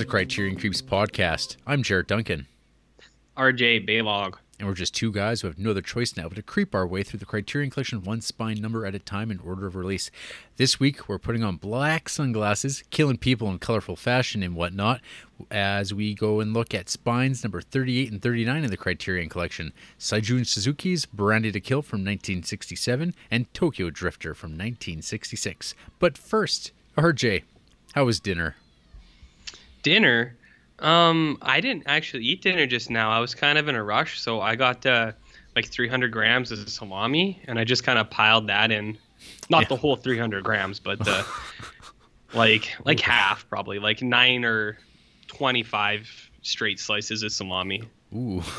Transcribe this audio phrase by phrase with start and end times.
[0.00, 1.58] The Criterion Creeps podcast.
[1.66, 2.46] I'm Jared Duncan,
[3.36, 4.36] RJ Baylog.
[4.58, 6.86] and we're just two guys who have no other choice now but to creep our
[6.86, 10.10] way through the Criterion Collection one spine number at a time in order of release.
[10.56, 15.02] This week, we're putting on black sunglasses, killing people in colorful fashion and whatnot,
[15.50, 19.70] as we go and look at spines number 38 and 39 in the Criterion Collection
[19.98, 25.74] Seijun Suzuki's Branded to Kill from 1967 and Tokyo Drifter from 1966.
[25.98, 27.42] But first, RJ,
[27.92, 28.56] how was dinner?
[29.82, 30.36] Dinner.
[30.78, 33.10] Um, I didn't actually eat dinner just now.
[33.10, 35.12] I was kind of in a rush, so I got uh,
[35.54, 38.96] like 300 grams of salami, and I just kind of piled that in.
[39.50, 39.68] Not Yeah.
[39.68, 41.22] the whole 300 grams, but uh,
[42.34, 44.78] like like half probably, like nine or
[45.28, 47.82] 25 straight slices of salami.
[48.14, 48.42] Ooh.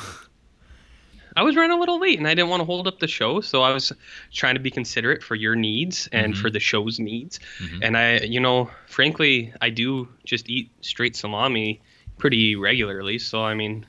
[1.36, 3.40] I was running a little late, and I didn't want to hold up the show,
[3.42, 3.92] so I was
[4.34, 7.40] trying to be considerate for your needs and for the show's needs.
[7.60, 7.80] Mhm.
[7.84, 11.80] And I, you know, frankly, I do just eat straight salami
[12.18, 13.18] pretty regularly.
[13.20, 13.86] So I mean,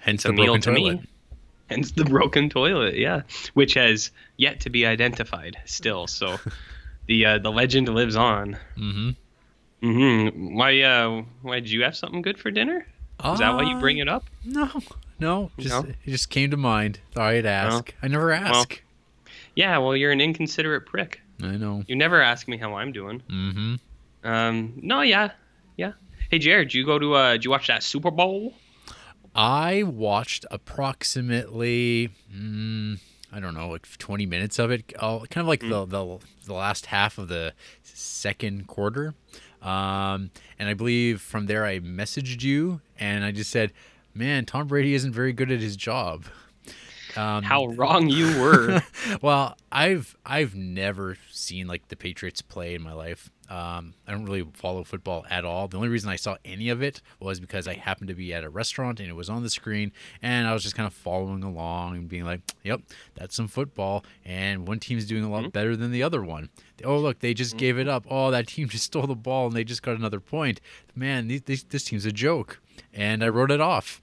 [0.00, 1.00] Hence the meal broken to toilet.
[1.00, 1.06] me.
[1.70, 3.22] Hence the broken toilet, yeah,
[3.54, 6.06] which has yet to be identified still.
[6.06, 6.38] So
[7.06, 8.56] the uh, the legend lives on.
[8.76, 9.10] Mm-hmm.
[9.82, 10.54] Mm-hmm.
[10.56, 10.80] Why?
[10.82, 12.86] Uh, why did you have something good for dinner?
[13.24, 14.24] Is that why you bring it up?
[14.44, 14.68] No,
[15.18, 15.88] no, just No?
[15.90, 17.00] it just came to mind.
[17.12, 17.94] Thought I'd ask.
[18.02, 18.82] I never ask.
[19.54, 19.78] Yeah.
[19.78, 21.20] Well, you're an inconsiderate prick.
[21.42, 21.84] I know.
[21.86, 23.22] You never ask me how I'm doing.
[23.30, 24.28] Mm-hmm.
[24.28, 24.72] Um.
[24.82, 25.00] No.
[25.02, 25.30] Yeah.
[25.76, 25.92] Yeah.
[26.30, 27.14] Hey, Jared, did you go to?
[27.14, 28.54] Uh, did you watch that Super Bowl?
[29.34, 32.98] I watched approximately, mm,
[33.32, 34.92] I don't know, like 20 minutes of it.
[34.98, 39.14] Uh, kind of like the, the the last half of the second quarter.
[39.62, 43.72] Um, and I believe from there I messaged you and I just said,
[44.16, 46.24] "Man, Tom Brady isn't very good at his job."
[47.16, 48.82] Um, How wrong you were.
[49.22, 53.30] well, I've I've never seen like the Patriots play in my life.
[53.48, 55.68] Um, I don't really follow football at all.
[55.68, 58.44] The only reason I saw any of it was because I happened to be at
[58.44, 59.92] a restaurant and it was on the screen,
[60.22, 62.82] and I was just kind of following along and being like, "Yep,
[63.14, 66.50] that's some football." And one team's doing a lot better than the other one.
[66.84, 68.06] Oh, look, they just gave it up.
[68.10, 70.60] Oh, that team just stole the ball and they just got another point.
[70.94, 72.60] Man, these, this, this team's a joke,
[72.92, 74.02] and I wrote it off.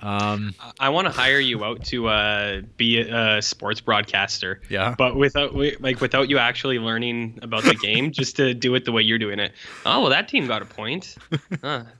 [0.00, 4.60] Um, I want to hire you out to uh, be a, sports broadcaster.
[4.68, 4.94] Yeah.
[4.96, 8.92] But without like without you actually learning about the game, just to do it the
[8.92, 9.52] way you're doing it.
[9.84, 11.16] Oh well, that team got a point.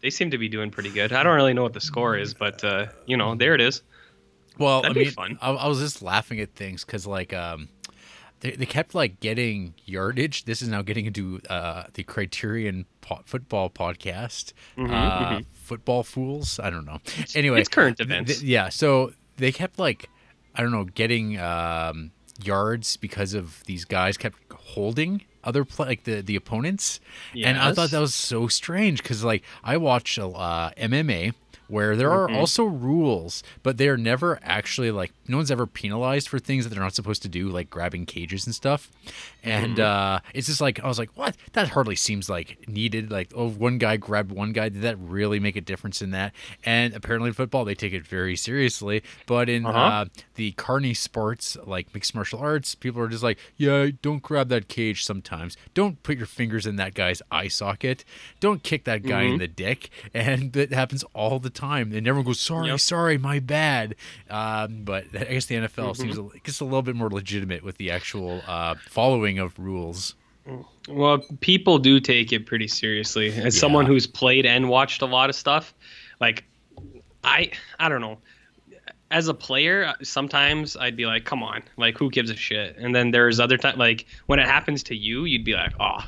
[0.01, 1.13] They seem to be doing pretty good.
[1.13, 3.83] I don't really know what the score is, but uh, you know, there it is.
[4.59, 5.39] Well, That'd I mean, fun.
[5.41, 7.69] I, I was just laughing at things because, like, um,
[8.41, 10.45] they, they kept like getting yardage.
[10.45, 16.59] This is now getting into uh, the Criterion po- Football podcast, uh, Football Fools.
[16.59, 16.99] I don't know.
[17.35, 18.39] Anyway, it's current events.
[18.39, 20.09] th- yeah, so they kept like,
[20.55, 22.11] I don't know, getting um,
[22.43, 27.01] yards because of these guys kept holding other like the the opponents,
[27.35, 31.35] and I thought that was so strange because like I watch uh, MMA
[31.69, 32.37] where there are Mm-hmm.
[32.37, 36.75] also rules, but they are never actually like no one's ever penalized for things that
[36.75, 38.91] they're not supposed to do, like grabbing cages and stuff.
[39.45, 39.81] And Mm-hmm.
[40.27, 41.37] uh, it's just like I was like, what?
[41.53, 43.11] That hardly seems like needed.
[43.11, 44.69] Like, oh, one guy grabbed one guy.
[44.69, 46.33] Did that really make a difference in that?
[46.65, 49.03] And apparently, in football, they take it very seriously.
[49.27, 49.79] But in Uh-huh.
[49.79, 50.05] uh,
[50.35, 54.69] the carny sports, like mixed martial arts, people are just like, yeah, don't grab that
[54.69, 55.57] cage sometimes.
[55.75, 58.05] Don't put your fingers in that guy's eye socket.
[58.41, 59.33] Don't kick that guy Mm-hmm.
[59.35, 59.91] in the dick.
[60.15, 61.58] And that happens all the time.
[61.59, 62.81] Time, and everyone goes, sorry, Yep.
[62.81, 63.97] sorry, my bad.
[64.31, 66.03] Um, but I guess the NFL Mm-hmm.
[66.03, 70.15] seems a, gets a little bit more legitimate with the actual uh, following of rules.
[70.89, 73.33] Well, people do take it pretty seriously.
[73.35, 75.75] As someone who's played and watched a lot of stuff,
[76.21, 76.45] like
[77.25, 78.19] I I don't know.
[79.11, 82.95] As a player, sometimes I'd be like, "Come on, like who gives a shit?" And
[82.95, 85.99] then there's other times, like when it happens to you, you'd be like, "Oh,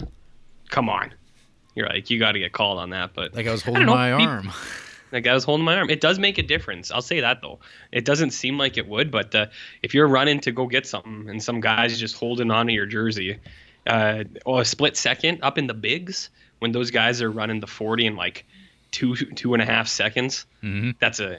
[0.69, 1.13] come on."
[1.75, 3.15] You're like, you got to get called on that.
[3.15, 4.51] But Like I was holding know, my arm.
[5.13, 5.91] like I was holding my arm.
[5.91, 6.91] It does make a difference.
[6.91, 7.59] I'll say that though.
[7.93, 9.47] It doesn't seem like it would, but uh,
[9.83, 13.39] if you're running to go get something and some guy's just holding onto your jersey,
[13.87, 16.31] uh, or a split second up in the bigs
[16.61, 18.45] when those guys are running the 40 in like
[18.93, 20.95] two two and a half seconds, Mhm.
[21.01, 21.39] that's a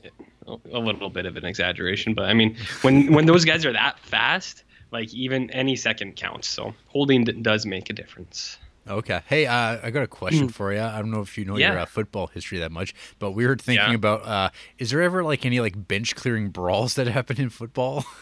[0.73, 2.13] a little bit of an exaggeration.
[2.13, 6.47] But I mean, when when those guys are that fast, like even any second counts.
[6.47, 8.57] So holding d- does make a difference.
[8.87, 9.21] Okay.
[9.27, 10.81] Hey, uh, I got a question for you.
[10.81, 11.77] I don't know if you know your Hmm.
[11.77, 13.95] Uh, football history that much, but we were thinking Yeah.
[13.95, 14.49] about uh,
[14.79, 18.05] is there ever like any like bench clearing brawls that happen in football?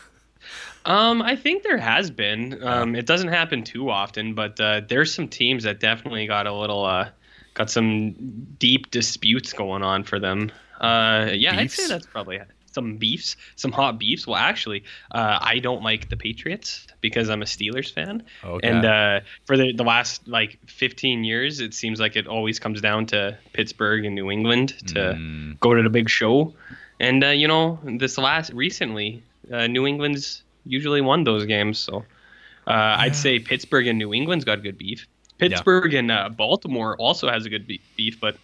[0.85, 2.63] Um, I think there has been.
[2.63, 6.53] Um, it doesn't happen too often, but uh, there's some teams that definitely got a
[6.53, 7.09] little, uh,
[7.53, 8.13] got some
[8.57, 10.50] deep disputes going on for them.
[10.79, 12.39] Uh, yeah, I'd say that's probably
[12.74, 14.25] some beefs, some hot beefs.
[14.27, 18.68] Well, actually, uh, I don't like the Patriots because I'm a Steelers fan, Okay.
[18.68, 22.81] and uh, for the the last like 15 years, it seems like it always comes
[22.81, 26.54] down to Pittsburgh and New England to Mm, go to the big show.
[27.00, 31.80] And uh, you know, this last recently, uh, New England's usually won those games.
[31.80, 32.04] So
[32.68, 35.07] uh, I'd say Pittsburgh and New England's got good beef.
[35.38, 38.36] Pittsburgh and uh, Baltimore also has a good beef, but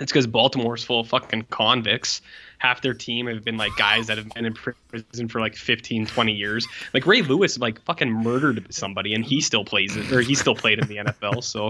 [0.00, 2.22] it's because Baltimore's full of fucking convicts.
[2.58, 6.06] Half their team have been like guys that have been in prison for like 15,
[6.06, 6.66] 20 years.
[6.94, 10.54] Like Ray Lewis, like fucking murdered somebody, and he still plays it, or he still
[10.54, 11.42] played in the NFL.
[11.42, 11.68] So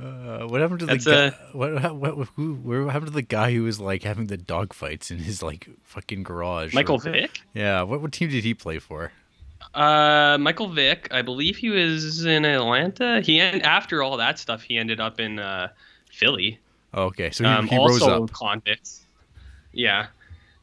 [0.04, 1.26] uh, what happened to That's, the guy?
[1.26, 4.36] uh, what, what, what, who, what happened to the guy who was like having the
[4.36, 6.74] dog fights in his like fucking garage?
[6.74, 7.40] Michael or- Vick.
[7.54, 7.82] Yeah.
[7.82, 9.12] What, what team did he play for?
[9.72, 13.20] Uh, Michael Vick, I believe he was in Atlanta.
[13.22, 15.68] He en- after all that stuff, he ended up in uh,
[16.10, 16.58] Philly.
[16.94, 18.30] Okay, so he, Um, he rose also up.
[18.32, 19.04] convicts.
[19.72, 20.06] Yeah.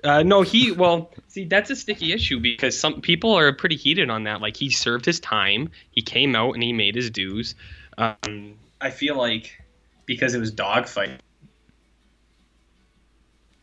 [0.03, 4.09] Uh, no, he well, see that's a sticky issue because some people are pretty heated
[4.09, 4.41] on that.
[4.41, 7.53] Like he served his time, he came out and he made his dues.
[7.97, 9.61] Um, I feel like
[10.07, 11.19] because it was dogfight.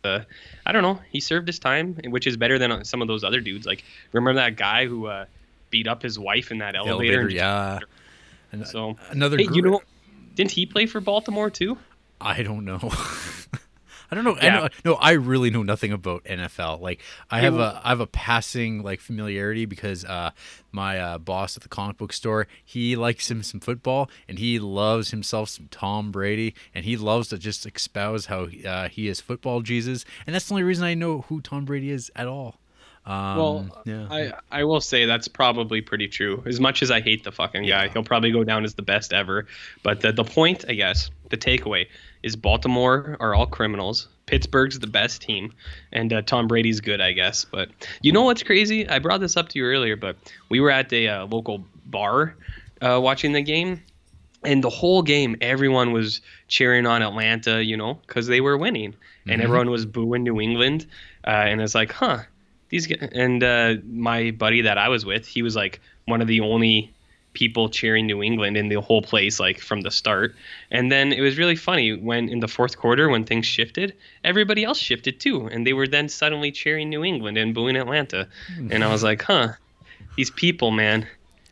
[0.05, 0.21] Uh,
[0.65, 1.01] I don't know.
[1.11, 3.67] He served his time, which is better than some of those other dudes.
[3.67, 3.83] Like
[4.13, 5.25] remember that guy who uh,
[5.71, 7.23] beat up his wife in that elevator?
[7.23, 7.79] elevator, yeah.
[8.53, 9.39] And So another.
[9.39, 9.81] hey, you know,
[10.35, 11.77] didn't he play for Baltimore too?
[12.21, 12.79] I don't know.
[14.11, 14.37] I don't know.
[14.41, 14.69] I know.
[14.87, 16.81] No, I really know nothing about NFL.
[16.81, 20.31] Like, I have a I have a passing like familiarity because uh,
[20.73, 24.59] my uh, boss at the comic book store he likes him some football and he
[24.59, 29.21] loves himself some Tom Brady and he loves to just espouse how uh, he is
[29.21, 32.59] football Jesus and that's the only reason I know who Tom Brady is at all.
[33.05, 34.07] Um, Well, yeah.
[34.11, 36.43] I I will say that's probably pretty true.
[36.47, 37.93] As much as I hate the fucking guy, Yeah.
[37.93, 39.47] he'll probably go down as the best ever.
[39.83, 41.89] But the the point, I guess, the takeaway
[42.23, 44.09] is Baltimore are all criminals.
[44.27, 45.53] Pittsburgh's the best team,
[45.93, 47.45] and uh, Tom Brady's good, I guess.
[47.45, 47.71] But
[48.03, 48.89] you know what's crazy?
[48.89, 50.17] I brought this up to you earlier, but
[50.51, 52.37] we were at a uh, local bar
[52.83, 53.83] uh, watching the game,
[54.45, 58.95] and the whole game, everyone was cheering on Atlanta, you know, because they were winning,
[59.27, 59.45] and Mhm.
[59.45, 60.87] everyone was booing New England,
[61.27, 62.19] uh, and it's like, huh,
[62.69, 63.09] these guys.
[63.13, 66.93] And uh, my buddy that I was with, he was like one of the only
[67.39, 70.35] people cheering New England in the whole place, like from the start.
[70.73, 73.95] And then it was really funny when in the fourth quarter, when things shifted,
[74.25, 78.27] everybody else shifted too, and they were then suddenly cheering New England and booing Atlanta,
[78.73, 79.53] and I was like, huh,
[80.17, 81.07] these people, man.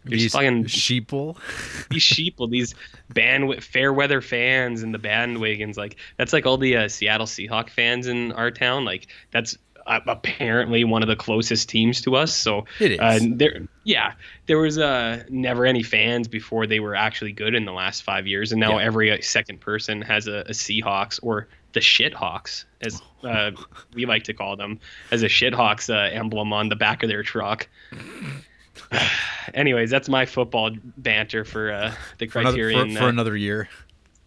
[0.05, 1.37] They're these fucking sheeple.
[1.91, 2.75] these sheeple, these
[3.13, 7.71] band fair weather fans and the bandwagons, like that's like all the uh, Seattle Seahawk
[7.71, 8.85] fans in our town.
[8.85, 12.35] Like that's apparently one of the closest teams to us.
[12.35, 12.99] So It is.
[13.01, 14.13] uh, there, yeah,
[14.47, 18.27] there was uh, never any fans before they were actually good in the last five
[18.27, 18.85] years, and now Yeah.
[18.85, 23.51] every uh, second person has a, a Seahawks or the shithawks, as uh,
[23.95, 24.81] we like to call them,
[25.11, 27.69] as a shithawks uh, emblem on the back of their truck.
[29.55, 32.93] Anyways, that's my football banter for uh, the for another, Criterion.
[32.93, 33.69] for, for uh, another year.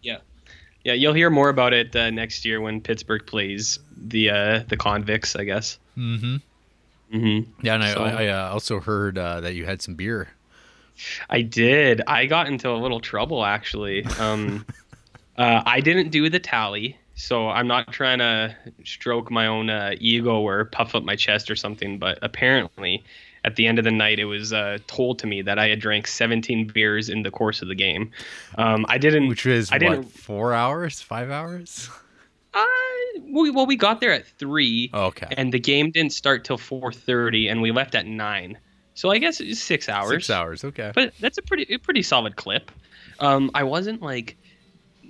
[0.02, 0.18] yeah,
[0.84, 4.76] yeah, you'll hear more about it uh, next year when Pittsburgh plays the uh, the
[4.76, 5.78] convicts, I guess.
[5.96, 6.36] Mm-hmm.
[7.12, 9.94] hmm Yeah, and I, So- I, I uh, also heard uh, that you had some
[9.94, 10.28] beer.
[11.30, 12.02] I did.
[12.06, 14.04] I got into a little trouble actually.
[14.18, 14.66] Um,
[15.38, 19.92] uh, I didn't do the tally, so I'm not trying to stroke my own uh,
[19.98, 21.98] ego or puff up my chest or something.
[21.98, 23.02] But apparently,
[23.44, 25.80] at the end of the night, it was uh, told to me that I had
[25.80, 28.10] drank 17 beers in the course of the game.
[28.58, 29.28] Um, I didn't.
[29.28, 31.88] Which is I what, didn't- four hours, five hours?
[32.52, 32.64] Uh,
[33.22, 34.90] we, well, we got there at three.
[34.92, 35.28] Oh, okay.
[35.36, 38.58] and the game didn't start till 4:30 and we left at 9
[38.94, 40.64] so i guess it's six hours Six hours.
[40.64, 40.90] Okay.
[40.94, 42.70] but that's a pretty a pretty solid clip
[43.20, 44.36] um i wasn't like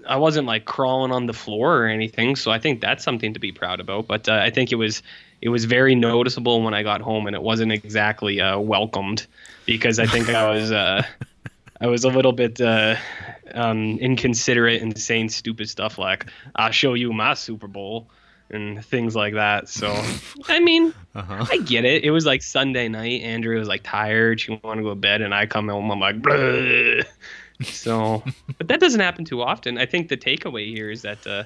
[0.07, 3.41] i wasn't like crawling on the floor or anything so i think that's something to
[3.41, 5.03] be proud about but uh, i think it was
[5.43, 9.27] it was very noticeable when i got home and it wasn't exactly uh, welcomed
[9.67, 11.03] because i think i was uh
[11.81, 12.95] i was a little bit uh
[13.55, 18.09] um inconsiderate and saying stupid stuff like i'll show you my super bowl
[18.51, 19.89] and things like that so
[20.49, 21.45] i mean Uh-huh.
[21.51, 22.05] I get it.
[22.05, 23.23] It was like Sunday night.
[23.23, 24.41] Andrea was like tired.
[24.41, 25.91] She wanted to go to bed, and I come home.
[25.91, 27.05] I'm like, Bleh.
[27.65, 28.23] so,
[28.59, 29.77] but that doesn't happen too often.
[29.77, 31.43] I think the takeaway here is that uh,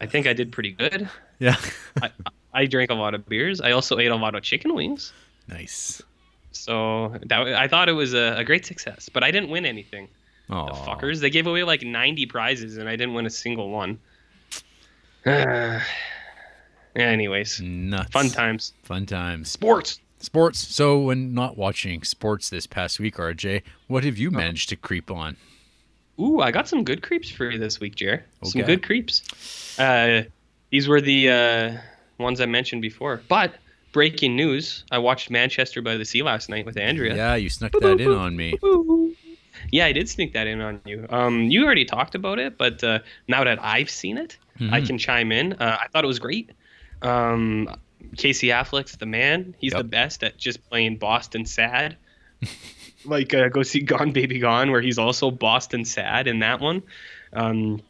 [0.00, 1.08] I think I did pretty good.
[1.40, 1.56] Yeah.
[2.00, 2.10] I,
[2.54, 3.60] I drank a lot of beers.
[3.60, 5.12] I also ate a lot of chicken wings.
[5.48, 6.00] nice.
[6.52, 9.08] So that I thought it was a, a great success.
[9.12, 10.08] But I didn't win anything.
[10.48, 11.20] Oh, The fuckers.
[11.20, 13.98] They gave away like 90 prizes, and I didn't win a single one.
[16.96, 18.10] Anyways, Nuts.
[18.12, 18.72] fun times.
[18.84, 19.50] Fun times.
[19.50, 20.00] Sports.
[20.20, 20.58] Sports.
[20.60, 25.10] So, when not watching sports this past week, RJ, what have you managed to creep
[25.10, 25.36] on?
[26.20, 28.24] Ooh, I got some good creeps for you this week, Jer.
[28.44, 29.76] Some good creeps.
[29.78, 30.22] Uh,
[30.70, 31.76] these were the uh,
[32.18, 33.22] ones I mentioned before.
[33.28, 33.54] But
[33.92, 34.84] breaking news.
[34.90, 37.14] I watched Manchester by the Sea last night with Andrea.
[37.14, 38.58] Yeah, you snuck that in on me.
[39.70, 41.06] Yeah, I did sneak that in on you.
[41.10, 44.86] Um, you already talked about it, but uh, now that I've seen it, I Mhm.
[44.86, 45.52] can chime in.
[45.54, 46.50] Uh, I thought it was great.
[47.02, 47.70] Um,
[48.16, 49.54] Casey Affleck's the man.
[49.58, 49.78] He's Yep.
[49.78, 51.96] the best at just playing Boston sad.
[53.04, 56.82] like uh, go see Gone Baby Gone, where he's also Boston sad in that one.
[57.32, 57.80] Um,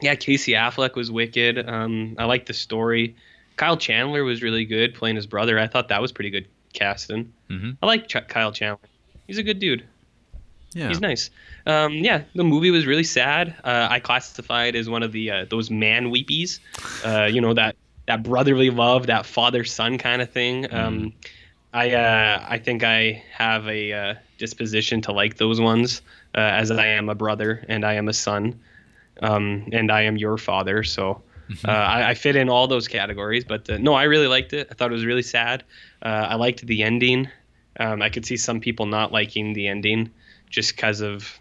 [0.00, 1.68] yeah, Casey Affleck was wicked.
[1.68, 3.14] Um, I like the story.
[3.56, 5.58] Kyle Chandler was really good playing his brother.
[5.58, 7.32] I thought that was pretty good casting.
[7.50, 7.76] Mhm.
[7.82, 8.88] I like Ch- Kyle Chandler.
[9.26, 9.84] He's a good dude.
[10.74, 10.88] Yeah.
[10.88, 11.30] He's nice.
[11.66, 13.54] Um, yeah, the movie was really sad.
[13.62, 16.60] Uh, I classified as one of the uh, those man weepies.
[17.04, 20.72] Uh, you know that that brotherly love, that father son kind of thing.
[20.72, 21.12] Um,
[21.74, 26.00] I uh, I think I have a uh, disposition to like those ones,
[26.34, 28.58] uh, as I am a brother and I am a son,
[29.22, 30.82] um, and I am your father.
[30.84, 31.22] So.
[31.64, 34.68] Uh, I, I fit in all those categories, but uh, no, I really liked it.
[34.70, 35.64] I thought it was really sad.
[36.02, 37.28] Uh, I liked the ending.
[37.78, 40.10] Um, I could see some people not liking the ending
[40.50, 41.38] just because of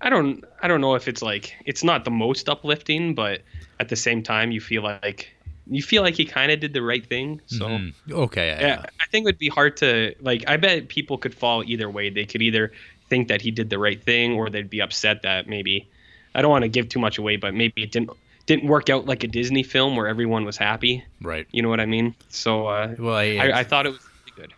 [0.00, 3.42] I don't I don't know if it's like it's not the most uplifting, but
[3.80, 5.34] at the same time you feel like
[5.66, 7.40] you feel like he kind of did the right thing.
[7.46, 7.94] So Mhm.
[8.10, 8.48] Okay.
[8.48, 8.60] Yeah.
[8.60, 10.44] yeah, I think it would be hard to like.
[10.46, 12.10] I bet people could fall either way.
[12.10, 12.72] They could either
[13.08, 15.88] think that he did the right thing, or they'd be upset that maybe.
[16.34, 18.10] I don't want to give too much away, but maybe it didn't
[18.46, 21.04] didn't work out like a Disney film where everyone was happy.
[21.22, 21.46] Right.
[21.52, 22.14] You know what I mean?
[22.28, 24.54] So uh, Well, I, I, I thought it was really good.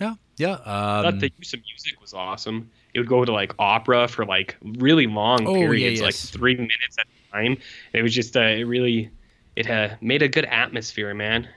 [0.00, 0.58] yeah, yeah.
[0.66, 2.70] I Um, thought the use of music was awesome.
[2.92, 6.54] It would go to like opera for like really long Oh, yeah, periods, like three
[6.56, 7.56] minutes at a time.
[7.92, 9.10] It was just uh, it really
[9.56, 11.48] it uh, made a good atmosphere, man.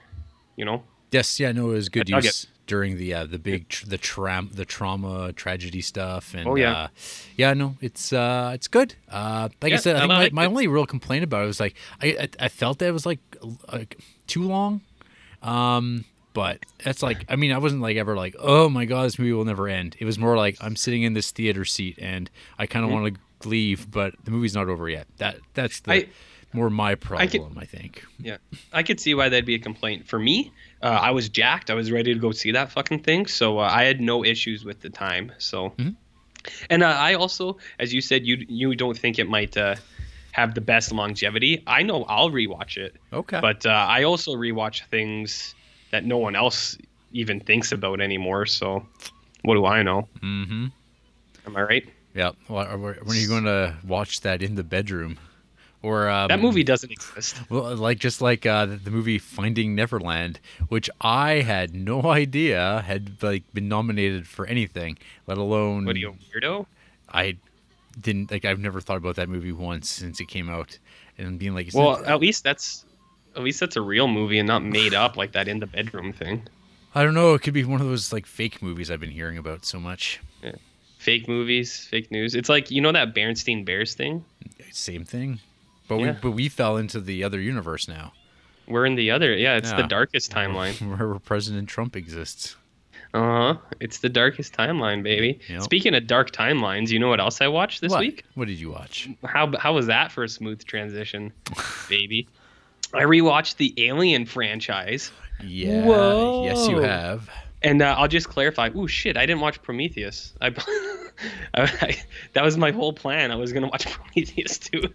[0.56, 0.82] You know.
[1.10, 1.50] yes, yeah.
[1.52, 4.64] No, it was good I use during the uh, the big tr- the tram the
[4.64, 6.72] trauma tragedy stuff and Oh, yeah.
[6.72, 6.88] uh,
[7.36, 8.94] yeah no it's uh it's good.
[9.10, 11.60] Uh like I said I I think my, my only real complaint about it was
[11.60, 13.20] like I I, I felt that it was like
[13.72, 14.80] like too long.
[15.42, 19.18] Um but that's like I mean I wasn't like ever like oh my god this
[19.18, 19.96] movie will never end.
[20.00, 23.02] It was more like I'm sitting in this theater seat and I kind of Mm-hmm.
[23.02, 25.06] want to leave but the movie's not over yet.
[25.18, 26.06] That that's the I-
[26.54, 28.38] more my I problem could- I think Yeah,
[28.72, 30.06] I could see why that'd be a complaint.
[30.08, 31.68] For me, uh, I was jacked.
[31.70, 34.64] I was ready to go see that fucking thing, so uh, I had no issues
[34.64, 35.32] with the time.
[35.38, 35.96] So, Mhm.
[36.70, 39.74] and uh, I also, as you said, you you don't think it might uh,
[40.32, 41.62] have the best longevity.
[41.66, 45.54] I know I'll rewatch it, okay but uh, I also rewatch things
[45.90, 46.78] that no one else
[47.12, 48.46] even thinks about anymore.
[48.46, 48.86] So,
[49.42, 50.08] what do I know?
[50.22, 50.66] mm-hmm
[51.46, 51.84] Am I right?
[52.14, 52.30] Yeah.
[52.48, 55.18] Well, when are you going to watch that in the bedroom?
[55.84, 57.36] Or um, That movie doesn't exist.
[57.50, 63.22] Well, like just like uh, the movie Finding Neverland, which I had no idea had
[63.22, 66.64] like been nominated for anything, let alone What are you, a weirdo?
[67.12, 67.36] I
[68.00, 68.46] didn't like.
[68.46, 70.78] I've never thought about that movie once since it came out,
[71.18, 72.86] and being like, Well, not- at least that's
[73.36, 76.14] at least that's a real movie and not made up like that in the bedroom
[76.14, 76.48] thing.
[76.94, 77.34] I don't know.
[77.34, 80.20] It could be one of those like fake movies I've been hearing about so much.
[80.98, 82.34] Fake movies, fake news.
[82.34, 84.24] It's like you know that Berenstain Bears thing.
[84.72, 85.40] Same thing,
[85.88, 88.12] but we but we fell into the other universe now,
[88.66, 89.34] We're in the other.
[89.36, 89.82] Yeah, it's Yeah.
[89.82, 90.74] the darkest timeline.
[90.98, 92.56] where President Trump exists.
[93.12, 93.56] Uh huh.
[93.78, 95.38] It's the darkest timeline, baby.
[95.48, 95.62] Yep.
[95.62, 98.00] Speaking of dark timelines, you know what else I watched this what?
[98.00, 98.24] week?
[98.34, 99.08] What did you watch?
[99.24, 101.32] How how was that for a smooth transition,
[101.88, 102.26] baby?
[102.92, 105.12] I rewatched the Alien franchise,
[105.44, 105.84] Yeah.
[105.84, 106.44] Whoa.
[106.44, 107.28] Yes, you have.
[107.64, 108.70] And uh, I'll just clarify.
[108.74, 109.16] Oh shit!
[109.16, 110.32] I didn't watch Prometheus.
[110.40, 110.54] I,
[111.54, 111.96] I,
[112.34, 113.30] that was my whole plan.
[113.32, 114.88] I was gonna watch Prometheus too.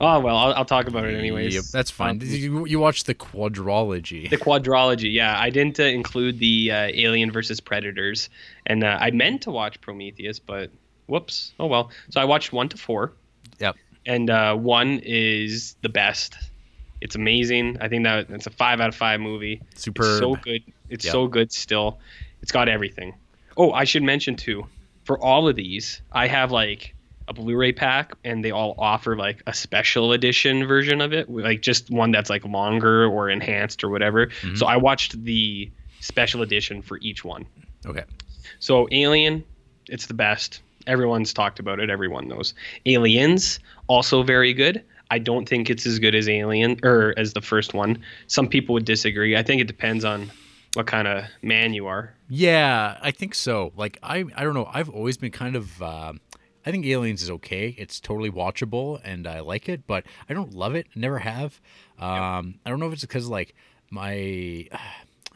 [0.00, 1.54] Oh well, I'll, I'll talk about it anyways.
[1.54, 2.20] Yep, that's fine.
[2.20, 4.28] Um, you, you watched the quadrology.
[4.30, 5.38] The quadrology, yeah.
[5.38, 8.28] I didn't uh, include the uh, Alien versus Predators,
[8.66, 10.70] and uh, I meant to watch Prometheus, but
[11.06, 11.52] whoops.
[11.60, 11.90] Oh well.
[12.10, 13.12] So I watched one to four,
[13.58, 13.76] Yep.
[14.06, 16.36] and uh, one is the best.
[17.00, 17.76] It's amazing.
[17.80, 19.60] I think that it's a five out of five movie.
[19.74, 20.18] Super.
[20.18, 20.62] So good.
[20.88, 21.12] It's Yep.
[21.12, 21.98] so good still.
[22.42, 23.14] It's got everything.
[23.56, 24.66] Oh, I should mention too,
[25.04, 26.94] for all of these, I have like
[27.28, 31.60] a Blu-ray pack, and they all offer like a special edition version of it, like
[31.60, 34.28] just one that's like longer or enhanced or whatever.
[34.42, 34.56] Mhm.
[34.56, 35.68] So I watched the
[36.00, 37.46] special edition for each one.
[37.84, 38.04] Okay.
[38.60, 39.42] So Alien,
[39.88, 40.60] it's the best.
[40.86, 41.90] Everyone's talked about it.
[41.90, 42.54] Everyone knows.
[42.84, 44.82] Aliens, also very good.
[45.10, 47.98] I don't think it's as good as Alien or as the first one.
[48.28, 49.36] Some people would disagree.
[49.36, 50.30] I think it depends on
[50.76, 52.14] what kind of man you are.
[52.28, 53.72] Yeah, I think so.
[53.76, 54.68] Like I, I don't know.
[54.72, 55.82] I've always been kind of.
[55.82, 56.12] Uh,
[56.64, 57.74] I think Aliens is okay.
[57.78, 60.88] It's totally watchable, and I like it, but I don't love it.
[60.94, 61.60] Never have.
[61.98, 63.54] Um, I don't know if it's because like
[63.90, 64.68] my.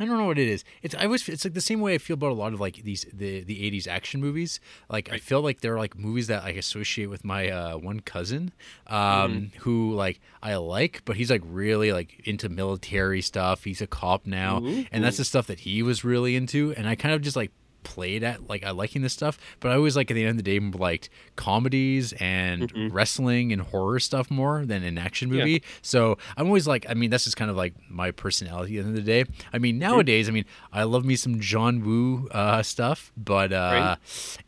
[0.01, 0.65] I don't know what it is.
[0.83, 2.83] It's I was it's like the same way I feel about a lot of like
[2.83, 4.59] these the the eighties action movies.
[4.89, 8.53] Like I feel like they're like movies that I associate with my uh, one cousin,
[8.87, 9.59] um, Mm-hmm.
[9.61, 13.65] who like I like, but he's like really like into military stuff.
[13.65, 16.73] He's a cop now, and that's the stuff that he was really into.
[16.79, 19.75] And I kind of just like played at like I liking this stuff, but I
[19.75, 22.89] always like at the end of the day liked comedies and Mm-hmm.
[22.95, 25.63] wrestling and horror stuff more than an action movie.
[25.83, 28.89] So I'm always like, I mean, that's just kind of like my personality at the
[28.89, 29.25] end of the day.
[29.53, 33.97] I mean, nowadays, I mean, I love me some John Woo uh, stuff, but uh,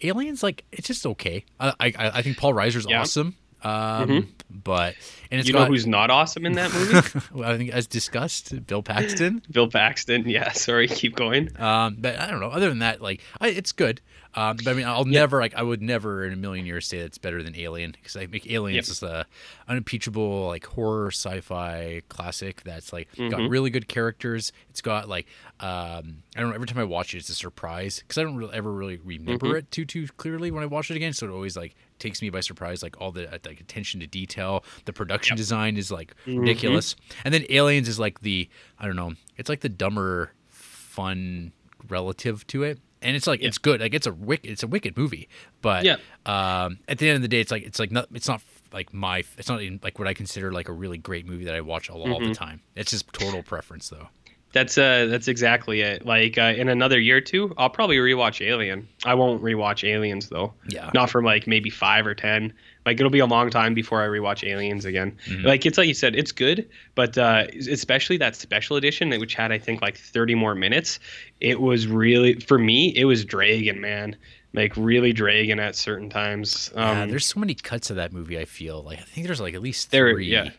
[0.02, 1.44] Aliens, like, it's just okay.
[1.60, 3.00] I I, I think Paul Reiser's Yeah.
[3.00, 3.36] awesome.
[3.64, 4.94] Um, but
[5.30, 7.20] and it's you know got, who's not awesome in that movie?
[7.32, 9.42] well, I think as discussed, Bill Paxton.
[9.50, 10.28] Bill Paxton.
[10.28, 11.48] Yeah, sorry, keep going.
[11.60, 12.48] Um, but I don't know.
[12.50, 14.00] Other than that, like, I, it's good.
[14.34, 17.02] Um, but I mean, I'll never like, I would never in a million years say
[17.02, 18.92] that's better than Alien because I think Aliens Yep.
[18.92, 19.26] is a
[19.68, 23.50] unimpeachable like horror sci-fi classic that's like got Mhm.
[23.50, 24.52] really good characters.
[24.70, 25.26] It's got like,
[25.60, 26.54] um, I don't know.
[26.54, 29.48] Every time I watch it, it's a surprise because I don't really, ever really remember
[29.48, 29.58] Mhm.
[29.58, 31.12] it too too clearly when I watch it again.
[31.12, 32.82] So it always like takes me by surprise.
[32.82, 35.38] Like all the uh, like attention to detail, the production Yep.
[35.38, 36.40] design is like Mhm.
[36.40, 36.96] ridiculous.
[37.24, 39.14] And then Aliens is like the I don't know.
[39.38, 41.52] It's like the dumber fun
[41.88, 43.48] relative to it and it's like Yeah.
[43.48, 45.28] it's good like it's a wicked it's a wicked movie
[45.62, 45.96] but Yeah.
[46.26, 48.40] um at the end of the day it's like it's like not it's not
[48.72, 51.54] like my it's not even like what i consider like a really great movie that
[51.56, 52.34] i watch all, all the Mhm.
[52.34, 54.08] time it's just total preference though
[54.52, 56.04] That's uh that's exactly it.
[56.04, 58.86] Like uh, in another year or two, I'll probably rewatch Alien.
[59.04, 60.52] I won't rewatch Aliens though.
[60.68, 62.52] yeah Not for like maybe five or ten.
[62.84, 65.16] Like it'll be a long time before I rewatch Aliens again.
[65.26, 65.44] Mhm.
[65.44, 69.52] Like it's like you said, it's good, but uh, especially that special edition, which had
[69.52, 70.98] I think like thirty more minutes.
[71.40, 72.92] It was really for me.
[72.94, 74.16] It was dragging, man.
[74.54, 76.70] Like really dragging at certain times.
[76.74, 79.40] Um, yeah, there's so many cuts of that movie i feel like i think there's
[79.40, 80.50] like at least There- three yeah.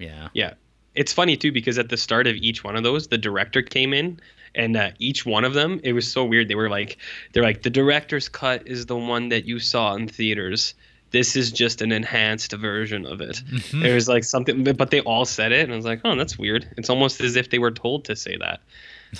[0.00, 0.54] yeah Yeah.
[1.00, 3.92] It's funny too because at the start of each one of those, the director came
[3.94, 4.20] in
[4.54, 6.48] and uh, each one of them, it was so weird.
[6.48, 6.98] They were like,
[7.32, 10.74] they're like, the director's cut is the one that you saw in theaters.
[11.10, 13.40] This is just an enhanced version of it.
[13.50, 13.84] Mhm.
[13.84, 16.38] It was like something, but they all said it, and I was like, oh, that's
[16.38, 16.68] weird.
[16.76, 18.60] It's almost as if they were told to say that.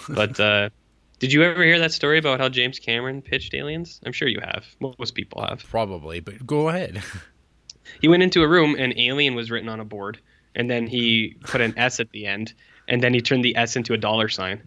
[0.09, 0.68] But uh,
[1.18, 4.00] did you ever hear that story about how James Cameron pitched Aliens?
[4.05, 4.66] I'm sure you have.
[4.81, 5.64] Most people have.
[5.70, 7.02] probably but go ahead
[8.00, 10.18] He went into a room and alien was written on a board,
[10.61, 12.53] and then he put an S at the end,
[12.87, 14.61] and then he turned the S into a dollar sign.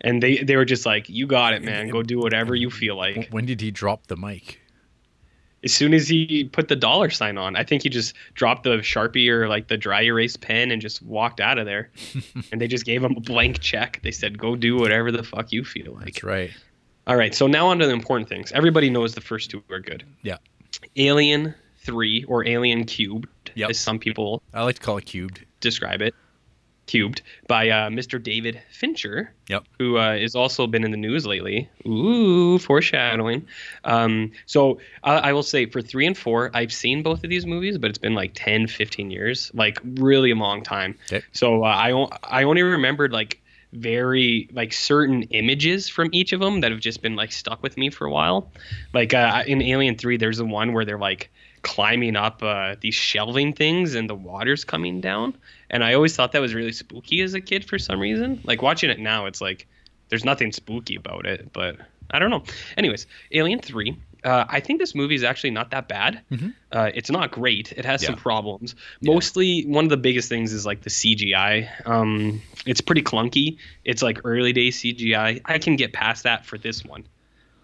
[0.00, 1.88] And they, they were just like, You got it, man.
[1.88, 3.28] Go do whatever you feel like.
[3.30, 4.58] when did he drop the mic
[5.62, 8.78] As soon as he put the dollar sign on, I think he just dropped the
[8.78, 11.90] Sharpie or like the dry erase pen and just walked out of there.
[12.50, 14.00] and they just gave him a blank check.
[14.02, 16.06] They said, Go do whatever the fuck you feel like.
[16.06, 16.50] that's right
[17.06, 18.50] All right, so now on to the important things.
[18.50, 20.02] Everybody knows the first two are good.
[20.22, 20.38] Yeah.
[20.96, 22.84] Alien 3 or Alien
[23.50, 23.70] Cubed, Yep.
[23.70, 26.14] as some people i like to call it cubed describe it.
[26.86, 28.20] Cubed by uh, Mr.
[28.20, 29.64] David Fincher, Yep.
[29.78, 31.68] who uh, has also been in the news lately.
[31.86, 33.46] Ooh, foreshadowing.
[33.84, 37.46] Um, so I I will say for three and four, I've seen both of these
[37.46, 40.96] movies, but it's been like 10, 15 years, like really a long time.
[41.12, 41.24] Okay.
[41.30, 43.40] So uh, I, o- I only remembered like
[43.72, 47.76] very like certain images from each of them that have just been like stuck with
[47.76, 48.50] me for a while.
[48.92, 51.30] Like uh, in Alien 3, there's the one where they're like
[51.62, 55.34] climbing up uh, these shelving things and the water's coming down.
[55.68, 58.40] And I always thought that was really spooky as a kid for some reason.
[58.44, 59.66] Like watching it now, it's like
[60.08, 61.76] there's nothing spooky about it, but
[62.10, 62.42] I don't know.
[62.76, 63.96] Anyways, Alien 3.
[64.22, 66.20] Uh, I think this movie is actually not that bad.
[66.30, 66.52] Mhm.
[66.72, 67.72] Uh, it's not great.
[67.72, 68.20] It has some Yeah.
[68.20, 68.74] problems.
[69.00, 69.14] Yeah.
[69.14, 71.68] Mostly, one of the biggest things is like the CGI.
[71.86, 73.56] Um, it's pretty clunky.
[73.84, 75.40] It's like early day CGI.
[75.46, 77.04] I can get past that for this one.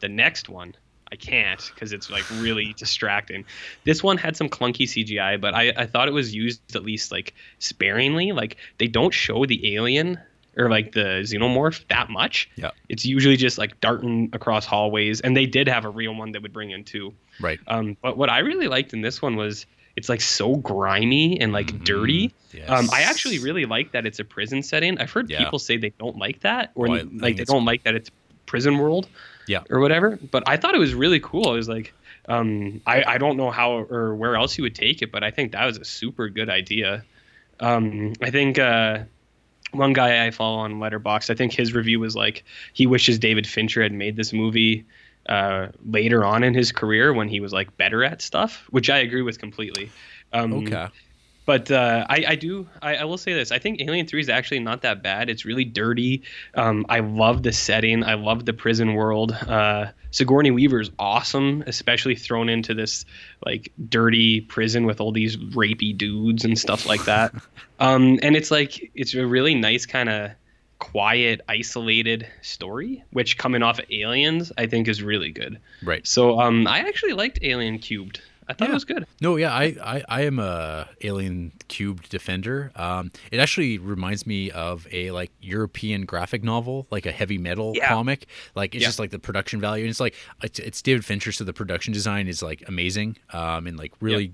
[0.01, 0.75] The next one,
[1.13, 3.45] I can't because it's like really distracting.
[3.85, 7.13] This one had some clunky CGI, but I, I thought it was used at least
[7.13, 8.33] like sparingly.
[8.33, 10.19] Like they don't show the alien
[10.57, 12.49] or like the xenomorph that much.
[12.57, 12.71] Yeah.
[12.89, 16.43] It's usually just like darting across hallways, and they did have a real one that
[16.43, 17.15] would bring in too.
[17.41, 19.67] right Um, but what I really liked in this one was
[19.97, 21.85] it's like so grimy and like Mhm.
[21.85, 22.35] dirty.
[22.69, 24.99] Um, I actually really like that it's a prison setting.
[24.99, 25.39] I've heard Yeah.
[25.39, 28.11] people say they don't like that, or I like they don't like that it's
[28.47, 29.09] prison world,
[29.47, 29.63] Yeah.
[29.71, 30.19] or whatever.
[30.31, 31.49] But I thought it was really cool.
[31.49, 31.93] I was like,
[32.29, 35.31] um, I I don't know how or where else you would take it, but I
[35.31, 37.05] think that was a super good idea.
[37.61, 39.05] Um, I think uh,
[39.73, 43.47] one guy I follow on Letterboxd, I think his review was like he wishes David
[43.47, 44.85] Fincher had made this movie
[45.29, 48.99] uh, later on in his career when he was like better at stuff, which I
[48.99, 49.91] agree with completely.
[50.33, 50.89] Um, okay
[51.47, 54.29] but uh, I, I do I, I will say this I think Alien Three is
[54.29, 55.31] actually not that bad.
[55.31, 56.23] It's really dirty.
[56.55, 58.05] Um, I love the setting.
[58.05, 59.33] I love the prison world.
[59.33, 63.05] Uh, Sigourney Weaver is awesome, especially thrown into this
[63.45, 67.33] like dirty prison with all these rapey dudes and stuff like that.
[67.81, 70.33] um, and it's like it's a really nice kind of
[70.79, 75.59] quiet, isolated story, which coming off of Aliens, I think is really good.
[75.83, 76.07] Right.
[76.07, 78.21] So um, I actually liked Alien Cubed.
[78.49, 78.73] I thought Yeah.
[78.73, 79.07] it was good.
[79.21, 82.71] No, yeah, I, I, I am a Alien Cubed defender.
[82.77, 87.73] Um, it actually reminds me of a like European graphic novel, like a heavy metal
[87.75, 87.89] Yeah.
[87.89, 88.27] comic.
[88.55, 88.89] Like it's Yeah.
[88.89, 91.93] just like the production value, and it's like it's, it's David Fincher, so the production
[91.93, 94.33] design is like amazing, um, and like really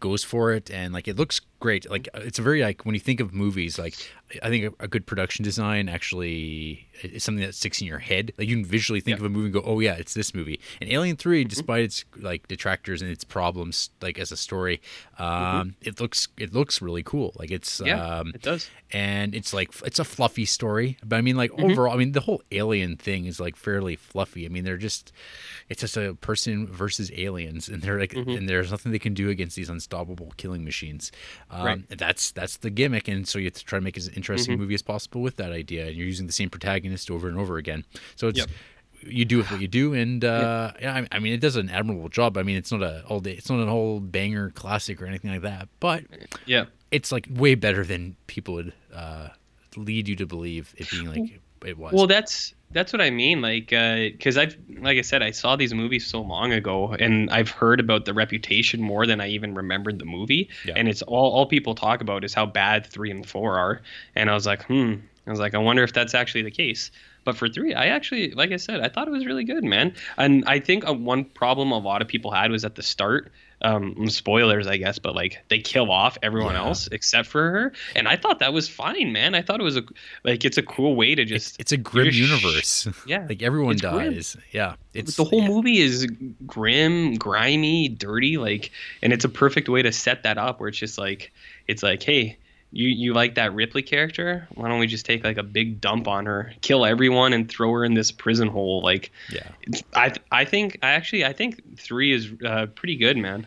[0.00, 1.88] goes for it, and like it looks great.
[1.90, 3.94] Like it's a very like when you think of movies, like
[4.42, 8.32] I think a, a good production design actually is something that sticks in your head.
[8.38, 9.20] Like you can visually think Yeah.
[9.24, 12.04] of a movie and go, "Oh yeah, it's this movie." And Alien Three, despite its
[12.16, 14.80] like detractors and its problems, like as a story,
[15.18, 17.32] um, it looks it looks really cool.
[17.36, 18.68] Like it's Yeah, um, it does.
[18.92, 21.70] and it's like it's a fluffy story but i mean like Mm-hmm.
[21.72, 25.12] overall i mean the whole alien thing is like fairly fluffy i mean they're just
[25.68, 28.30] it's just a person versus aliens and they're like Mm-hmm.
[28.30, 31.12] and there's nothing they can do against these unstoppable killing machines
[31.50, 31.98] um, Right.
[31.98, 34.62] that's that's the gimmick and so you have to try to make as interesting Mm-hmm.
[34.62, 37.56] movie as possible with that idea and you're using the same protagonist over and over
[37.58, 37.84] again
[38.16, 38.48] so it's Yep.
[39.02, 41.70] you do with what you do, and uh, yeah, I, I mean, it does an
[41.70, 42.36] admirable job.
[42.36, 45.30] I mean, it's not a all day, it's not an whole banger classic or anything
[45.30, 46.04] like that, but
[46.44, 46.66] Yeah.
[46.90, 49.28] it's like way better than people would uh,
[49.74, 51.94] lead you to believe it being like it was.
[51.94, 53.42] Well, that's that's what I mean.
[53.42, 57.50] Like, because I've like I said, I saw these movies so long ago, and I've
[57.50, 60.48] heard about the reputation more than I even remembered the movie.
[60.64, 60.74] Yeah.
[60.76, 63.82] And it's all all people talk about is how bad three and four are.
[64.14, 64.94] And I was like, hmm.
[65.26, 66.90] I was like, I wonder if that's actually the case.
[67.24, 69.94] But for three, I actually, like I said, I thought it was really good, man.
[70.16, 73.30] And I think uh, one problem a lot of people had was at the start.
[73.62, 76.60] Um, spoilers, I guess, but like they kill off everyone Yeah.
[76.64, 79.34] else except for her, and I thought that was fine, man.
[79.34, 79.82] I thought it was a
[80.24, 82.88] like it's a cool way to just it's a grim universe.
[83.06, 84.14] yeah, like everyone It's grim.
[84.14, 84.34] dies.
[84.52, 85.48] Yeah, it's the whole yeah.
[85.48, 86.06] movie is
[86.46, 88.70] grim, grimy, dirty, like,
[89.02, 90.58] and it's a perfect way to set that up.
[90.58, 91.30] Where it's just like,
[91.68, 92.38] it's like, hey,
[92.72, 94.46] you you like that Ripley character?
[94.54, 97.72] Why don't we just take like a big dump on her, kill everyone, and throw
[97.72, 98.80] her in this prison hole?
[98.82, 99.48] Like, Yeah,
[99.94, 103.46] I I think I actually I think three is uh, pretty good, man,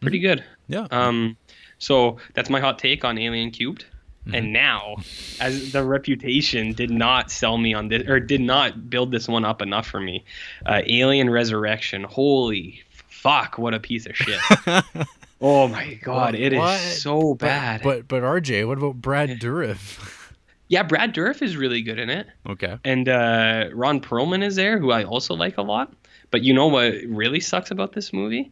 [0.00, 0.44] pretty good.
[0.68, 0.86] yeah.
[0.90, 1.36] Um,
[1.78, 3.84] so that's my hot take on Alien Cubed.
[4.32, 4.96] And now,
[5.38, 9.44] as the reputation did not sell me on this, or did not build this one
[9.44, 10.24] up enough for me,
[10.66, 12.02] uh, Alien Resurrection.
[12.02, 13.56] Holy fuck!
[13.56, 14.40] What a piece of shit.
[15.40, 16.80] oh my god, it is What?
[16.80, 17.82] so bad.
[17.82, 20.32] But, but RJ, what about Brad Dourif?
[20.68, 22.78] yeah, Brad Dourif is really good in it, okay.
[22.84, 25.92] and uh, Ron Perlman is there, who I also like a lot.
[26.30, 28.50] But you know what really sucks about this movie?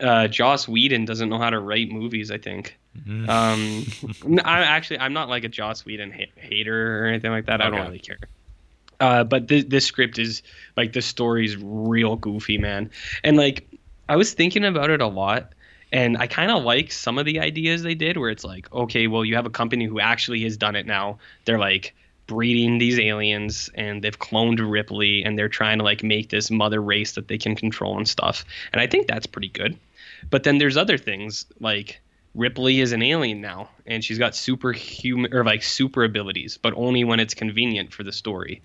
[0.00, 2.30] Uh, Joss Whedon doesn't know how to write movies.
[2.30, 2.78] I think.
[3.06, 3.28] Mhm.
[3.28, 7.60] Um, I actually I'm not like a Joss Whedon ha- hater or anything like that.
[7.60, 8.16] I don't really care.
[9.00, 10.42] Uh, but th- this script is
[10.78, 12.90] like the story's real goofy, man.
[13.22, 13.68] And like
[14.08, 15.52] I was thinking about it a lot,
[15.92, 19.06] and I kind of like some of the ideas they did, where it's like, okay,
[19.06, 21.18] well, you have a company who actually has done it now.
[21.44, 21.94] They're like
[22.26, 26.80] breeding these aliens and they've cloned Ripley and they're trying to like make this mother
[26.80, 28.44] race that they can control and stuff.
[28.72, 29.78] And I think that's pretty good.
[30.30, 32.00] But then there's other things like
[32.34, 37.04] Ripley is an alien now and she's got superhuman or like super abilities, but only
[37.04, 38.62] when it's convenient for the story.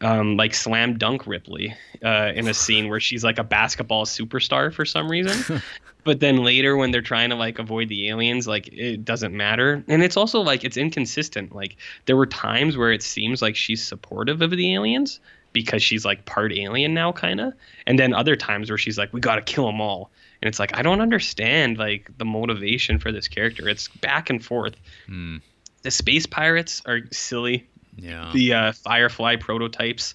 [0.00, 4.72] Um, like slam dunk Ripley uh, in a scene where she's like a basketball superstar
[4.72, 5.60] for some reason.
[6.08, 9.84] but then later when they're trying to like avoid the aliens, like it doesn't matter.
[9.88, 11.54] And it's also like it's inconsistent.
[11.54, 15.20] Like there were times where it seems like she's supportive of the aliens
[15.52, 17.52] because she's like part alien now kind of
[17.86, 20.58] and then other times where she's like we got to kill them all and it's
[20.58, 24.74] like i don't understand like the motivation for this character it's back and forth
[25.06, 25.38] Hmm.
[25.82, 27.66] the space pirates are silly
[27.96, 28.30] Yeah.
[28.34, 30.14] the uh, firefly prototypes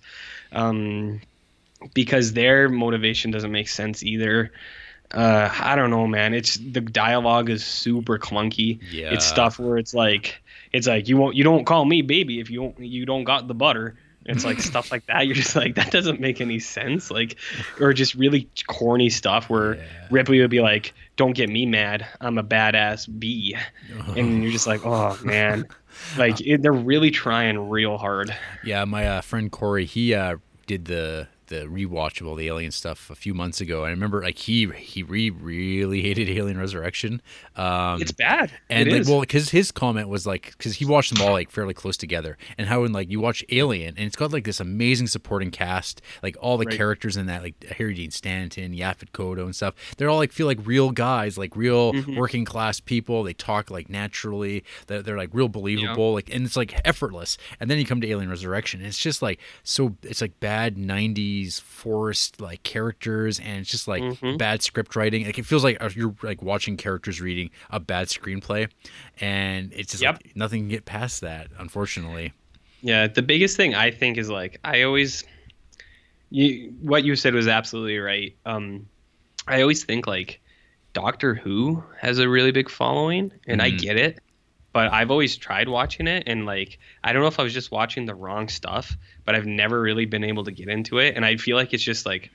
[0.52, 1.20] um,
[1.96, 4.52] because their motivation doesn't make sense either
[5.12, 6.34] uh, i don't know man.
[6.34, 8.80] It's the dialogue is super clunky.
[8.92, 9.14] Yeah.
[9.14, 12.50] it's stuff where it's like it's like you won't you don't call me baby if
[12.50, 13.96] you don't you don't got the butter.
[14.26, 15.28] It's like stuff like that.
[15.28, 17.12] You're just like that doesn't make any sense.
[17.12, 17.38] Like
[17.80, 19.84] or just really corny stuff where Yeah.
[20.10, 22.08] ripley would be like don't get me mad.
[22.20, 23.56] I'm a badass bee
[24.18, 25.68] and you're just like oh man.
[26.18, 28.36] Like it, they're really trying real hard.
[28.64, 32.72] Yeah, my uh, friend Corey, he uh, did the the rewatch of all the alien
[32.72, 33.86] stuff a few months ago.
[33.86, 37.22] I remember like he he re- really hated Alien Resurrection.
[37.56, 41.14] Um, it's bad and It like well because his comment was like because he watched
[41.14, 44.16] them all like fairly close together and how when like you watch alien and it's
[44.16, 46.76] got like this amazing supporting cast like all the Right.
[46.78, 50.48] characters in that like harry dean stanton yaphet kotto and stuff they're all like feel
[50.48, 52.16] like real guys like real Mm-hmm.
[52.18, 56.56] working class people they talk like naturally they're, they're like real believable like and it's
[56.58, 60.22] like effortless and then you come to alien resurrection and it's just like so it's
[60.22, 64.38] like bad 90s forced like characters and it's just like Mhm.
[64.38, 68.08] bad script writing like it feels like uh, you're like watching characters reading a bad
[68.08, 68.70] screenplay
[69.20, 70.22] and it's just Yep.
[70.24, 72.34] like nothing can get past that unfortunately
[72.82, 75.24] Yeah, the biggest thing I think is like I always
[76.30, 78.36] you what you said was absolutely right.
[78.46, 78.88] Um
[79.48, 80.40] I always think like
[80.94, 83.80] Doctor Who has a really big following and I Mhm.
[83.80, 84.20] get it,
[84.74, 87.72] but I've always tried watching it and like I don't know if I was just
[87.72, 91.24] watching the wrong stuff, but I've never really been able to get into it and
[91.24, 92.32] I feel like it's just like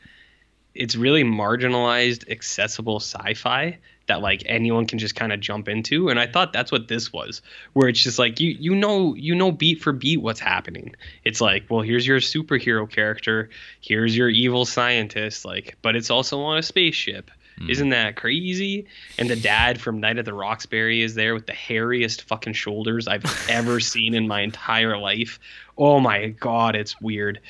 [0.74, 6.20] it's really marginalized accessible sci-fi that like anyone can just kind of jump into and
[6.20, 9.50] i thought that's what this was where it's just like you you know you know
[9.50, 10.94] beat for beat what's happening.
[11.24, 16.40] It's like well here's your superhero character here's your evil scientist like but it's also
[16.40, 17.70] on a spaceship Mm.
[17.70, 18.86] isn't that crazy
[19.18, 23.08] and the dad from night at the roxbury is there with the hairiest fucking shoulders
[23.08, 25.38] i've ever seen in my entire life
[25.76, 27.40] oh my god it's weird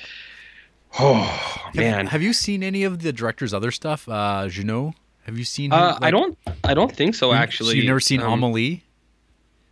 [0.99, 4.09] oh Have- man have, you seen any of the director's other stuff?
[4.09, 4.93] Uh, Jeunet,
[5.25, 5.71] have you seen?
[5.71, 6.37] Uh, him, I don't.
[6.63, 7.31] I don't think so.
[7.31, 8.83] Actually, so you've never seen um, Amelie?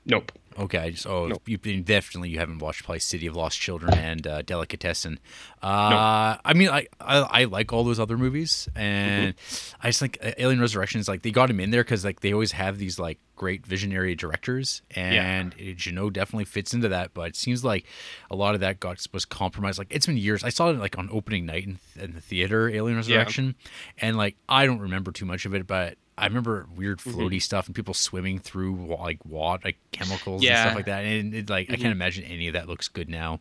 [0.06, 0.32] Nope.
[0.58, 1.38] Okay, I just oh No.
[1.46, 5.20] you definitely you haven't watched probably City of Lost Children and uh, Delicatessen.
[5.62, 9.78] Uh, I mean I, I I like all those other movies and Mm-hmm.
[9.82, 12.22] I just think uh, Alien Resurrection is like they got him in there because like
[12.22, 15.74] they always have these like great visionary directors and yeah.
[15.74, 17.14] Jeunet definitely fits into that.
[17.14, 17.86] But it seems like
[18.32, 19.78] a lot of that got was compromised.
[19.78, 20.44] Like it's been years.
[20.44, 23.56] I saw it like on opening night in, in the theater, Alien Resurrection,
[24.00, 27.38] and like I don't remember too much of it, but I remember weird floaty Mm-hmm.
[27.40, 31.06] stuff and people swimming through like water, like chemicals and stuff like that.
[31.06, 33.40] And it, like I can't imagine any of that looks good now.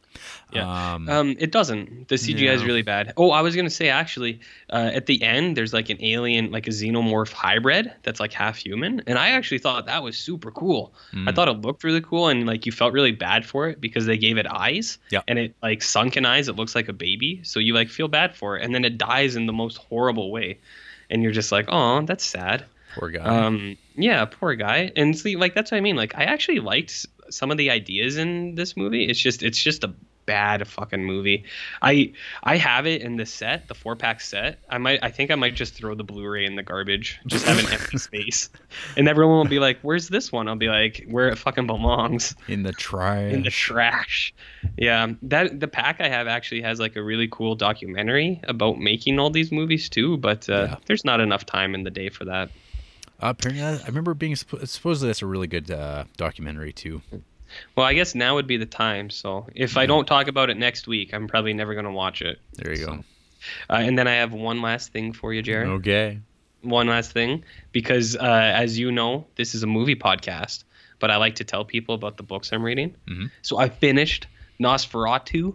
[0.53, 0.57] Mm-hmm.
[0.57, 0.93] Yeah.
[0.95, 2.09] Um, Um, it doesn't.
[2.09, 3.15] The CGI is really bad.
[3.17, 6.67] Oh, I was gonna say actually, uh, at the end there's like an alien, like
[6.67, 10.93] a xenomorph hybrid that's like half human, and I actually thought that was super cool.
[11.13, 11.35] I Mm.
[11.35, 14.19] thought it looked really cool, and like you felt really bad for it because they
[14.19, 15.23] gave it eyes, Yeah.
[15.29, 16.49] and it like sunken eyes.
[16.49, 18.99] It looks like a baby, so you like feel bad for it, and then it
[18.99, 20.59] dies in the most horrible way,
[21.11, 22.65] and you're just like, oh, that's sad.
[22.95, 23.25] poor guy.
[23.25, 24.93] Um, yeah, poor guy.
[24.97, 25.97] And see, like that's what I mean.
[25.97, 29.05] Like I actually liked some of the ideas in this movie.
[29.05, 29.93] It's just it's just a
[30.27, 31.45] bad fucking movie.
[31.83, 32.13] I
[32.43, 34.59] I have it in the set, the four pack set.
[34.69, 37.19] I might I think I might just throw the Blu-ray in the garbage.
[37.27, 38.51] Just have an empty space.
[38.97, 42.35] And everyone will be like, "Where's this one?" I'll be like, "Where it fucking belongs."
[42.49, 43.33] in the trash.
[43.33, 44.35] in the trash.
[44.77, 49.19] Yeah, that the pack I have actually has like a really cool documentary about making
[49.19, 50.77] all these movies too, but uh, Yeah.
[50.87, 52.51] there's not enough time in the day for that.
[53.23, 57.01] Uh, apparently, I remember being supposedly that's a really good uh, documentary too.
[57.75, 59.11] Well, I guess now would be the time.
[59.11, 62.23] So if I don't talk about it next week, I'm probably never going to watch
[62.23, 62.39] it.
[62.55, 62.93] There you go.
[63.71, 65.43] Uh, and then I have one last thing for you.
[65.43, 65.69] Jared.
[65.69, 66.19] Okay.
[66.63, 70.65] One last thing, because uh, as you know, this is a movie podcast,
[70.99, 72.97] but I like to tell people about the books I'm reading.
[73.07, 73.31] Mhm.
[73.43, 74.27] So I finished
[74.61, 75.55] NOS4A2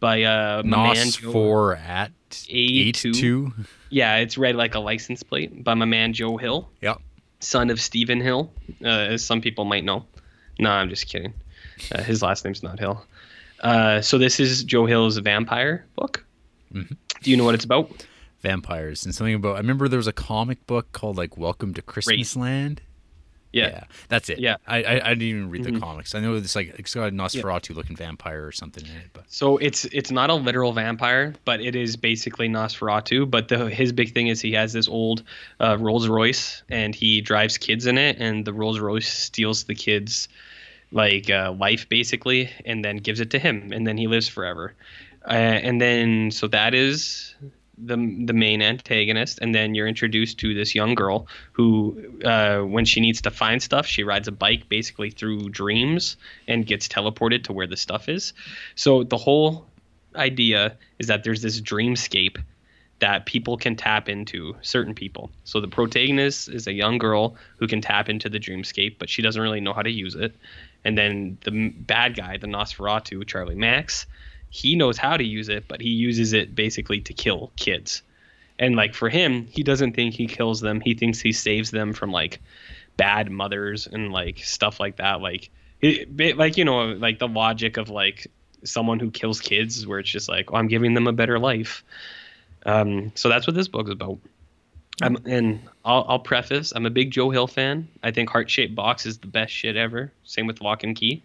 [0.00, 2.12] by uh, my Nos Joe- at
[2.48, 3.12] eight A2.
[3.14, 3.52] two.
[3.90, 7.00] Yeah, it's read like a license plate by my man Joe Hill, Yep.
[7.40, 8.50] son of Stephen Hill,
[8.82, 10.06] uh, as some people might know.
[10.58, 11.34] No, I'm just kidding.
[11.92, 13.04] Uh, his last name's not Hill.
[13.60, 16.24] Uh, so this is Joe Hill's vampire book.
[16.72, 16.96] Mhm.
[17.22, 17.90] Do you know what it's about?
[18.42, 19.56] Vampires and something about.
[19.56, 22.80] I remember there was a comic book called like Welcome to Christmas Land.
[23.52, 23.84] Yeah.
[24.10, 24.38] that's it.
[24.38, 24.56] Yeah.
[24.66, 25.80] I, I I didn't even read the Mhm.
[25.80, 26.14] comics.
[26.14, 29.24] I know it's like it's got a Nosferatu looking vampire or something in it, but
[29.28, 33.30] So it's it's not a literal vampire, but it is basically Nosferatu.
[33.30, 35.22] But the his big thing is he has this old
[35.60, 39.74] uh, Rolls Royce and he drives kids in it, and the Rolls Royce steals the
[39.74, 40.28] kids
[40.96, 44.74] like uh, life basically, and then gives it to him, and then he lives forever.
[45.24, 47.34] Uh, and then so that is
[47.76, 51.68] the the main antagonist, and then you're introduced to this young girl who,
[52.24, 56.16] uh, when she needs to find stuff, she rides a bike basically through dreams
[56.48, 58.32] and gets teleported to where the stuff is.
[58.74, 59.66] So the whole
[60.14, 62.38] idea is that there's this dreamscape
[62.98, 65.30] that people can tap into certain people.
[65.44, 69.20] So the protagonist is a young girl who can tap into the dreamscape, but she
[69.20, 70.34] doesn't really know how to use it.
[70.86, 74.06] And then the bad guy, the Nosferatu, Charlie Manx,
[74.50, 78.02] he knows how to use it, but he uses it basically to kill kids.
[78.56, 80.80] And like for him, he doesn't think he kills them.
[80.80, 82.40] He thinks he saves them from like
[82.96, 85.20] bad mothers and like stuff like that.
[85.20, 88.28] Like, it, like you know, like the logic of like
[88.62, 91.82] someone who kills kids, where it's just like, oh, I'm giving them a better life.
[92.64, 94.20] Um, so that's what this book is about.
[95.02, 97.88] I'm, and I'll, I'll preface: I'm a big Joe Hill fan.
[98.02, 100.12] I think Heart Shaped Box is the best shit ever.
[100.24, 101.22] Same with Locke and Key.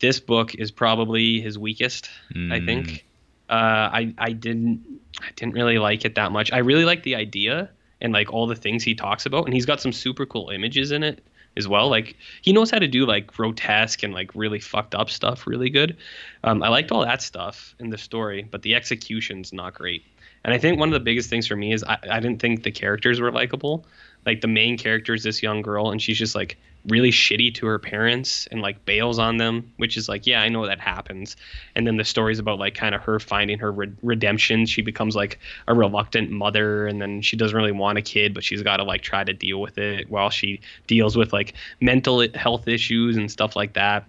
[0.00, 2.10] This book is probably his weakest.
[2.30, 2.66] I Mm.
[2.66, 3.04] think.
[3.48, 3.54] Uh,
[3.92, 4.84] I I didn't
[5.20, 6.52] I didn't really like it that much.
[6.52, 9.66] I really like the idea and like all the things he talks about, and he's
[9.66, 11.24] got some super cool images in it
[11.56, 11.88] as well.
[11.88, 15.70] Like he knows how to do like grotesque and like really fucked up stuff really
[15.70, 15.96] good.
[16.44, 20.04] Um, I liked all that stuff in the story, but the execution's not great.
[20.48, 22.62] And I think one of the biggest things for me is I, I didn't think
[22.62, 23.84] the characters were likable.
[24.24, 26.56] Like the main character is this young girl, and she's just like
[26.88, 30.48] really shitty to her parents and like bails on them, which is like, yeah, I
[30.48, 31.36] know that happens.
[31.74, 34.64] And then the story's about like kind of her finding her re- redemption.
[34.64, 38.42] She becomes like a reluctant mother, and then she doesn't really want a kid, but
[38.42, 42.26] she's got to like try to deal with it while she deals with like mental
[42.34, 44.06] health issues and stuff like that.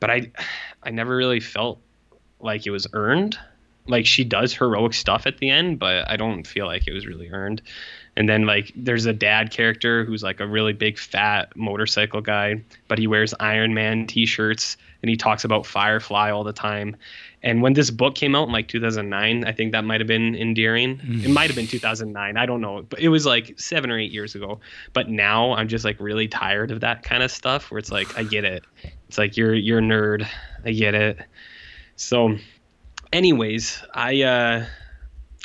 [0.00, 0.30] But I,
[0.82, 1.80] I never really felt
[2.40, 3.38] like it was earned.
[3.86, 7.06] Like she does heroic stuff at the end, but I don't feel like it was
[7.06, 7.60] really earned.
[8.16, 12.62] And then like there's a dad character who's like a really big fat motorcycle guy,
[12.88, 16.96] but he wears Iron Man t-shirts and he talks about Firefly all the time.
[17.42, 20.34] And when this book came out in like 2009, I think that might have been
[20.34, 20.92] endearing.
[20.92, 21.32] It mm.
[21.34, 24.34] might have been 2009, I don't know, but it was like 7 or 8 years
[24.34, 24.60] ago.
[24.94, 28.16] But now I'm just like really tired of that kind of stuff where it's like
[28.16, 28.64] I get it.
[29.08, 30.26] It's like you're you're a nerd.
[30.64, 31.18] I get it.
[31.96, 32.38] So
[33.14, 34.66] anyways, I uh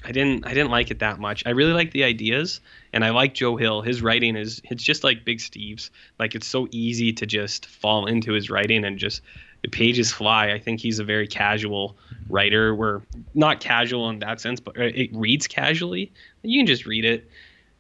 [0.04, 1.44] I didn't I didn't like it that much.
[1.46, 2.60] I really like the ideas
[2.92, 3.82] and I like Joe Hill.
[3.82, 5.92] His writing is it's just like Big Steve's.
[6.18, 9.22] Like it's so easy to just fall into his writing and just
[9.62, 10.52] the pages fly.
[10.52, 11.96] I think he's a very casual
[12.30, 12.74] writer.
[12.74, 13.02] We're
[13.36, 16.12] not casual in that sense, but uh, it reads casually.
[16.44, 17.30] You can just read it.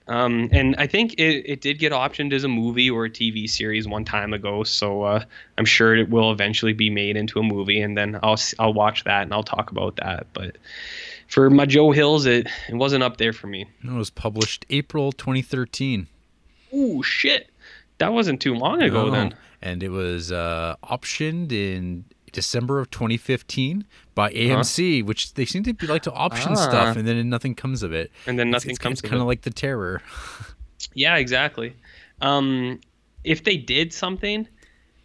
[0.09, 3.47] Um, and I think it, it did get optioned as a movie or a TV
[3.49, 5.23] series one time ago, so uh,
[5.57, 9.03] I'm sure it will eventually be made into a movie, and then I'll I'll watch
[9.03, 10.25] that and I'll talk about that.
[10.33, 10.57] But
[11.27, 13.67] for my Joe Hills, it it wasn't up there for me.
[13.83, 16.07] It was published April 2013.
[16.73, 17.49] Ooh, shit.
[17.99, 19.11] That wasn't too long ago No.
[19.11, 19.35] then.
[19.61, 25.73] And it was uh, optioned in December of 2015 by AMC, which they seem to
[25.73, 26.51] be like to option.
[26.53, 26.55] Ah.
[26.55, 28.11] stuff, and then nothing comes of it.
[28.27, 29.23] And then nothing it's, comes It's of kind it.
[29.23, 30.01] of like the terror.
[30.93, 31.75] Yeah, exactly.
[32.21, 32.79] Um,
[33.25, 34.47] if they did something,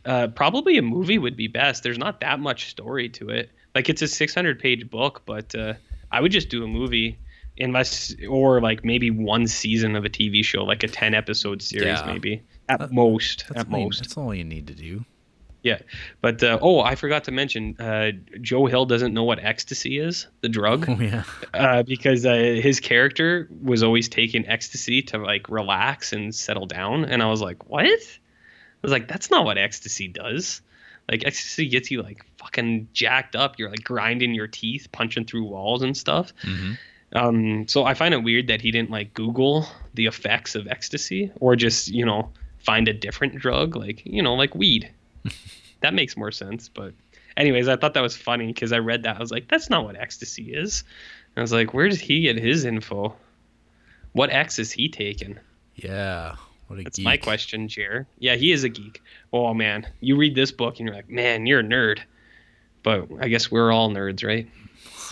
[0.05, 1.83] uh, probably a movie would be best.
[1.83, 3.51] There's not that much story to it.
[3.75, 5.75] Like it's a 600 page book, but uh,
[6.13, 7.19] I would just do a movie,
[7.59, 11.87] unless or like maybe one season of a TV show, like a 10 episode series,
[11.99, 12.07] Yeah.
[12.07, 13.45] maybe at That- most.
[13.57, 13.99] At most.
[14.03, 15.05] that's all you need to do.
[15.65, 15.79] Yeah,
[16.21, 20.27] but uh, oh, I forgot to mention, uh, Joe Hill doesn't know what ecstasy is,
[20.43, 21.25] the drug, Oh yeah.
[21.55, 27.07] uh, because uh, his character was always taking ecstasy to like relax and settle down,
[27.07, 27.87] and I was like, what?
[27.87, 27.97] I
[28.83, 30.61] was like, that's not what ecstasy does.
[31.11, 33.59] Like ecstasy gets you like fucking jacked up.
[33.59, 36.33] You're like grinding your teeth, punching through walls and stuff.
[36.43, 36.73] hmm
[37.15, 41.31] Um, so I find it weird that he didn't like Google the effects of ecstasy
[41.41, 44.91] or just you know find a different drug like you know like weed.
[45.81, 46.69] that makes more sense.
[46.69, 46.93] But
[47.37, 49.85] anyways, I thought that was funny because I read that I was like, that's not
[49.85, 50.85] what ecstasy is.
[51.35, 53.15] And I was like, where did he get his info?
[54.13, 55.39] What X is he taking?
[55.75, 56.37] Yeah.
[56.69, 57.05] What a That's geek.
[57.05, 58.07] my question, Jer.
[58.19, 59.03] Yeah, he is a geek.
[59.33, 61.99] Oh man, you read this book and you're like, man, you're a nerd.
[62.83, 64.49] But I guess we're all nerds, right?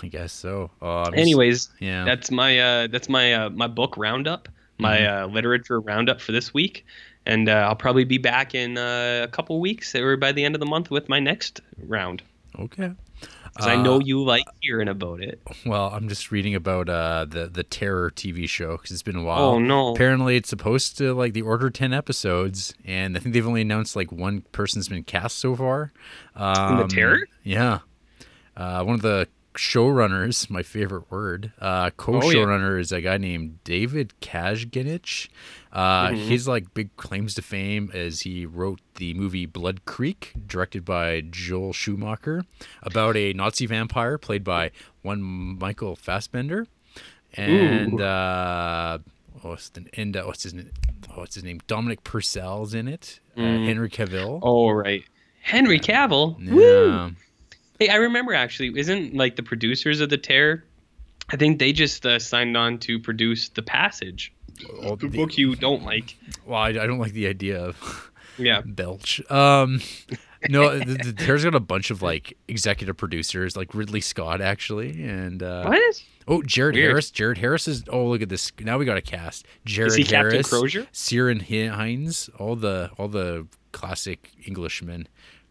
[0.02, 0.70] I guess so.
[0.80, 2.04] Uh, I'm just- Anyways, yeah.
[2.04, 4.48] that's my uh, that's my uh, my book roundup,
[4.78, 5.24] my Mm-hmm.
[5.24, 6.86] uh, literature roundup for this week,
[7.26, 10.54] and uh, I'll probably be back in uh, a couple weeks or by the end
[10.54, 12.22] of the month with my next round.
[12.58, 12.92] okay.
[13.54, 15.38] Because I know Uh, you like hearing about it.
[15.66, 19.22] Well, I'm just reading about uh, the the Terror TV show because it's been a
[19.22, 19.42] while.
[19.42, 19.92] Oh no!
[19.94, 23.94] Apparently, it's supposed to like the order ten episodes, and I think they've only announced
[23.94, 25.92] like one person's been cast so far.
[26.34, 27.28] Um, The Terror?
[27.44, 27.80] Yeah.
[28.56, 34.12] Uh, one of the showrunners, my favorite word, uh, co-showrunner is a guy named David
[34.20, 35.28] Kajganich.
[35.72, 36.28] Uh, Mm-hmm.
[36.28, 41.22] His like big claims to fame is he wrote the movie Blood Creek, directed by
[41.22, 42.44] Joel Schumacher,
[42.82, 44.70] about a Nazi vampire played by
[45.02, 46.66] one Michael Fassbender,
[47.34, 48.98] and uh,
[49.40, 50.70] what's the and uh, what's his name?
[51.14, 51.60] What's his name?
[51.66, 53.20] Dominic Purcell's in it.
[53.36, 53.66] Uh, Mm.
[53.66, 54.40] Henry Cavill.
[54.42, 55.04] Oh right,
[55.40, 56.36] Henry Cavill.
[56.50, 57.12] Woo!
[57.82, 58.72] Hey, I remember actually.
[58.78, 60.62] Isn't like the producers of the Terror?
[61.30, 64.32] I think they just uh, signed on to produce The Passage,
[64.82, 66.16] Oh, the book you don't like.
[66.46, 68.60] Well, I, I don't like the idea of Yeah.
[68.64, 69.20] belch.
[69.30, 69.80] Um,
[70.48, 75.02] no, the, the, there's got a bunch of like executive producers, like Ridley Scott actually,
[75.02, 76.02] and uh, What?
[76.28, 76.90] oh, Jared Weird.
[76.90, 77.10] Harris.
[77.10, 77.82] Jared Harris is.
[77.88, 78.52] Oh, look at this.
[78.60, 79.44] Now we got a cast.
[79.64, 80.86] Jared Is he Captain Crozier?
[80.92, 85.08] Ciaran Hinds, all the all the classic Englishmen.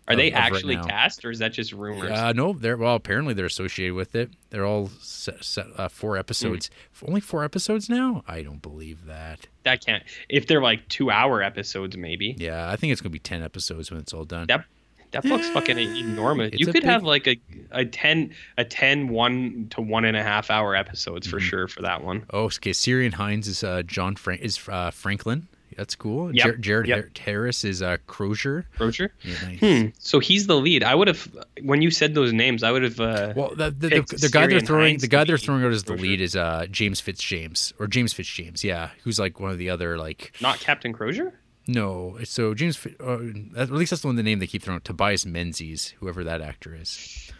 [0.08, 2.12] Are of- they of right actually cast, or is that just rumors?
[2.12, 2.96] Uh, no, they're well.
[2.96, 4.32] Apparently, they're associated with it.
[4.50, 6.70] They're all set, set, uh, four episodes.
[7.00, 7.10] Hmm.
[7.10, 8.24] Only four episodes now.
[8.28, 9.48] I don't believe that.
[9.64, 10.04] that can't.
[10.28, 12.36] If they're like two-hour episodes, maybe.
[12.38, 14.48] Yeah, I think it's gonna be ten episodes when it's all done.
[14.48, 14.66] That
[15.12, 16.52] that book's fucking enormous.
[16.54, 17.38] It's You could have like a
[17.72, 21.36] a 10 a 10 one to one and a half hour episodes Mm-hmm.
[21.36, 22.26] for sure for that one.
[22.32, 22.72] Oh, okay.
[22.74, 25.48] Ciaran Hinds is uh, John Frank is uh, Franklin
[25.78, 26.34] That's cool.
[26.36, 27.18] Yep, Jar- Jared yep.
[27.18, 28.66] Harris is uh, Crozier.
[28.80, 29.12] Roger.
[29.24, 29.60] Yeah, nice.
[29.60, 29.88] Hmm.
[30.00, 30.84] So he's the lead.
[30.84, 31.28] I would have
[31.64, 32.62] when you said those names.
[32.64, 33.00] I would have.
[33.00, 35.72] Uh, Well, the the, the, the guy they're throwing Hinds the guy they're throwing out
[35.72, 36.08] as the Crozier.
[36.10, 39.98] lead is uh James Fitzjames or James Fitzjames, yeah, who's like one of the other
[39.98, 41.34] like not Captain Crozier.
[41.68, 43.18] no, so James uh,
[43.56, 46.76] at least that's the one the name they keep throwing Tobias Menzies, whoever that actor
[46.76, 47.32] is.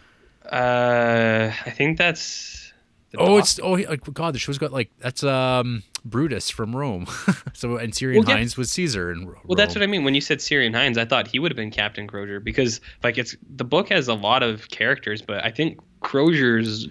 [0.50, 2.61] Uh, I think that's.
[3.18, 7.06] Oh, doc- it's oh like God, the show's got like that's um Brutus from Rome.
[7.52, 8.36] so and Ciaran Well, yeah.
[8.36, 10.02] Hinds was Caesar and Well, that's what I mean.
[10.04, 13.18] When you said Ciaran Hinds, I thought he would have been Captain Crozier because, like,
[13.18, 16.88] it's the book has a lot of characters, but I think Crozier's,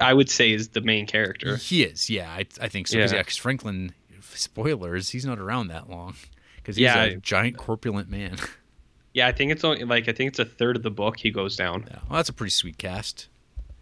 [0.00, 1.56] I would say, is the main character.
[1.56, 2.98] He is, yeah, I, I think so.
[2.98, 3.22] Because Yeah.
[3.40, 3.94] Franklin,
[4.34, 6.14] spoilers, he's not around that long
[6.56, 7.04] because he's Yeah.
[7.04, 8.36] a giant corpulent man.
[9.14, 11.30] Yeah, I think it's only like I think it's a third of the book he
[11.30, 11.84] goes down.
[11.86, 13.28] yeah, well, that's a pretty sweet cast.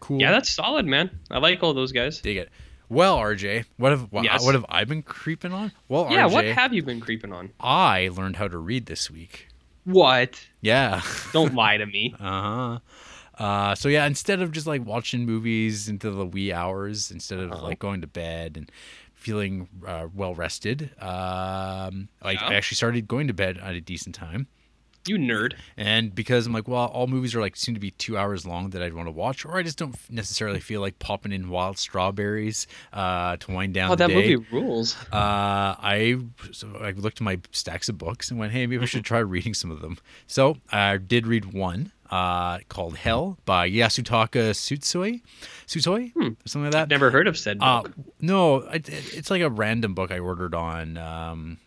[0.01, 0.21] Cool.
[0.21, 1.11] Yeah, that's solid, man.
[1.31, 2.21] I like all those guys.
[2.21, 2.49] dig it.
[2.89, 4.45] Well, RJ, what have wha- Yes.
[4.45, 5.71] what have I been creeping on?
[5.89, 7.51] Well, Yeah, RJ, what have you been creeping on?
[7.61, 9.47] I learned how to read this week.
[9.85, 10.45] What?
[10.61, 11.01] Yeah.
[11.33, 12.15] Don't lie to me.
[12.19, 12.79] Uh-huh.
[13.39, 17.53] Uh So yeah, instead of just like watching movies into the wee hours, instead of
[17.53, 17.63] Uh-huh.
[17.63, 18.71] like going to bed and
[19.15, 22.49] feeling uh, well rested, um, Yeah.
[22.49, 24.49] I actually started going to bed at a decent time.
[25.11, 25.55] You nerd.
[25.77, 28.71] And because I'm like, well, all movies are like seem to be two hours long
[28.71, 31.79] that I'd want to watch, or I just don't necessarily feel like popping in wild
[31.79, 34.15] strawberries uh, to wind down Oh, that day.
[34.15, 34.97] movie rules.
[35.13, 36.19] Uh, I
[36.53, 39.19] so I looked at my stacks of books and went, hey, maybe I should try
[39.19, 39.99] reading some of them.
[40.27, 45.23] So I did read one uh, called Hell by Yasutaka Tsutsui,
[45.67, 46.83] Tsutsui, or something like that.
[46.83, 47.93] I've never heard of said Uh, book.
[48.21, 51.59] no, it, it's like a random book I ordered on um,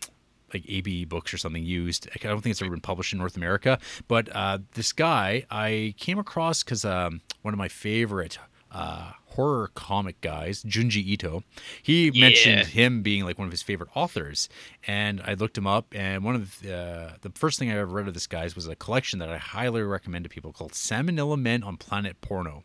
[0.54, 2.08] like AbeBooks or something used.
[2.14, 3.78] I don't think it's ever been published in North America.
[4.08, 8.38] But uh, this guy I came across because um, one of my favorite
[8.70, 11.42] uh, horror comic guys, Junji Ito,
[11.82, 14.48] he mentioned him being like one of his favorite authors,
[14.86, 15.86] and I looked him up.
[15.92, 18.68] And one of the uh, the first thing I ever read of this guy's was
[18.68, 22.62] a collection that I highly recommend to people called Salmonella Men on Planet Porno.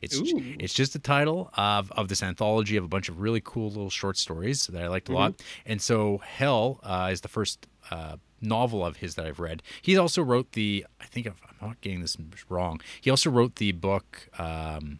[0.00, 0.54] It's Ooh.
[0.58, 3.90] it's just the title of, of this anthology of a bunch of really cool little
[3.90, 5.34] short stories that I liked a lot.
[5.66, 9.62] And so Hell uh, is the first uh, novel of his that I've read.
[9.80, 12.16] He also wrote the, I think I'm not getting this
[12.48, 14.98] wrong, he also wrote the book um,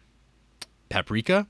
[0.93, 1.47] Paprika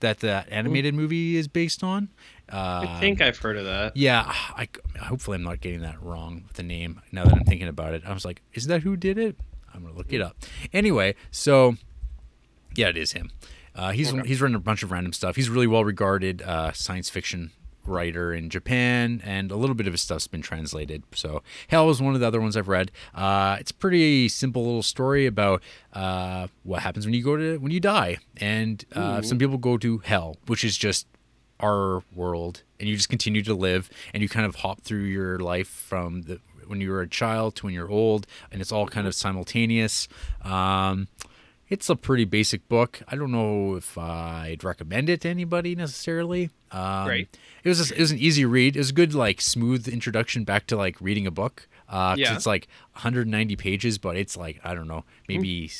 [0.00, 2.08] that the animated movie is based on.
[2.50, 3.96] Uh, I think I've heard of that.
[3.96, 4.68] yeah, I,
[5.00, 7.00] hopefully I'm not getting that wrong with the name.
[7.12, 9.36] Now that I'm thinking about it, I was like, is that who did it?
[9.72, 10.36] I'm gonna look it up.
[10.72, 11.76] Anyway, so
[12.74, 13.30] yeah, it is him.
[13.76, 14.26] Uh, he's Okay.
[14.26, 15.36] he's written a bunch of random stuff.
[15.36, 17.52] He's really well regarded uh, science fiction
[17.86, 21.02] writer in Japan, and a little bit of his stuff's been translated.
[21.14, 22.90] So Hell is one of the other ones I've read.
[23.14, 25.62] Uh, it's a pretty simple little story about
[25.92, 29.76] uh, what happens when you go to when you die, and uh, some people go
[29.78, 31.06] to hell, which is just
[31.60, 35.38] our world and you just continue to live and you kind of hop through your
[35.38, 38.86] life from the when you were a child to when you're old and it's all
[38.86, 40.08] kind of simultaneous
[40.42, 41.08] um,
[41.70, 46.50] it's a pretty basic book i don't know if i'd recommend it to anybody necessarily
[46.72, 47.28] um, Right.
[47.64, 50.44] it was just, it was an easy read it was a good like smooth introduction
[50.44, 52.34] back to like reading a book uh Yeah.
[52.34, 55.70] it's like 190 pages but it's like i don't know maybe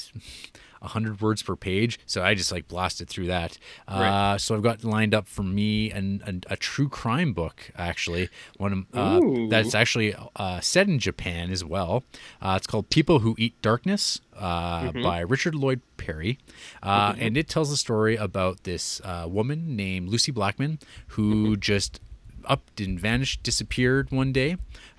[0.80, 3.58] 100 words per page so i just like blasted through that
[3.88, 4.32] Right.
[4.34, 8.28] uh, so i've got lined up for me and, and a true crime book actually
[8.58, 12.02] one uh, that's actually uh, set in japan as well
[12.42, 15.02] uh, it's called people who eat darkness uh, Mm-hmm.
[15.02, 16.38] by richard lloyd parry
[16.82, 20.78] uh, and it tells a story about this uh, woman named lucie blackman
[21.08, 21.60] who Mm-hmm.
[21.60, 22.00] just
[22.46, 24.52] upped and vanished disappeared one day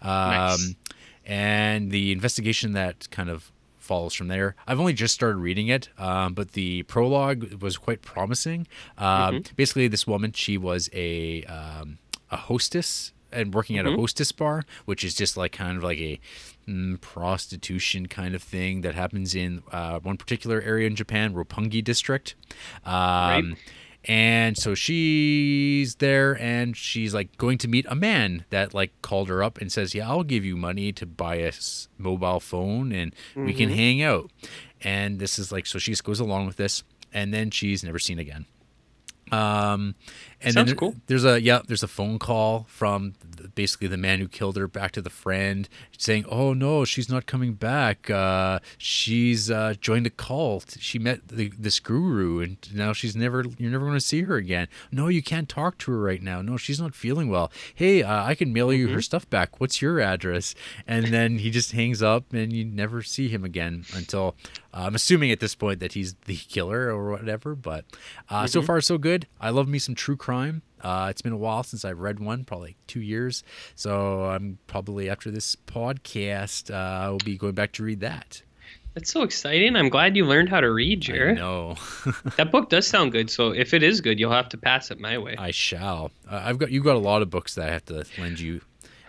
[0.04, 0.76] um, Nice.
[1.26, 3.52] and the investigation that kind of
[3.82, 4.56] follows from there.
[4.68, 8.68] I've only just started reading it, um, but the prologue was quite promising.
[8.98, 11.98] Um, Basically, this woman, she was a um,
[12.30, 15.98] a hostess and working at a hostess bar, which is just like kind of like
[16.00, 16.20] a
[16.68, 21.82] mm, prostitution kind of thing that happens in uh, one particular area in Japan, Roppongi
[21.84, 22.36] district.
[22.86, 23.56] Um,
[24.06, 29.30] and so she's there and she's like going to meet a man that like called
[29.30, 31.52] her up and says, Yeah, I'll give you money to buy a
[31.98, 34.32] mobile phone and we can hang out.
[34.82, 36.84] And this is like, so she just goes along with this
[37.14, 38.46] and then she's never seen again.
[39.32, 39.96] Um,
[40.44, 40.96] and Sounds then cool.
[41.08, 44.68] there's a yeah, there's a phone call from the, basically the man who killed her
[44.68, 45.68] back to the friend
[45.98, 48.10] saying, "Oh no, she's not coming back.
[48.10, 50.78] Uh, she's uh, joined a cult.
[50.80, 53.46] She met the, this guru, and now she's never.
[53.58, 54.68] You're never going to see her again.
[54.92, 56.42] No, you can't talk to her right now.
[56.42, 57.52] No, she's not feeling well.
[57.76, 58.96] Hey, uh, I can mail you Mm-hmm.
[58.96, 59.60] her stuff back.
[59.60, 60.56] What's your address?"
[60.88, 64.36] And then he just hangs up, and you never see him again until
[64.74, 67.54] uh, I'm assuming at this point that he's the killer or whatever.
[67.56, 67.86] But
[68.30, 68.48] uh, Mm-hmm.
[68.48, 69.28] so far so good.
[69.40, 70.31] I love me some true crime.
[70.82, 73.44] Uh, it's been a while since I've read one, probably like two years.
[73.76, 78.42] So I'm probably after this podcast, uh, I'll be going back to read that.
[78.94, 79.76] That's so exciting.
[79.78, 81.38] I'm glad you learned how to read, Jared.
[81.38, 81.76] No,
[82.38, 83.30] that book does sound good.
[83.30, 85.36] So if it is good, you'll have to pass it my way.
[85.38, 86.12] I shall.
[86.30, 88.60] Uh, I've got you've got a lot of books that I have to lend you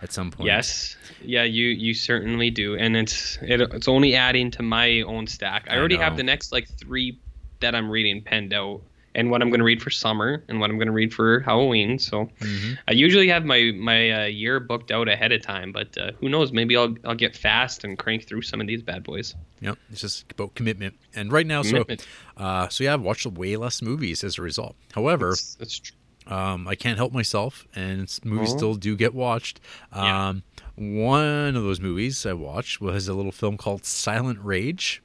[0.01, 0.47] at some point.
[0.47, 5.27] Yes, yeah, you you certainly do, and it's it, it's only adding to my own
[5.27, 5.67] stack.
[5.69, 6.03] I, I already know.
[6.03, 7.19] have the next like three
[7.59, 8.83] that I'm reading penned out,
[9.15, 11.39] and what I'm going to read for summer, and what I'm going to read for
[11.41, 11.99] Halloween.
[11.99, 12.77] So Mhm.
[12.87, 16.29] I usually have my my uh, year booked out ahead of time, but uh, who
[16.29, 16.51] knows?
[16.51, 19.35] Maybe I'll I'll get fast and crank through some of these bad boys.
[19.61, 20.95] Yep, it's just about commitment.
[21.15, 22.01] And right now, Commitment.
[22.37, 24.75] so uh, so yeah, I've watched way less movies as a result.
[24.93, 25.95] However, That's, that's true.
[26.27, 28.57] um, I can't help myself, and movies Oh.
[28.57, 29.59] still do get watched.
[29.95, 30.29] Yeah.
[30.29, 30.43] Um,
[30.75, 35.03] One of those movies I watched was a little film called Silent Rage.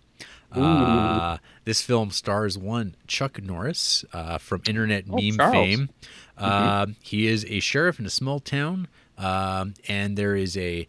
[0.53, 5.53] Uh, this film stars one Chuck Norris uh, from internet Oh, meme Charles.
[5.55, 5.91] fame.
[6.37, 8.89] Uh, he is a sheriff in a small town,
[9.19, 10.89] um, and there is a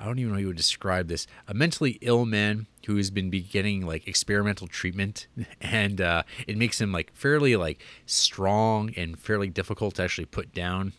[0.00, 1.26] I don't even know how you would describe this.
[1.48, 5.26] A mentally ill man who has been beginning like experimental treatment,
[5.60, 10.54] and uh, it makes him like fairly like strong and fairly difficult to actually put
[10.54, 10.92] down.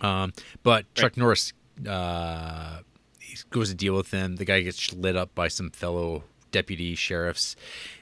[0.00, 0.32] Um,
[0.62, 1.52] but Chuck Norris
[1.88, 2.80] uh,
[3.20, 4.36] he goes to deal with him.
[4.36, 7.56] The guy gets lit up by some fellow deputy sheriffs,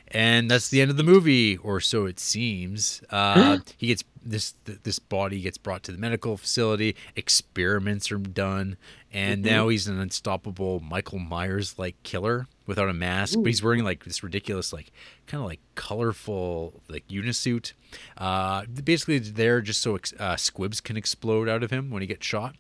[0.09, 3.03] and that's the end of the movie, or so it seems.
[3.11, 6.97] Uh, he gets this this body gets brought to the medical facility.
[7.17, 8.77] Experiments are done,
[9.13, 13.39] and now he's an unstoppable Michael Myers like killer without a mask.
[13.39, 14.93] But he's wearing like this ridiculous like
[15.27, 17.73] kind of like colorful like unisuit.
[18.17, 22.07] Uh, basically, there just so ex- uh, squibs can explode out of him when he
[22.07, 22.55] gets shot.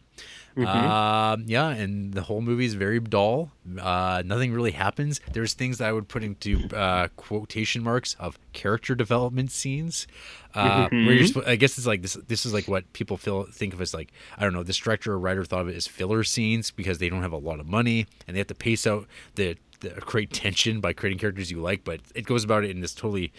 [0.66, 3.52] Um, yeah, and the whole movie is very dull.
[3.80, 5.20] Uh, nothing really happens.
[5.32, 10.08] There's things that I would put into uh, quotation marks of character development scenes,
[10.54, 11.48] uh, where you're.
[11.48, 12.14] I guess it's like this.
[12.14, 14.64] This is like what people feel think of as like I don't know.
[14.64, 17.38] This director or writer thought of it as filler scenes because they don't have a
[17.38, 19.06] lot of money and they have to pace out
[19.36, 19.56] the.
[20.00, 23.32] Create tension by creating characters you like, but it goes about it in this totally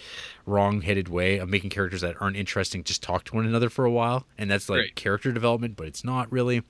[0.46, 3.92] wrong-headed way of making characters that aren't interesting just talk to one another for a
[3.92, 4.96] while, and that's like Right.
[4.96, 6.64] character development, but it's not really.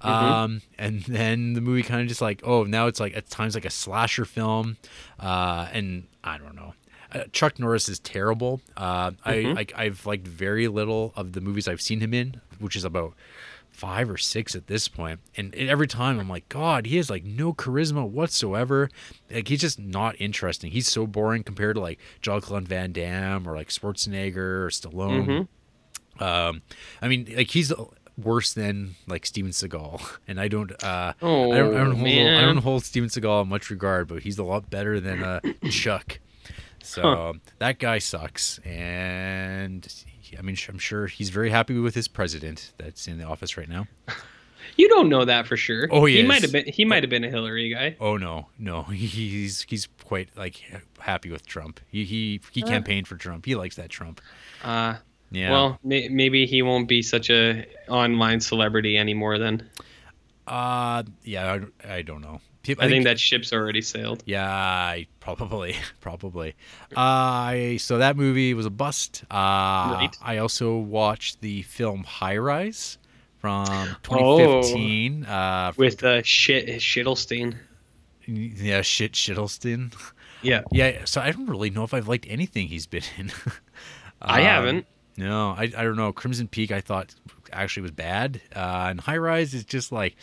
[0.00, 3.54] Um, and then the movie kind of just like, oh, now it's like at times
[3.54, 4.76] like a slasher film,
[5.18, 6.74] uh, and I don't know.
[7.12, 8.60] Uh, Chuck Norris is terrible.
[8.76, 12.76] Uh, I, I I've liked very little of the movies I've seen him in, which
[12.76, 13.14] is about
[13.80, 15.20] five or six at this point.
[15.36, 18.90] And every time I'm like, God, he has like no charisma whatsoever.
[19.30, 20.70] Like he's just not interesting.
[20.70, 25.48] He's so boring compared to like Jean Claude Van Damme or like Schwarzenegger or Stallone.
[26.18, 26.62] Um,
[27.00, 27.72] I mean, like he's
[28.18, 30.70] worse than like Steven Seagal, and I don't.
[30.84, 31.52] Uh, I don't.
[31.54, 32.06] I don't, Oh, hold,
[32.38, 35.40] I don't hold Steven Seagal in much regard, but he's a lot better than uh,
[35.70, 36.20] Chuck.
[36.82, 37.32] So Huh.
[37.58, 39.86] that guy sucks, and
[40.38, 43.68] I mean, I'm sure he's very happy with his president that's in the office right
[43.68, 43.86] now.
[44.76, 45.88] You don't know that for sure.
[45.90, 46.64] Oh, he he might have been.
[46.66, 47.96] He might have been a Hillary guy.
[47.98, 50.62] Oh no, no, he's he's quite like
[50.98, 51.80] happy with Trump.
[51.90, 53.46] He he he campaigned for Trump.
[53.46, 54.20] He likes that Trump.
[54.62, 54.96] Uh,
[55.32, 55.50] Yeah.
[55.50, 59.38] Well, may, maybe he won't be such a online celebrity anymore.
[59.38, 59.68] Then
[60.46, 62.40] uh, yeah, I, I don't know.
[62.62, 64.22] Peop- I, think, that ship's already sailed.
[64.26, 66.54] Yeah, probably, probably.
[66.94, 69.24] Uh, I so that movie was a bust.
[69.30, 69.34] Uh,
[69.94, 70.16] Right.
[70.22, 72.98] I also watched the film High Rise
[73.38, 73.66] from
[74.10, 74.60] Oh.
[74.62, 75.24] 2015.
[75.24, 77.56] Uh, With uh, shit Shittlestein.
[78.26, 79.94] yeah, shit, Shittleston.
[80.42, 83.30] Yeah, Yeah, so I don't really know if I've liked anything he's been in.
[84.22, 84.86] I Um, haven't.
[85.18, 86.14] No, I, I don't know.
[86.14, 87.14] Crimson Peak I thought
[87.52, 90.16] actually was bad, uh, and High Rise is just like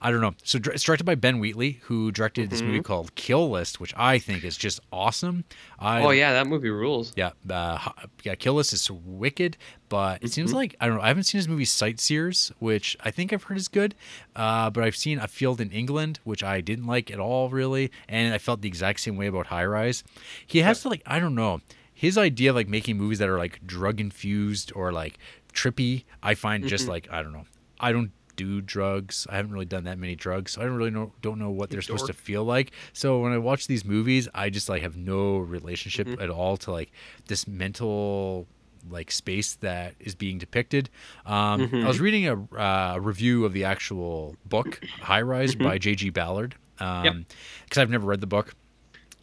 [0.00, 0.34] I don't know.
[0.44, 2.68] So it's directed by Ben Wheatley, who directed this Mm-hmm.
[2.70, 5.44] movie called Kill List, which I think is just awesome.
[5.78, 7.12] I, Oh yeah, that movie rules.
[7.16, 7.78] yeah, uh,
[8.22, 8.34] yeah.
[8.34, 9.56] Kill List is wicked,
[9.88, 10.56] but it seems Mm-hmm.
[10.56, 11.02] like I don't know.
[11.02, 13.94] I haven't seen his movie Sightseers, which I think I've heard is good,
[14.34, 17.90] uh, but I've seen A Field in England, which I didn't like at all, really,
[18.08, 20.04] and I felt the exact same way about High Rise.
[20.46, 21.60] He has to like I don't know
[21.94, 25.18] his idea of like making movies that are like drug infused or like
[25.54, 26.04] trippy.
[26.22, 26.68] I find Mm-hmm.
[26.68, 27.46] just like I don't know.
[27.80, 29.26] I don't do drugs.
[29.30, 31.70] I haven't really done that many drugs, so I don't really know don't know what
[31.70, 32.72] they're supposed to feel like.
[32.92, 36.22] So when I watch these movies, I just like have no relationship Mm-hmm.
[36.22, 36.92] at all to like
[37.26, 38.46] this mental
[38.88, 40.88] like space that is being depicted.
[41.24, 41.84] Um, Mm-hmm.
[41.84, 46.10] I was reading a uh, review of the actual book High Rise by J.G.
[46.10, 47.18] Ballard because Mm-hmm.
[47.18, 47.78] Yep.
[47.78, 48.54] I've never read the book,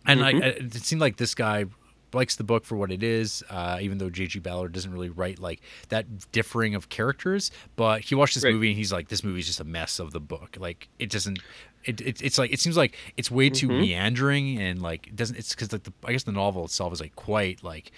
[0.05, 0.43] and I, Mhm.
[0.43, 1.65] I, it seemed like this guy
[2.13, 4.39] likes the book for what it is, uh, even though J.G.
[4.39, 7.51] Ballard doesn't really write like that differing of characters.
[7.75, 8.53] But he watched this Right.
[8.53, 10.57] movie and he's like, this movie is just a mess of the book.
[10.59, 11.39] Like it doesn't
[11.85, 13.77] It, it, it's like it seems like it's way too Mhm.
[13.79, 15.35] meandering and like it doesn't.
[15.37, 17.91] It's because like the I guess the novel itself is like quite like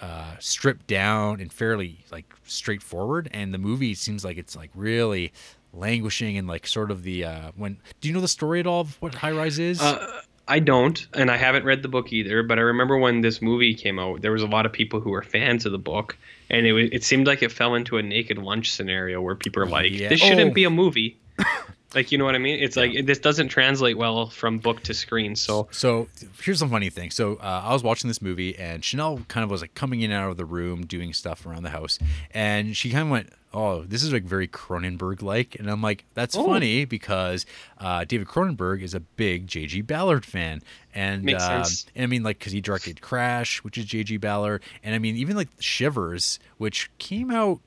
[0.00, 5.32] uh, stripped down and fairly like straightforward, and the movie seems like it's like really
[5.72, 8.80] languishing and like sort of the uh when do you know the story at all
[8.80, 12.42] of what high rise is Uh, I don't, and I haven't read the book either.
[12.42, 15.10] But I remember when this movie came out, there was a lot of people who
[15.10, 16.16] were fans of the book,
[16.50, 19.66] and it it seemed like it fell into a naked lunch scenario where people are
[19.66, 20.08] like, Yeah.
[20.08, 20.54] "This shouldn't Oh.
[20.54, 21.16] be a movie."
[21.94, 22.62] like, you know what I mean?
[22.62, 25.34] It's like this doesn't translate well from book to screen.
[25.36, 26.08] So So
[26.42, 27.10] here's the funny thing.
[27.10, 30.10] So uh, I was watching this movie, and Chanel kind of was like coming in
[30.10, 31.98] and out of the room, doing stuff around the house,
[32.32, 36.04] and she kind of went, "Oh, this is like very Cronenberg like," and I'm like,
[36.14, 36.44] "That's Oh.
[36.46, 37.46] funny because
[37.78, 39.80] uh, David Cronenberg is a big J.G.
[39.82, 40.62] Ballard fan."
[40.94, 41.86] And, Makes um, sense.
[41.94, 44.16] and I mean, like, because he directed Crash, which is J.G.
[44.18, 47.60] Ballard, and I mean, even like Shivers, which came out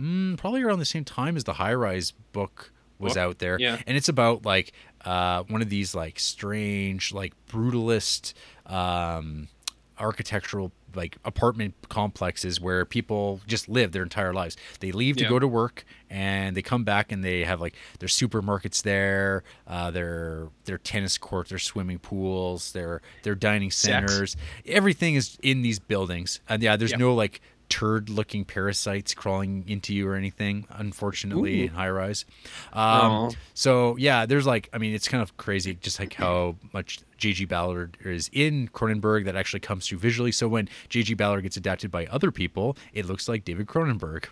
[0.00, 3.80] mm, probably around the same time as the High Rise book was out there, Yeah.
[3.86, 4.72] and it's about like
[5.04, 8.34] uh, one of these like strange, like brutalist
[8.66, 9.48] um,
[9.98, 14.56] architectural like apartment complexes where people just live their entire lives.
[14.80, 15.28] They leave to Yeah.
[15.28, 19.90] go to work and they come back and they have like their supermarkets there, uh,
[19.90, 24.10] their their tennis courts, their swimming pools, their their dining Sex.
[24.12, 24.36] centers.
[24.66, 26.40] Everything is in these buildings.
[26.48, 27.00] And yeah, there's Yep.
[27.00, 31.64] no like turd looking parasites crawling into you or anything unfortunately Ooh.
[31.64, 32.24] in high rise
[32.72, 37.00] um, so yeah there's like i mean it's kind of crazy just like how much
[37.18, 37.44] J.G.
[37.44, 40.32] Ballard is in Cronenberg that actually comes through visually.
[40.32, 41.14] So when J.G.
[41.14, 44.26] Ballard gets adapted by other people, it looks like David Cronenberg.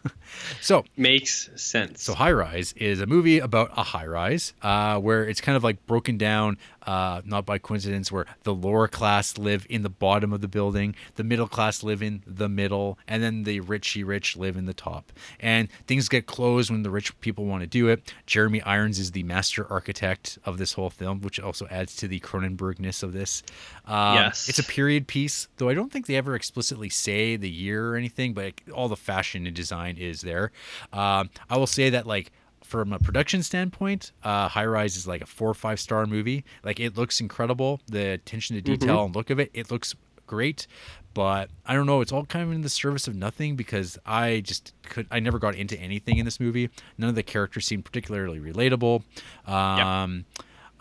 [0.60, 2.02] so makes sense.
[2.02, 5.64] so High Rise is a movie about a high rise uh, where it's kind of
[5.64, 6.56] like broken down,
[6.86, 10.94] uh, not by coincidence, where the lower class live in the bottom of the building,
[11.16, 14.74] the middle class live in the middle, and then the richy rich live in the
[14.74, 15.12] top.
[15.40, 18.14] And things get closed when the rich people want to do it.
[18.26, 22.19] Jeremy Irons is the master architect of this whole film, which also adds to the
[22.20, 23.42] Cronenbergness of this.
[23.86, 24.48] Um, Yes.
[24.48, 27.96] It's a period piece, though I don't think they ever explicitly say the year or
[27.96, 30.52] anything, but all the fashion and design is there.
[30.92, 35.22] Um, I will say that, like, from a production standpoint, uh, High Rise is like
[35.22, 36.44] a four or five star movie.
[36.62, 37.80] Like, it looks incredible.
[37.86, 39.94] The attention to detail and look of it, it looks
[40.26, 40.68] great.
[41.12, 44.42] But I don't know, it's all kind of in the service of nothing because I
[44.44, 46.70] just could, I never got into anything in this movie.
[46.98, 49.02] None of the characters seemed particularly relatable.
[49.44, 50.24] Um,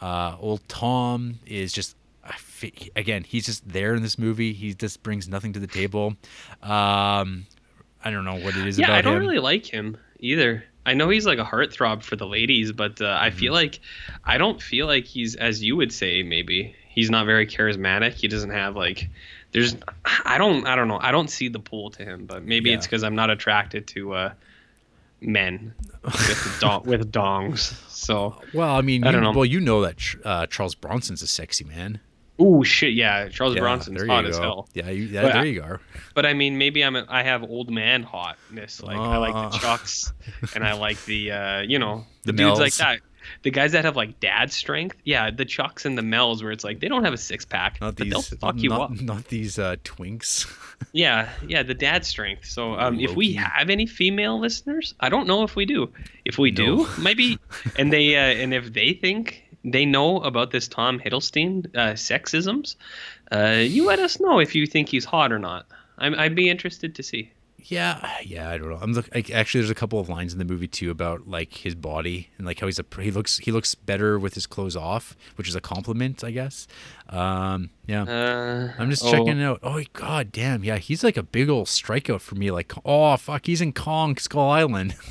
[0.02, 1.96] uh, old Tom is just
[2.96, 4.54] again he's just there in this movie.
[4.54, 6.16] He just brings nothing to the table.
[6.62, 7.48] Um,
[8.04, 9.20] I don't know what it is yeah, I don't him.
[9.20, 10.64] really like him either.
[10.86, 13.38] I know he's like a heartthrob for the ladies, but uh, I Mm-hmm.
[13.38, 13.80] feel like
[14.24, 18.14] I don't feel like he's as you would say maybe he's not very charismatic.
[18.14, 19.10] He doesn't have like
[19.52, 19.76] there's
[20.26, 22.86] I don't I don't know I don't see the pull to him, but maybe it's
[22.86, 24.34] because I'm not attracted to uh,
[25.22, 27.74] men with dong, with dongs.
[27.90, 31.64] So Well, I mean, I you, well, you know that uh, Charles Bronson's a sexy
[31.64, 32.00] man.
[32.42, 34.70] Oh shit yeah, Charles Yeah, Bronson's hot as hell.
[34.74, 35.82] Yeah, you, yeah there I- you are.
[36.16, 38.82] But I mean, maybe I'm a, I have old man hotness.
[38.82, 39.50] Like I like Uh.
[39.50, 40.14] the chucks,
[40.56, 43.00] and I like the uh, you know The the, dudes like that.
[43.44, 46.64] The guys that have like dad strength, yeah, the chucks and the mel's where it's
[46.64, 49.02] like they don't have a six pack, Not but these, they'll fuck you not, up.
[49.02, 50.48] not these uh, twinks.
[50.94, 52.46] Yeah, yeah, the dad strength.
[52.46, 55.92] So um, if we have any female listeners, I don't know if we do.
[56.24, 57.38] If we do, maybe,
[57.78, 62.78] and they uh, and if they think they know about this Tom Hiddleston uh, sexisms,
[63.30, 65.66] uh, you let us know if you think he's hot or not.
[65.98, 67.30] I'm, I'd be interested to see.
[67.66, 68.80] Yeah, yeah, I don't know.
[68.82, 69.14] I'm look.
[69.14, 72.30] Like, actually, there's a couple of lines in the movie too about like his body
[72.38, 75.48] and like how he's a he looks he looks better with his clothes off, which
[75.48, 76.68] is a compliment, I guess.
[77.10, 78.04] Um, yeah.
[78.04, 79.12] Uh, I'm just oh.
[79.12, 79.60] checking out.
[79.64, 82.52] Oh god damn, yeah, he's like a big old strikeout for me.
[82.52, 84.96] Like, oh fuck, he's in Kong Skull Island.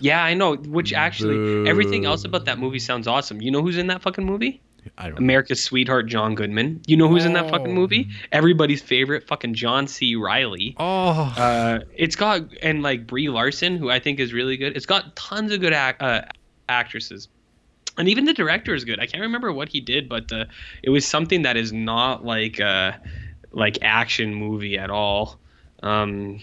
[0.00, 0.56] Yeah, I know.
[0.56, 3.42] Which actually, everything else about that movie sounds awesome.
[3.42, 4.62] You know who's in that fucking movie?
[4.98, 5.14] I don't.
[5.14, 5.18] know.
[5.18, 6.80] America's sweetheart, John Goodman.
[6.86, 7.74] You know who's in that fucking Oh.
[7.74, 8.08] movie?
[8.32, 10.14] Everybody's favorite, fucking John C.
[10.16, 10.74] Reilly.
[10.78, 14.76] Oh, Uh, it's got and like Brie Larson, who I think is really good.
[14.76, 16.22] It's got tons of good ac- uh,
[16.68, 17.28] actresses,
[17.98, 18.98] and even the director is good.
[19.00, 20.44] I can't remember what he did, but uh,
[20.82, 22.60] it was something that is not like
[23.52, 25.38] like action movie at all.
[25.82, 26.40] Um,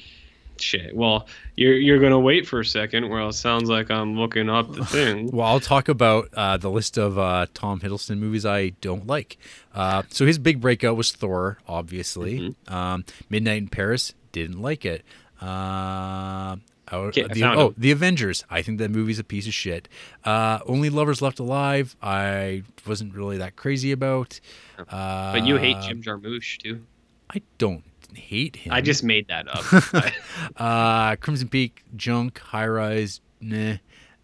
[0.61, 0.95] shit.
[0.95, 4.73] Well, you're you're gonna wait for a second, Well, it sounds like I'm looking up
[4.73, 5.29] the thing.
[5.31, 9.37] well, I'll talk about uh, the list of uh, Tom Hiddleston movies I don't like.
[9.73, 12.39] Uh, so his big breakout was Thor, obviously.
[12.39, 12.73] Mm-hmm.
[12.73, 15.03] Um, Midnight in Paris, didn't like it.
[15.41, 16.57] Uh,
[16.91, 17.75] Okay, the, oh, him.
[17.77, 18.45] The Avengers.
[18.49, 19.89] I think that movie's a piece of shit.
[20.23, 21.95] Uh, Only Lovers Left Alive.
[22.01, 24.39] I wasn't really that crazy about.
[24.79, 26.85] Uh, But you hate Jim Jarmusch too.
[27.29, 27.83] I don't
[28.15, 28.73] hate him.
[28.73, 30.13] I just made that up.
[30.57, 33.75] uh, Crimson Peak, Junk, High Rise, nah.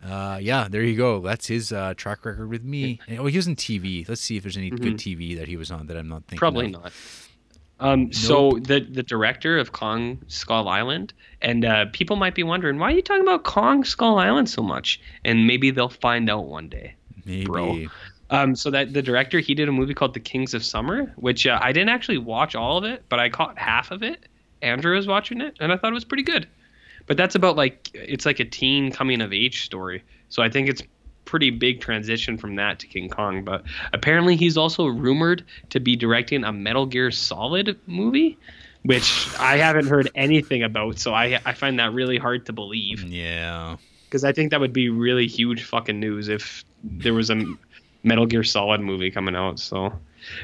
[0.06, 1.20] uh, yeah, there you go.
[1.20, 3.00] That's his uh, track record with me.
[3.08, 4.08] And- Oh, he was in TV.
[4.08, 6.36] Let's see if there's any good TV that he was on that I'm not thinking.
[6.38, 6.40] Mm-hmm.
[6.40, 6.72] Probably of.
[6.72, 6.92] not.
[7.80, 12.78] Um, So the the director of Kong Skull Island, and uh, people might be wondering
[12.80, 16.46] why are you talking about Kong Skull Island so much, and maybe they'll find out
[16.46, 16.96] one day.
[17.26, 17.46] Maybe.
[17.46, 17.86] bro.
[18.34, 21.46] Um, so that the director he did a movie called The Kings of Summer, which
[21.46, 24.26] uh, I didn't actually watch all of it, but I caught half of it.
[24.62, 26.48] Andrew was watching it, and I thought it was pretty good.
[27.06, 30.04] But that's about like it's like a teen coming of age story.
[30.30, 30.82] So I think it's
[31.26, 33.44] pretty big transition from that to King Kong.
[33.44, 33.64] But
[33.94, 38.38] apparently he's also rumored to be directing a Metal Gear Solid movie,
[38.84, 40.98] which I haven't heard anything about.
[40.98, 43.76] So I I find that really hard to believe Yeah.
[44.06, 47.46] because I think that would be really huge fucking news if there was a
[48.04, 49.60] Metal Gear Solid movie coming out.
[49.60, 49.94] So,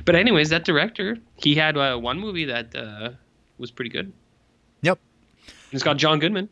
[0.05, 3.11] but anyways, that director he had uh, one movie that uh,
[3.57, 4.11] was pretty good.
[4.81, 4.99] Yep.
[5.71, 6.49] It's got John Goodman.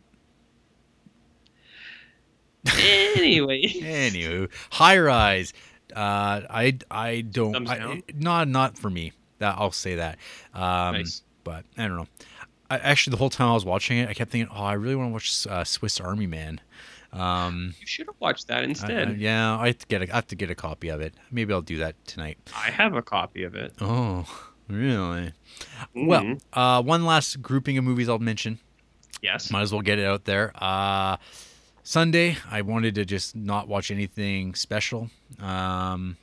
[2.66, 5.54] anyway, Anywho, high rise.
[5.96, 7.70] Uh, I I don't.
[7.70, 9.14] I, not not for me.
[9.40, 10.18] That I'll say that.
[10.54, 11.22] Um, Nice.
[11.44, 12.08] But I don't know.
[12.70, 14.96] I, actually, the whole time I was watching it, I kept thinking, "Oh, I really
[14.96, 16.60] want to watch uh, Swiss Army Man."
[17.14, 19.08] Um, you should have watched that instead.
[19.10, 21.14] I- yeah, I have to get a, I have to get a copy of it.
[21.32, 22.38] Maybe I'll do that tonight.
[22.56, 23.74] I have a copy of it.
[23.82, 24.26] Oh,
[24.68, 25.32] really?
[25.96, 26.42] Well, Mhm.
[26.54, 28.60] uh, one last grouping of movies I'll mention.
[29.22, 30.52] yes, Might as well get it out there.
[30.56, 31.18] Uh,
[31.84, 35.10] Sunday, I wanted to just not watch anything special.
[35.40, 36.18] Um,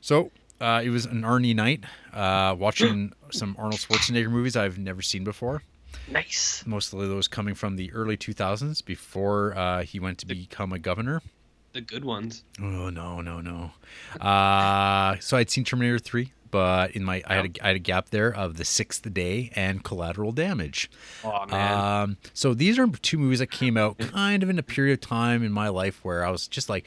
[0.00, 5.02] so uh, it was an Arnie night, uh, watching some Arnold Schwarzenegger movies I've never
[5.02, 5.62] seen before.
[6.10, 6.62] Nice.
[6.66, 11.22] Mostly those coming from the early 2000s before uh, he went to become a governor.
[11.72, 12.44] The good ones.
[12.60, 13.72] Oh no no no!
[14.20, 17.80] Uh, so I'd seen Terminator three, but in my I had a, I had a
[17.80, 20.88] gap there of the Sixth Day and Collateral Damage.
[21.24, 24.62] Oh man, Um, so these are two movies that came out kind of in a
[24.62, 26.86] period of time in my life where I was just like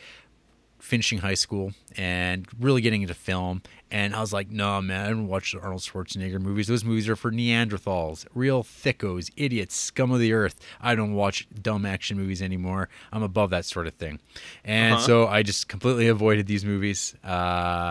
[0.79, 3.61] finishing high school and really getting into film.
[3.89, 6.67] And I was like, no, man, I don't watch the Arnold Schwarzenegger movies.
[6.67, 10.59] Those movies are for Neanderthals, real thickos, idiots, scum of the earth.
[10.81, 12.89] I don't watch dumb action movies anymore.
[13.13, 14.19] I'm above that sort of thing.
[14.65, 15.05] And Uh-huh.
[15.05, 17.15] so I just completely avoided these movies.
[17.23, 17.27] Uh,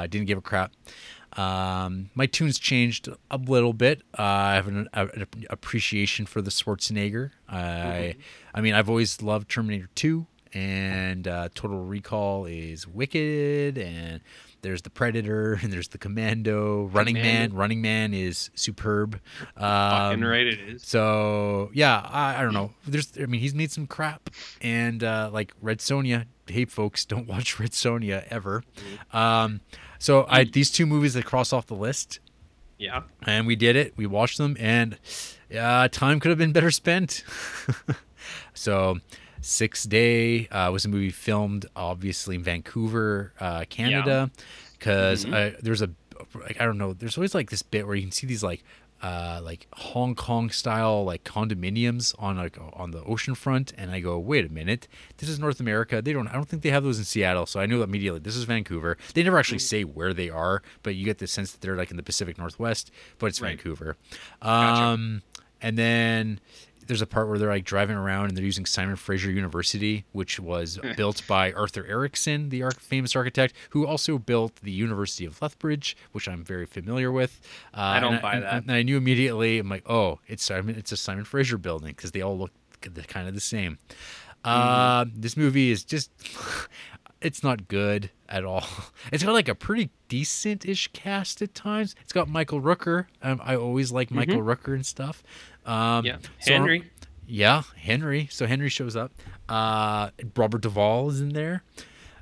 [0.02, 0.72] I didn't give a crap.
[1.32, 4.02] Um, my tunes changed a little bit.
[4.18, 7.30] Uh, I have an, a- an appreciation for the Schwarzenegger.
[7.48, 8.16] I,
[8.54, 14.20] I mean, I've always loved Terminator 2, and uh, Total Recall is wicked, and
[14.66, 16.84] there's the Predator, and there's the Commando.
[16.92, 17.54] Running Man.
[17.54, 19.20] Running Man is superb.
[19.56, 20.82] fucking Um, right it is.
[20.82, 22.72] so yeah, I, I don't know.
[22.86, 24.28] There's, I mean, he's made some crap,
[24.60, 26.24] and uh, like Red Sonja.
[26.48, 28.62] Hey, folks, don't watch Red Sonja ever.
[29.12, 29.60] Um,
[29.98, 32.18] so I these two movies that cross off the list,
[32.78, 33.02] Yeah.
[33.24, 33.94] and we did it.
[33.96, 34.98] We watched them, and
[35.56, 37.24] uh, time could have been better spent.
[38.54, 38.98] so,
[39.46, 44.30] Six Day uh, was a movie filmed obviously in Vancouver, uh, Canada,
[44.78, 45.24] because
[45.62, 45.90] there's a
[46.34, 46.92] like, I don't know.
[46.92, 48.64] There's always like this bit where you can see these like
[49.02, 54.00] uh, like Hong Kong style like condominiums on like on the ocean front, and I
[54.00, 54.88] go, wait a minute,
[55.18, 56.00] this is North America.
[56.02, 56.26] They don't.
[56.28, 57.46] I don't think they have those in Seattle.
[57.46, 58.96] So I knew immediately this is Vancouver.
[59.14, 61.90] They never actually say where they are, but you get the sense that they're like
[61.90, 63.50] in the Pacific Northwest, but it's Right.
[63.50, 63.96] Vancouver.
[64.42, 64.82] Gotcha.
[64.82, 65.22] Um,
[65.62, 66.40] and then
[66.86, 70.38] there's a part where they're like driving around and they're using Simon Fraser University, which
[70.40, 75.96] was built by Arthur Erickson, the famous architect, who also built the University of Lethbridge,
[76.12, 77.40] which I'm very familiar with.
[77.74, 78.62] Uh, I don't buy and- that.
[78.62, 79.58] And I knew immediately.
[79.58, 80.76] I'm like, oh, it's Simon.
[80.76, 82.52] It's a Simon Fraser building because they all look
[83.08, 83.78] kind of the same.
[84.44, 86.10] Uh, this movie is just.
[87.22, 88.62] It's not good at all.
[89.12, 91.94] It's got like a pretty decent-ish cast at times.
[92.02, 93.06] It's got Michael Rooker.
[93.22, 95.22] Um, I always like Michael Rooker and stuff.
[95.66, 96.18] Um, Yeah.
[96.40, 96.84] so- Henry.
[97.26, 98.28] yeah, Henry.
[98.30, 99.12] So Henry shows up.
[99.48, 101.62] Uh, Robert Duvall is in there.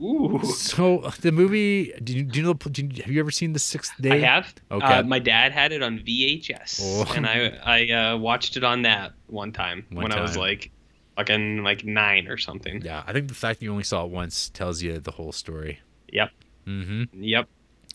[0.01, 0.41] Ooh.
[0.45, 1.93] So the movie.
[2.03, 2.55] Do you, do you know?
[2.55, 4.11] Do you, have you ever seen the Sixth Day?
[4.11, 4.53] I have.
[4.71, 4.85] Okay.
[4.85, 7.13] Uh, my dad had it on VHS, Oh.
[7.15, 10.73] and I I uh, watched it on that one time One when I was like,
[11.17, 12.83] fucking like nine or something.
[12.83, 15.31] Yeah, I think the fact that you only saw it once tells you the whole
[15.33, 15.79] story.
[16.13, 16.31] Yep.
[16.67, 17.23] Mm-hmm.
[17.23, 17.49] Yep.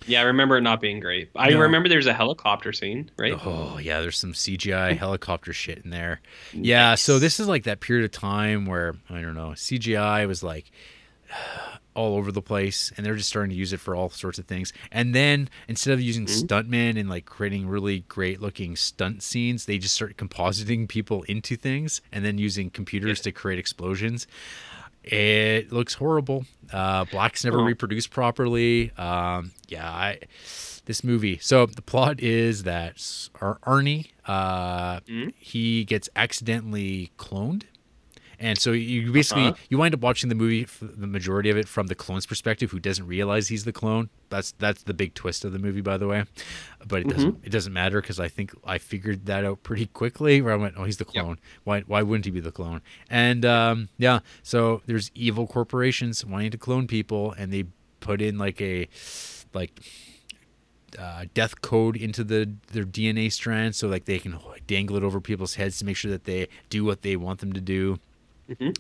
[0.07, 1.29] Yeah, I remember it not being great.
[1.35, 1.59] I No.
[1.59, 3.33] remember there's a helicopter scene, right?
[3.45, 6.21] Oh yeah, there's some CGI helicopter shit in there.
[6.53, 10.43] Yeah, so this is like that period of time where I don't know, CGI was
[10.43, 10.71] like
[11.95, 14.45] all over the place and they're just starting to use it for all sorts of
[14.45, 14.71] things.
[14.91, 16.45] And then instead of using mm-hmm.
[16.45, 21.57] stuntmen and like creating really great looking stunt scenes, they just start compositing people into
[21.57, 24.27] things and then using computers to create explosions.
[25.11, 26.45] It looks horrible.
[26.71, 27.63] Uh, blacks never Oh.
[27.63, 28.91] reproduced properly.
[28.97, 30.19] Um, yeah, I,
[30.85, 31.39] this movie.
[31.41, 32.97] So the plot is that
[33.41, 35.33] Ar- Arnie, uh, Mhm.
[35.37, 37.63] he gets accidentally cloned,
[38.41, 39.55] And so you basically Uh-huh.
[39.69, 42.79] you wind up watching the movie, the majority of it from the clone's perspective, who
[42.79, 44.09] doesn't realize he's the clone.
[44.29, 46.23] That's that's the big twist of the movie, by the way.
[46.87, 47.45] But it doesn't Mm-hmm.
[47.45, 50.41] it doesn't matter because I think I figured that out pretty quickly.
[50.41, 51.37] Where I went, oh, he's the clone.
[51.65, 52.81] Why why wouldn't he be the clone?
[53.09, 57.65] And um, yeah, so there's evil corporations wanting to clone people, and they
[57.99, 58.87] put in like a
[59.53, 59.81] like
[60.97, 65.19] uh, death code into the their DNA strand, so like they can dangle it over
[65.21, 67.99] people's heads to make sure that they do what they want them to do.
[68.49, 68.77] Mhm.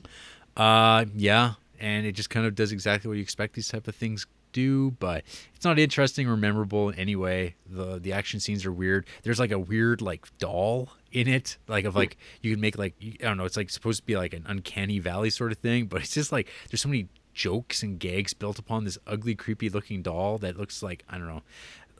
[0.57, 3.95] Uh, yeah, and it just kind of does exactly what you expect these type of
[3.95, 5.23] things do, but
[5.55, 7.55] it's not interesting or memorable in any way.
[7.69, 9.05] the The action scenes are weird.
[9.23, 12.95] There's like a weird like doll in it, like of like you can make like
[13.01, 13.45] I don't know.
[13.45, 16.31] It's like supposed to be like an uncanny valley sort of thing, but it's just
[16.31, 20.57] like there's so many jokes and gags built upon this ugly, creepy looking doll that
[20.57, 21.43] looks like I don't know,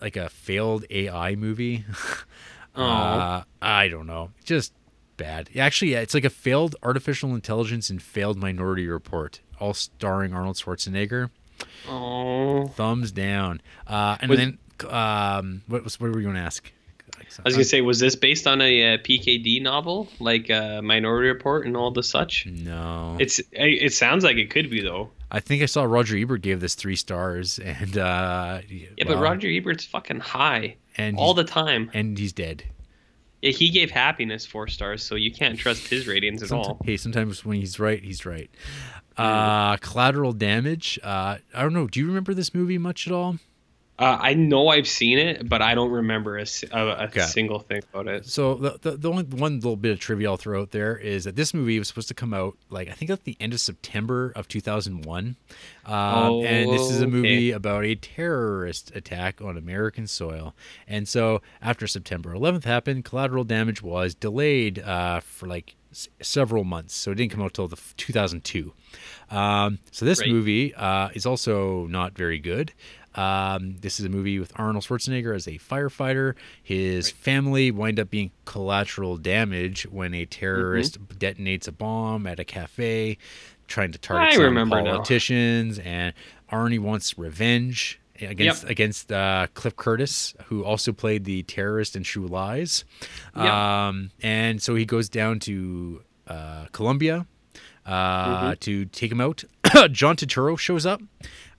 [0.01, 1.85] like a failed AI movie.
[2.75, 4.73] uh, I don't know, just
[5.19, 5.49] bad.
[5.55, 10.55] Actually, yeah, it's like a failed artificial intelligence and failed Minority Report, all starring Arnold
[10.55, 11.29] Schwarzenegger.
[11.87, 12.67] Oh.
[12.69, 13.61] Thumbs down.
[13.85, 14.57] Uh, and Was- then
[14.89, 16.71] um, what was what were you going to ask?
[17.37, 21.27] I was gonna say, was this based on a, uh PKD novel, like uh, Minority
[21.27, 22.45] Report and all the such?
[22.47, 25.09] No, It's it sounds like it could be though.
[25.29, 29.47] I think I saw Roger Ebert gave this three stars, and uh, Yeah, but Roger
[29.49, 31.91] Ebert's fucking high and all the time.
[31.93, 32.63] and he's dead.
[33.41, 36.79] Yeah, he gave Happiness four stars, so you can't trust his ratings at all.
[36.83, 38.49] Hey, sometimes when he's right, he's right.
[39.17, 39.73] Mm.
[39.73, 40.99] Uh, Collateral Damage.
[41.03, 41.87] Uh, I don't know.
[41.87, 43.37] Do you remember this movie much at all?
[43.99, 47.19] Uh, I know I've seen it, but I don't remember a, a, a Okay.
[47.19, 48.25] single thing about it.
[48.25, 51.25] So the, the the only one little bit of trivia I'll throw out there is
[51.25, 53.59] that this movie was supposed to come out like I think at the end of
[53.59, 55.35] September of 2001,
[55.85, 55.95] um,
[56.45, 60.55] and this is a Oh, movie about a terrorist attack on American soil.
[60.87, 66.63] And so after September 11th happened, Collateral Damage was delayed uh, for like s- several
[66.63, 68.71] months, so it didn't come out till the f- 2002.
[69.29, 70.29] Um, so this Right.
[70.29, 72.73] movie uh, is also not very good.
[73.15, 76.35] Um, this is a movie with Arnold Schwarzenegger as a firefighter.
[76.61, 82.43] His family wind up being collateral damage when a terrorist detonates a bomb at a
[82.45, 83.17] cafe,
[83.67, 84.91] trying to target I some remember now.
[84.93, 85.79] politicians.
[85.79, 86.13] And
[86.51, 92.27] Arnie wants revenge against against uh, Cliff Curtis, who also played the terrorist in True
[92.27, 92.83] Lies.
[93.35, 93.45] Yep.
[93.45, 97.25] Um, and so he goes down to uh, Colombia
[97.85, 97.91] uh,
[98.51, 98.53] Mm-hmm.
[98.59, 99.43] to take him out.
[99.91, 101.01] John Turturro shows up.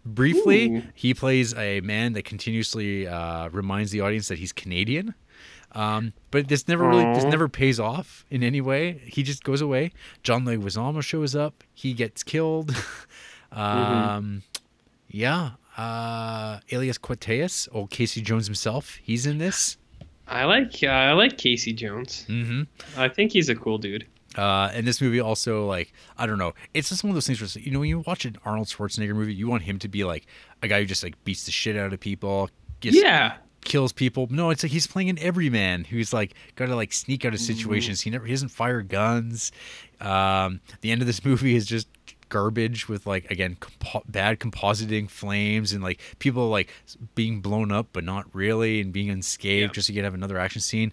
[0.05, 0.83] Briefly, Ooh.
[0.95, 5.15] he plays a man that continuously uh, reminds the audience that he's Canadian.
[5.73, 9.03] Um, but this never really, this never pays off in any way.
[9.05, 9.93] He just goes away.
[10.23, 11.63] John Leguizamo shows up.
[11.75, 12.75] He gets killed.
[13.53, 14.43] um,
[15.09, 15.53] yeah.
[15.77, 19.77] Uh, Elias Koteas, old Casey Jones himself, he's in this.
[20.27, 22.25] I like uh, I like Casey Jones.
[22.27, 22.63] hmm
[22.97, 24.07] I think he's a cool dude.
[24.39, 26.53] Uh, and this movie also like I don't know.
[26.73, 29.15] It's just one of those things where you know when you watch an Arnold Schwarzenegger
[29.15, 30.27] movie, you want him to be like
[30.63, 34.29] a guy who just like beats the shit out of people, gets, Yeah, kills people.
[34.31, 37.41] No, it's like he's playing an everyman who's like got to like sneak out of
[37.41, 38.03] situations.
[38.03, 39.51] He never he doesn't fire guns.
[40.01, 41.89] Um, the end of this movie is just
[42.29, 46.71] garbage with like again compo- bad compositing flames and like people like
[47.17, 49.73] being blown up but not really and being unscathed Yeah.
[49.75, 50.93] just so you can have another action scene.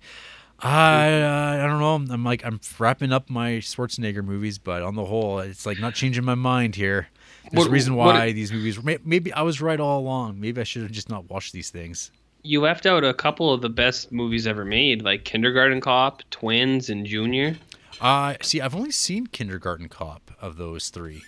[0.59, 2.13] I uh, I don't know.
[2.13, 5.93] I'm like I'm wrapping up my Schwarzenegger movies, but on the whole, it's like not
[5.93, 7.07] changing my mind here.
[7.51, 8.81] There's What- a reason what- why these movies.
[8.83, 10.39] may- Maybe I was right all along.
[10.39, 12.11] Maybe I should have just not watched these things.
[12.43, 16.89] you left out a couple of the best movies ever made, like Kindergarten Cop, Twins,
[16.89, 17.57] and Junior.
[17.99, 21.23] Uh see, I've only seen Kindergarten Cop of those three.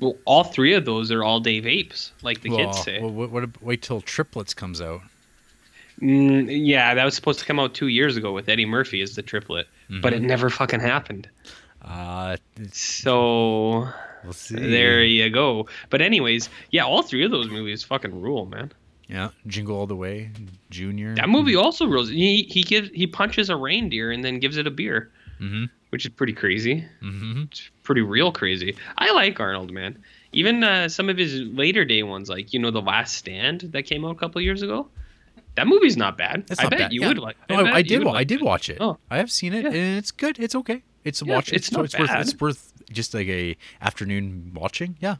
[0.00, 3.00] Well, all three of those are all Dave Apes, like the well, kids say.
[3.00, 5.02] Well, what, what, wait till Triplets comes out.
[6.00, 9.14] Mm, yeah, that was supposed to come out two years ago with Eddie Murphy as
[9.16, 9.66] the triplet,
[10.00, 11.28] but it never fucking happened.
[11.82, 12.36] Uh,
[12.72, 13.88] So
[14.24, 14.54] we'll see.
[14.56, 15.66] there you go.
[15.90, 18.72] But anyways, yeah, all three of those movies fucking rule, man.
[19.08, 20.30] Yeah, Jingle All the Way,
[20.70, 21.14] Junior.
[21.16, 22.08] That movie also rules.
[22.08, 25.64] He he gives he punches a reindeer and then gives it a beer, Mm-hmm.
[25.88, 26.84] which is pretty crazy.
[27.02, 27.42] Mm-hmm.
[27.50, 28.76] It's pretty real crazy.
[28.98, 29.98] I like Arnold, man.
[30.32, 33.82] Even uh, some of his later day ones, like you know, The Last Stand that
[33.82, 34.86] came out a couple years ago.
[35.60, 36.44] That movie's not bad.
[36.50, 36.92] It's I not bet bad.
[36.94, 37.08] you yeah.
[37.08, 37.36] would like.
[37.50, 37.98] No, I, I did.
[37.98, 38.78] would wa- I did watch it.
[38.80, 38.96] Oh.
[39.10, 39.68] I have seen it, Yeah.
[39.70, 40.38] and it's good.
[40.38, 40.82] It's okay.
[41.04, 41.52] It's a Yeah, watch.
[41.52, 42.08] it's It's, not it's worth.
[42.08, 42.20] bad.
[42.22, 44.96] It's worth just like a afternoon watching.
[45.00, 45.16] Yeah.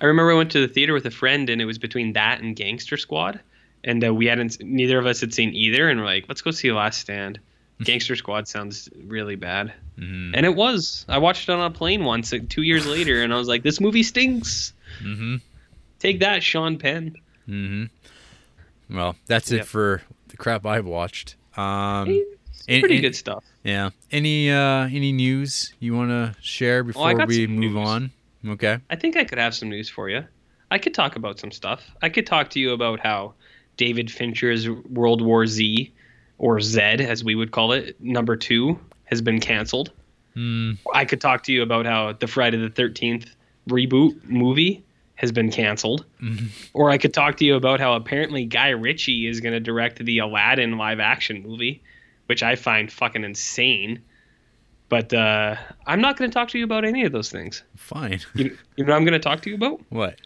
[0.00, 2.40] I remember I went to the theater with a friend, and it was between that
[2.42, 3.40] and Gangster Squad,
[3.84, 4.60] and uh, we hadn't.
[4.62, 7.40] Neither of us had seen either, and we're like, let's go see Last Stand.
[7.82, 10.34] Gangster Squad sounds really bad, Mm-hmm.
[10.34, 11.04] and it was.
[11.08, 13.62] I watched it on a plane once, like, two years later, and I was like,
[13.62, 14.72] this movie stinks.
[15.02, 15.36] Mm-hmm.
[15.98, 17.16] Take that, Sean Penn.
[17.48, 17.84] Mm-hmm.
[18.90, 21.36] Well, that's it for the crap I've watched.
[21.56, 22.08] Um,
[22.68, 23.44] And- Pretty and- good stuff.
[23.64, 23.90] Yeah.
[24.10, 27.88] Any uh any news you want to share before got we move news.
[27.88, 28.10] on?
[28.46, 28.78] Okay.
[28.90, 30.24] I think I could have some news for you.
[30.70, 31.82] I could talk about some stuff.
[32.02, 33.34] I could talk to you about how
[33.76, 35.92] David Fincher's World War Z,
[36.38, 39.90] or Z as we would call it, number two, has been canceled.
[40.34, 40.72] Hmm.
[40.94, 43.26] I could talk to you about how the Friday the 13th
[43.68, 44.82] reboot movie
[45.22, 46.04] has been canceled.
[46.20, 46.48] Mhm.
[46.74, 50.04] Or I could talk to you about how apparently Guy Ritchie is going to direct
[50.04, 51.82] the Aladdin live action movie,
[52.26, 54.02] which I find fucking insane.
[54.88, 55.54] But uh,
[55.86, 57.62] I'm not going to talk to you about any of those things.
[57.76, 58.20] Fine.
[58.34, 59.80] You, you know what I'm going to talk to you about?
[59.88, 60.20] what?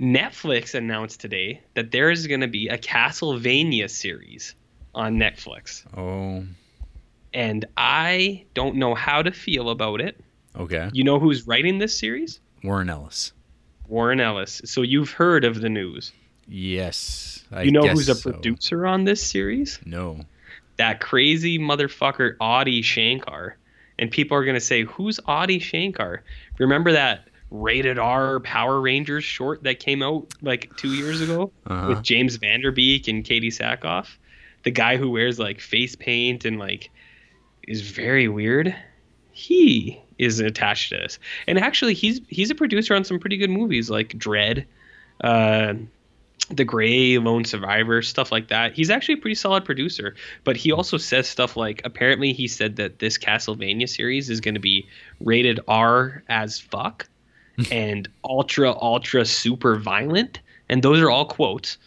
[0.00, 4.54] Netflix announced today that there is going to be a Castlevania series
[4.94, 5.84] on Netflix.
[5.96, 6.44] Oh.
[7.34, 10.18] And I don't know how to feel about it.
[10.56, 10.90] Okay.
[10.92, 12.40] You know who's writing this series?
[12.64, 13.32] Warren Ellis.
[13.88, 14.62] Warren Ellis.
[14.64, 16.12] So you've heard of the news.
[16.48, 17.44] Yes.
[17.52, 18.30] I you know who's a so.
[18.32, 19.78] producer on this series?
[19.84, 20.20] No.
[20.76, 23.56] That crazy motherfucker Adi Shankar.
[23.98, 26.22] And people are going to say, Who's Adi Shankar?
[26.58, 31.88] Remember that rated R Power Rangers short that came out like two years ago Uh-huh.
[31.88, 34.16] with James Van Der Beek and Katee Sackhoff?
[34.64, 36.90] The guy who wears like face paint and like
[37.68, 38.74] is very weird.
[39.32, 41.18] He is attached to this.
[41.46, 44.64] And actually he's he's a producer on some pretty good movies like Dredd,
[45.22, 45.74] uh
[46.50, 48.74] the Grey, Lone Survivor, stuff like that.
[48.74, 50.14] He's actually a pretty solid producer,
[50.44, 54.54] but he also says stuff like apparently he said that this Castlevania series is going
[54.54, 54.86] to be
[55.20, 57.08] rated R as fuck
[57.70, 61.78] and ultra ultra super violent, and those are all quotes.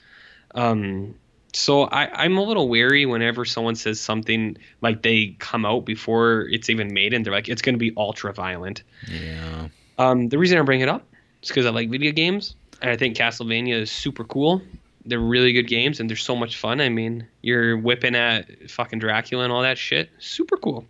[0.53, 1.15] Um,
[1.55, 6.41] so I, I'm a little wary whenever someone says something like they come out before
[6.49, 8.83] it's even made, and they're like it's going to be ultra violent.
[9.09, 9.69] Yeah.
[9.97, 11.07] Um, the reason I bring it up
[11.41, 14.61] is because I like video games, and I think Castlevania is super cool.
[15.05, 16.81] They're really good games, and they're so much fun.
[16.81, 20.09] I mean, you're whipping at fucking Dracula and all that shit.
[20.19, 20.85] Super cool.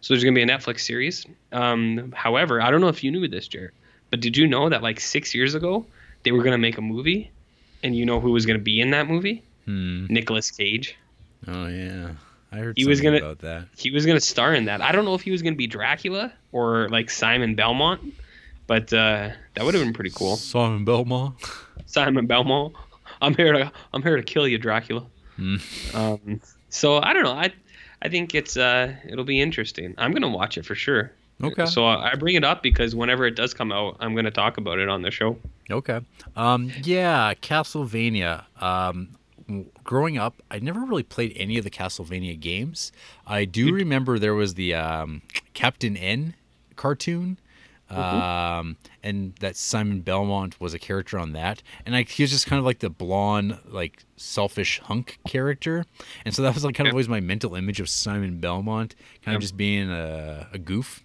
[0.00, 1.24] So there's gonna be a Netflix series.
[1.52, 3.72] Um, however, I don't know if you knew this, Jared,
[4.10, 5.86] but did you know that like six years ago
[6.24, 7.30] they were gonna make a movie,
[7.82, 9.44] and you know who was gonna be in that movie?
[9.70, 10.06] Hmm.
[10.12, 10.96] Nicolas Cage.
[11.46, 12.10] Oh yeah.
[12.52, 13.68] I heard He was gonna- about that.
[13.78, 14.80] He was gonna star in that.
[14.80, 18.00] I don't know if he was gonna be Dracula or like Simon Belmont,
[18.66, 20.36] but uh, that would have been pretty cool.
[20.36, 21.36] Simon Belmont.
[21.86, 22.74] Simon Belmont.
[23.22, 25.06] I'm here to I'm here to kill you, Dracula.
[25.36, 25.56] Hmm.
[25.94, 27.32] Um, so I don't know.
[27.32, 27.52] I
[28.02, 29.94] I think it's uh it'll be interesting.
[29.98, 31.12] I'm gonna watch it for sure.
[31.42, 31.64] Okay.
[31.66, 34.78] So I bring it up because whenever it does come out, I'm gonna talk about
[34.78, 35.38] it on the show.
[35.70, 36.00] Okay.
[36.36, 38.44] Um, yeah, Castlevania.
[38.60, 39.08] Um,
[39.84, 42.92] growing up, I never really played any of the Castlevania games.
[43.26, 45.22] I do remember there was the um,
[45.54, 46.34] Captain N
[46.76, 47.38] cartoon.
[47.90, 52.46] Um, and that Simon Belmont was a character on that, and I, he was just
[52.46, 55.84] kind of like the blonde, like selfish hunk character,
[56.24, 58.94] and so that was like kind of always my mental image of Simon Belmont,
[59.24, 61.04] kind of just being a, a goof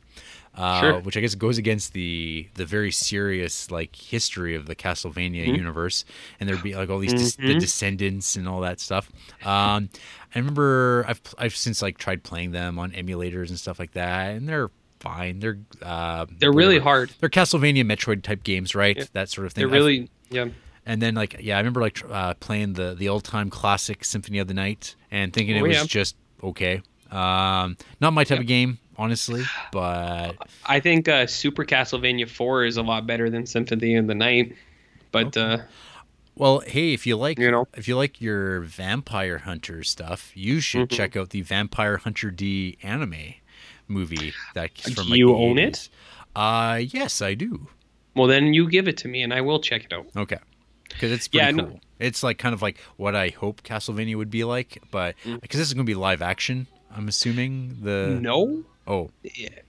[0.55, 0.99] uh, Sure.
[1.01, 5.55] which I guess goes against the the very serious like history of the Castlevania Mm-hmm.
[5.55, 6.05] universe,
[6.39, 9.09] and there'd be like all these des- the descendants and all that stuff.
[9.45, 9.89] Um,
[10.33, 14.35] I remember I've I've since like tried playing them on emulators and stuff like that,
[14.35, 15.39] and they're fine.
[15.39, 17.11] They're uh, They're really hard.
[17.19, 18.97] They're Castlevania Metroid type games, right?
[18.97, 19.03] Yeah.
[19.13, 19.61] That sort of thing.
[19.67, 20.47] They're I've- really yeah.
[20.85, 24.39] and then like yeah, I remember like uh, playing the the old time classic Symphony
[24.39, 25.83] of the Night and thinking it Oh, was yeah.
[25.85, 26.81] just okay.
[27.11, 28.41] Um, not my type Yeah.
[28.41, 30.33] of game, honestly, but
[30.65, 34.55] I think uh, Super Castlevania 4 is a lot better than Symphony of the Night.
[35.11, 35.59] But uh,
[36.35, 37.67] Well, hey, if you like You know?
[37.75, 40.97] if you like your vampire hunter stuff, you should Mhm.
[40.97, 43.35] check out the Vampire Hunter D anime
[43.87, 45.89] movie that's from like, you own 80s.
[46.35, 47.67] Uh yes, I do.
[48.15, 50.07] well, then you give it to me and I will check it out.
[50.17, 50.37] Okay.
[50.99, 51.71] Cuz it's pretty Yeah, cool.
[51.73, 55.39] no- It's like kind of like what I hope Castlevania would be like, but Mm.
[55.39, 59.09] because this is going to be live action, I'm assuming the No, Oh,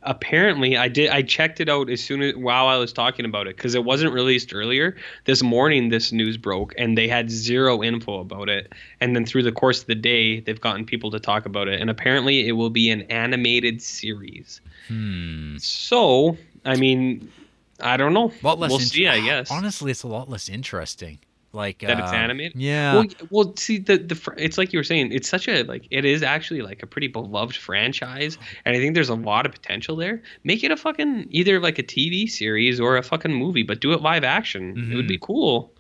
[0.03, 1.09] apparently I did.
[1.09, 3.83] I checked it out as soon as while I was talking about it because it
[3.83, 4.95] wasn't released earlier.
[5.25, 8.73] This morning, this news broke, and they had zero info about it.
[9.01, 11.81] And then through the course of the day, they've gotten people to talk about it,
[11.81, 14.61] and apparently it will be an animated series.
[14.89, 15.57] hmm.
[15.59, 16.37] So,
[16.67, 17.33] I mean,
[17.81, 18.33] I don't know.
[18.43, 19.09] A lot less we'll see.
[19.09, 19.51] I guess.
[19.51, 21.19] Honestly, it's a lot less interesting.
[21.57, 22.61] Like That it's um, animated?
[22.61, 22.95] Yeah.
[22.95, 26.05] Well, well, see the the it's like you were saying, it's such a like it
[26.05, 29.97] is actually like a pretty beloved franchise, and I think there's a lot of potential
[29.97, 30.23] there.
[30.45, 33.93] Make it a fucking either like a TV series or a fucking movie, but do
[33.93, 34.91] it live action.
[34.93, 35.73] It would be cool.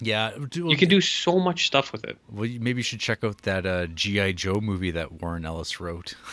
[0.00, 0.32] yeah.
[0.50, 2.18] do- You can do so much stuff with it.
[2.30, 6.14] Well, maybe you should check out that uh, GI Joe movie that Warren Ellis wrote.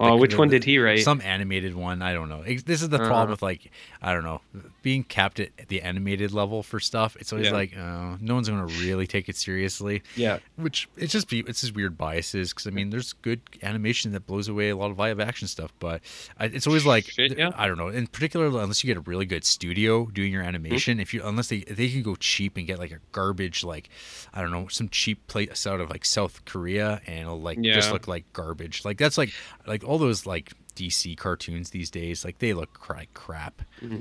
[0.00, 1.00] Oh, which one did he write?
[1.02, 2.02] Some animated one.
[2.02, 2.42] I don't know.
[2.42, 3.06] This is the Uh-huh.
[3.06, 3.70] problem with like
[4.02, 4.40] I don't know
[4.82, 7.16] being capped at the animated level for stuff.
[7.20, 7.52] It's always Yeah.
[7.52, 10.02] like oh, no one's gonna really take it seriously.
[10.16, 10.38] Yeah.
[10.56, 14.48] Which it's just it's just weird biases because I mean there's good animation that blows
[14.48, 16.00] away a lot of live action stuff, but
[16.40, 17.50] it's always like Shit, yeah.
[17.56, 17.88] I don't know.
[17.88, 20.48] In particular, unless you get a really good studio doing your Mm-hmm.
[20.48, 23.88] animation, if you unless they they can go cheap and get like a garbage like
[24.32, 27.92] I don't know some cheap place out of like South Korea and it'll like just
[27.92, 28.84] look like garbage.
[28.84, 29.32] Like that's like
[29.66, 32.24] like all those like DC cartoons these days.
[32.24, 33.62] Like they look like crap.
[33.82, 34.00] Mm-hmm.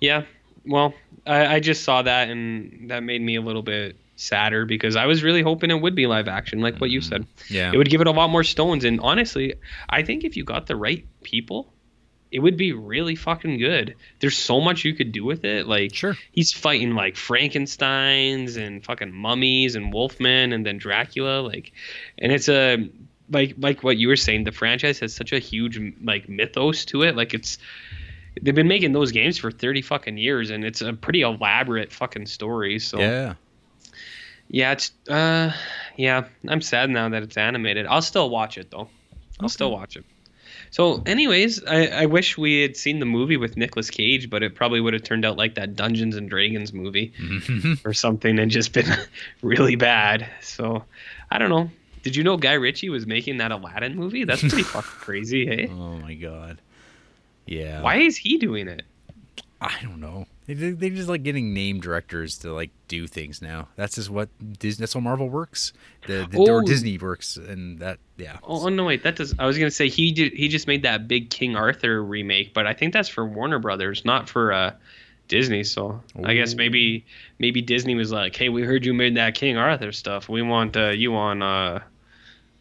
[0.00, 0.24] Yeah.
[0.66, 0.94] Well,
[1.26, 5.06] I, I just saw that and that made me a little bit sadder because I
[5.06, 7.22] was really hoping it would be live action, like what you said.
[7.22, 7.54] Mm-hmm.
[7.54, 7.72] Yeah.
[7.72, 8.84] It would give it a lot more stones.
[8.84, 9.54] And honestly,
[9.88, 11.72] I think if you got the right people,
[12.30, 13.94] it would be really fucking good.
[14.20, 15.66] There's so much you could do with it.
[15.66, 16.16] Like, Sure.
[16.32, 21.40] he's fighting like Frankenstein's and fucking mummies and Wolfman and then Dracula.
[21.40, 21.72] Like,
[22.18, 22.88] and it's a
[23.30, 24.44] like like what you were saying.
[24.44, 27.16] The franchise has such a huge like mythos to it.
[27.16, 27.58] Like, it's
[28.42, 32.26] they've been making those games for 30 fucking years and it's a pretty elaborate fucking
[32.26, 32.78] story.
[32.80, 33.34] So Yeah.
[34.48, 35.52] yeah, it's uh
[35.96, 37.86] yeah, I'm sad now that it's animated.
[37.86, 38.88] I'll still watch it though.
[39.40, 40.04] I'll still watch it.
[40.70, 44.56] So anyways, I, I wish we had seen the movie with Nicolas Cage, but it
[44.56, 47.12] probably would have turned out like that Dungeons and Dragons movie
[47.84, 48.86] or something and just been
[49.42, 50.28] really bad.
[50.40, 50.84] So
[51.30, 51.70] I don't know.
[52.04, 54.24] Did you know Guy Ritchie was making that Aladdin movie?
[54.24, 55.68] That's pretty fucking crazy, hey?
[55.68, 56.60] Oh my god.
[57.46, 57.80] Yeah.
[57.82, 58.82] Why is he doing it?
[59.60, 60.26] I don't know.
[60.46, 63.68] They they just like getting name directors to like do things now.
[63.76, 64.28] That's just what
[64.58, 64.82] Disney.
[64.82, 65.72] That's how Marvel works.
[66.06, 66.62] The, the or Oh.
[66.62, 68.36] Disney works, and that yeah.
[68.42, 69.34] Oh no, wait, that does.
[69.38, 70.34] I was gonna say he did.
[70.34, 74.04] He just made that big King Arthur remake, but I think that's for Warner Brothers,
[74.04, 74.74] not for uh,
[75.28, 75.64] Disney.
[75.64, 77.06] So I guess maybe
[77.38, 80.28] maybe Disney was like, "Hey, we heard you made that King Arthur stuff.
[80.28, 81.80] We want uh, you on uh,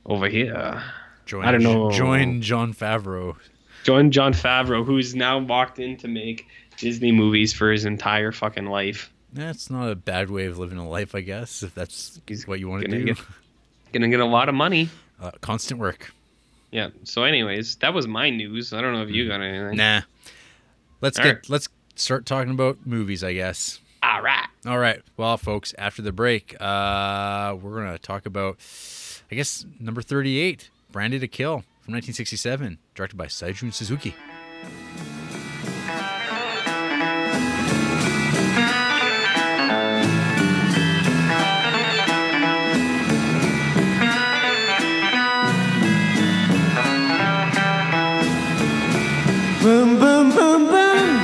[0.06, 0.82] over here."
[1.26, 1.90] Join, I don't know.
[1.92, 3.36] Join Jon Favreau.
[3.84, 6.46] Join Jon Favreau, who's now locked in to make
[6.78, 9.12] Disney movies for his entire fucking life.
[9.32, 11.64] That's not a bad way of living a life, I guess.
[11.64, 13.06] If that's He's what you want to do.
[13.06, 13.18] get-
[13.94, 14.90] Gonna get a lot of money.
[15.22, 16.12] Uh, constant work.
[16.72, 16.90] Yeah.
[17.04, 18.74] So, anyways, that was my news.
[18.74, 19.78] I don't know if you got anything.
[19.78, 20.02] Nah.
[21.02, 21.50] Let's All get right.
[21.50, 23.80] let's start talking about movies, I guess.
[24.02, 24.48] All right.
[24.66, 25.02] All right.
[25.18, 28.58] Well, folks, after the break, uh, we're gonna talk about,
[29.34, 34.14] I guess, number thirty-eight, Branded to Kill from 1967, directed by Seijun Suzuki.
[49.64, 51.18] Boom, boom, boom, boom.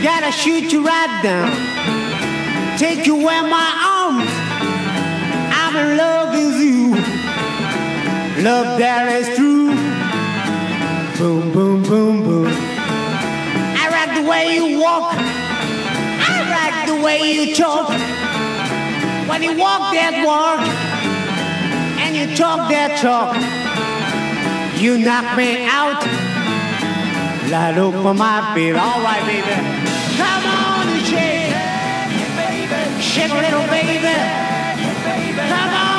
[0.00, 2.78] Gotta shoot you right down.
[2.78, 4.30] Take you where my arms.
[5.52, 6.19] I'm in love.
[8.42, 9.68] Love that is true.
[11.18, 12.48] Boom, boom, boom, boom.
[12.48, 15.12] I like the way you walk.
[15.12, 17.90] I like the way you talk.
[19.28, 20.64] When you walk that walk
[22.00, 23.36] and you talk that talk,
[24.80, 26.00] you knock me out.
[27.52, 28.72] Light up my beat.
[28.72, 29.52] All right, baby.
[30.16, 31.52] Come on and shake.
[33.04, 34.00] Shake a little, baby.
[35.46, 35.89] Come on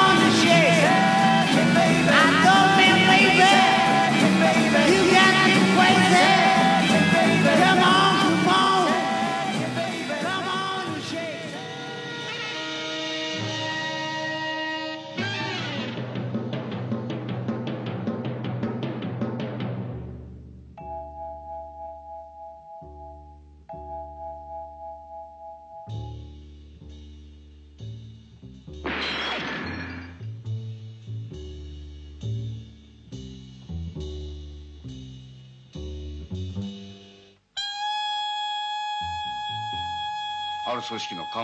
[40.81, 41.37] る組織の幹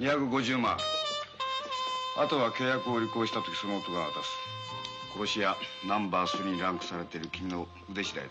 [0.00, 0.16] 部だ。
[0.16, 0.76] 250万。
[2.18, 4.30] あとは契約を履行した時その男が渡す。
[5.14, 5.56] 殺し屋
[5.86, 8.30] ナンバー3にランクされている君の腕次第だ。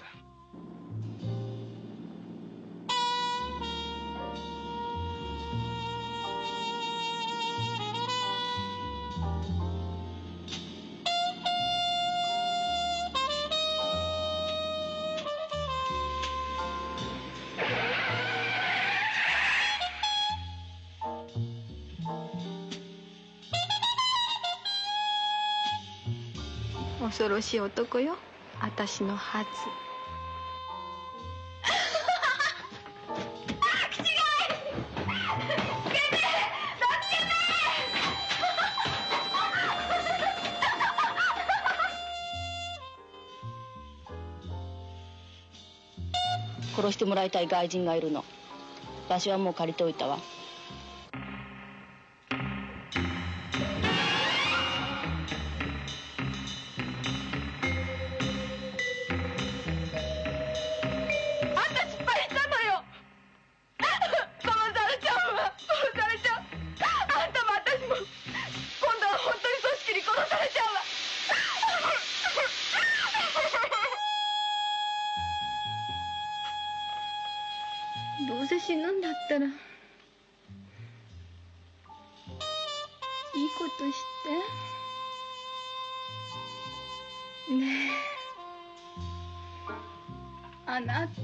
[27.26, 28.18] 恐ろしい男よ。
[28.62, 29.18] 私の
[46.78, 48.24] 殺してもらいたい外人がいるの。
[49.08, 50.20] 私はもう借りておいたわ。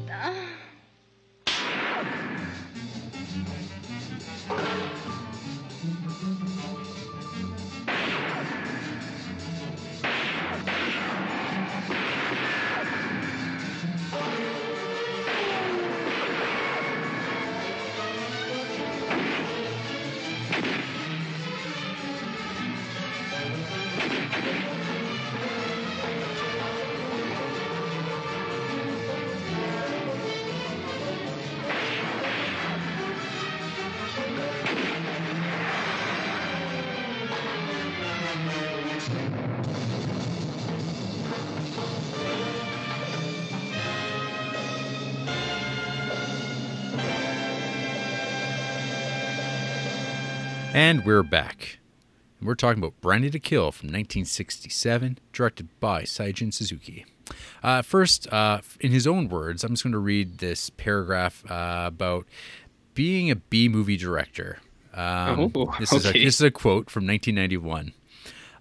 [0.09, 0.31] 啊
[50.91, 51.79] And we're back.
[52.37, 57.05] And we're talking about Branded to Kill from 1967, directed by Seijun Suzuki.
[57.63, 61.83] Uh, first, uh, in his own words, I'm just going to read this paragraph uh,
[61.85, 62.25] about
[62.93, 64.59] being a B movie director.
[64.93, 67.93] Um, Oh, this, is a, this is a quote from 1991.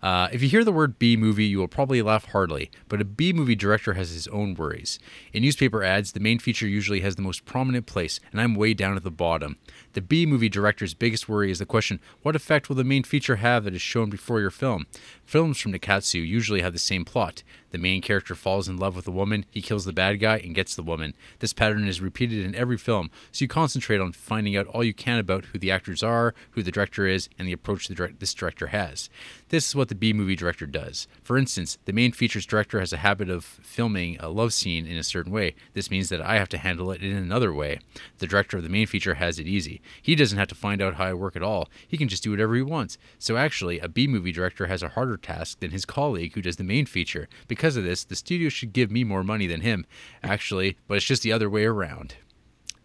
[0.03, 3.05] Uh, if you hear the word B movie, you will probably laugh hardly, but a
[3.05, 4.99] B movie director has his own worries.
[5.33, 8.75] In newspaper ads, the main feature usually has the most prominent place, and I'm way
[8.75, 9.59] down at the bottom.
[9.93, 13.37] The B movie director's biggest worry is the question what effect will the main feature
[13.37, 14.87] have that is shown before your film?
[15.31, 17.45] Films from Nikkatsu usually have the same plot.
[17.71, 20.57] The main character falls in love with a woman, he kills the bad guy, and
[20.57, 21.15] gets the woman.
[21.39, 24.93] This pattern is repeated in every film, so you concentrate on finding out all you
[24.93, 28.35] can about who the actors are, who the director is, and the approach the this
[28.35, 29.09] director has.
[29.51, 31.07] This is what the B movie director does.
[31.23, 34.97] For instance, the main features director has a habit of filming a love scene in
[34.97, 35.55] a certain way.
[35.75, 37.79] This means that I have to handle it in another way.
[38.19, 39.81] The director of the main feature has it easy.
[40.03, 41.69] He doesn't have to find out how I work at all.
[41.87, 42.99] He can just do whatever he wants.
[43.21, 46.57] So actually, a B movie director has a harder task than his colleague who does
[46.57, 47.29] the main feature.
[47.49, 49.87] Because of this, the studio should give me more money than him,
[50.23, 52.15] actually, but it's just the other way around.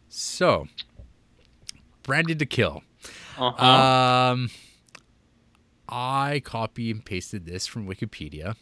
[0.10, 0.68] So,
[2.04, 2.84] Branded to Kill.
[3.38, 3.66] Uh-huh.
[3.66, 4.50] Um,
[5.90, 8.56] I copy and pasted this from Wikipedia.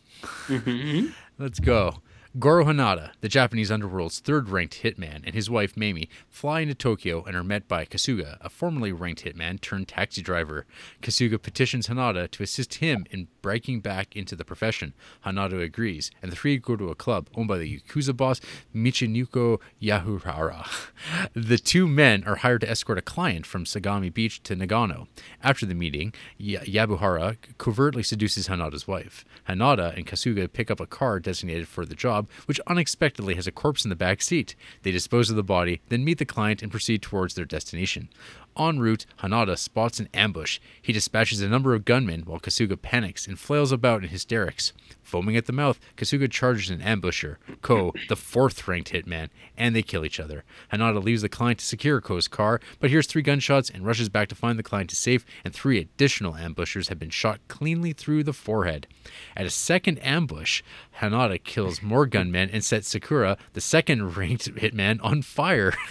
[1.38, 2.02] Let's go.
[2.40, 7.24] Goro Hanada, the Japanese underworld's third ranked hitman, and his wife Mamie fly into Tokyo
[7.24, 10.66] and are met by Kasuga, a formerly ranked hitman turned taxi driver.
[11.04, 14.94] Kasuga petitions Hanada to assist him in breaking back into the profession.
[15.24, 18.42] Hanada agrees, and the three go to a club owned by the Yakuza boss
[18.74, 20.68] Michihiko Yabuhara.
[21.36, 25.08] The two men are hired to escort a client from Sagami Beach to Nagano.
[25.42, 29.26] After the meeting, y- Yabuhara covertly seduces Hanada's wife.
[29.50, 33.52] Hanada and Kasuga pick up a car designated for the job, which unexpectedly has a
[33.52, 34.56] corpse in the back seat.
[34.84, 38.10] They dispose of the body, then meet the client and proceed towards their destination.
[38.58, 40.60] En route, Hanada spots an ambush.
[40.82, 44.74] He dispatches a number of gunmen while Kasuga panics and flails about in hysterics.
[45.04, 49.84] Foaming at the mouth, Kasuga charges an ambusher, Ko, the fourth ranked hitman, and they
[49.84, 50.44] kill each other.
[50.72, 54.30] Hanada leaves the client to secure Ko's car, but hears three gunshots and rushes back
[54.30, 58.24] to find the client is safe, and three additional ambushers have been shot cleanly through
[58.24, 58.88] the forehead.
[59.36, 60.64] At a second ambush,
[61.00, 65.74] Hanada kills more gunmen and sets Sakura, the second ranked hitman, on fire.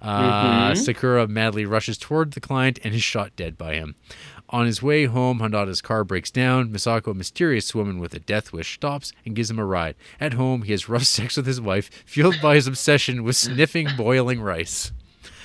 [0.00, 3.94] Uh, Sakura madly rushes toward the client and is shot dead by him.
[4.52, 6.68] On his way home, Hanada's car breaks down.
[6.68, 9.94] Misako, a mysterious woman with a death wish, stops and gives him a ride.
[10.20, 13.88] At home, he has rough sex with his wife, fueled by his obsession with sniffing
[13.96, 14.92] boiling rice.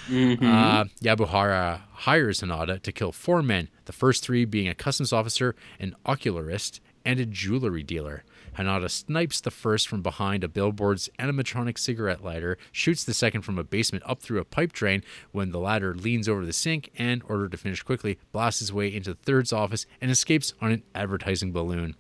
[0.10, 5.56] Uh, Yabuhara hires Hanada to kill four men, the first three being a customs officer,
[5.80, 8.24] an ocularist, and a jewelry dealer.
[8.58, 13.58] Hanada snipes the first from behind a billboard's animatronic cigarette lighter, shoots the second from
[13.58, 17.22] a basement up through a pipe drain when the latter leans over the sink, and,
[17.28, 20.84] ordered to finish quickly, blasts his way into the third's office and escapes on an
[20.96, 21.96] advertising balloon.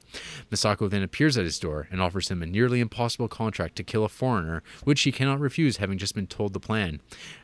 [0.51, 4.03] Misako then appears at his door and offers him a nearly impossible contract to kill
[4.03, 6.99] a foreigner, which he cannot refuse having just been told the plan.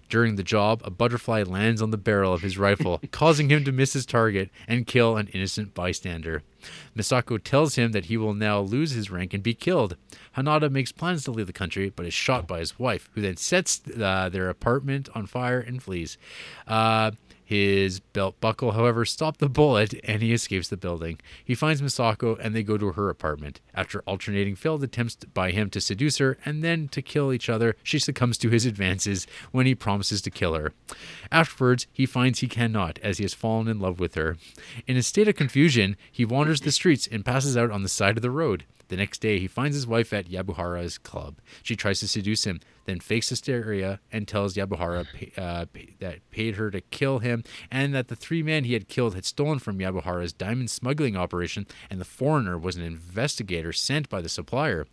[0.09, 3.71] During the job, a butterfly lands on the barrel of his rifle, causing him to
[3.71, 6.43] miss his target and kill an innocent bystander.
[6.95, 9.95] Misako tells him that he will now lose his rank and be killed.
[10.37, 13.37] Hanada makes plans to leave the country, but is shot by his wife, who then
[13.37, 16.17] sets uh, their apartment on fire and flees.
[16.67, 17.11] Uh,
[17.53, 21.19] his belt buckle, however, stopped the bullet and he escapes the building.
[21.45, 23.61] He finds Misako and they go to her apartment.
[23.75, 27.75] After alternating failed attempts by him to seduce her and then to kill each other,
[27.83, 30.73] she succumbs to his advances when he promises to kill her.
[31.31, 34.37] Afterwards, he finds he cannot as he has fallen in love with her.
[34.87, 38.17] In a state of confusion, he wanders the streets and passes out on the side
[38.17, 38.65] of the road.
[38.93, 41.39] The next day, he finds his wife at Yabuhara's club.
[41.63, 45.65] She tries to seduce him, then fakes hysteria and tells Yabuhara uh,
[45.97, 49.25] that paid her to kill him and that the three men he had killed had
[49.25, 54.29] stolen from Yabuhara's diamond smuggling operation and the foreigner was an investigator sent by the
[54.29, 54.85] supplier.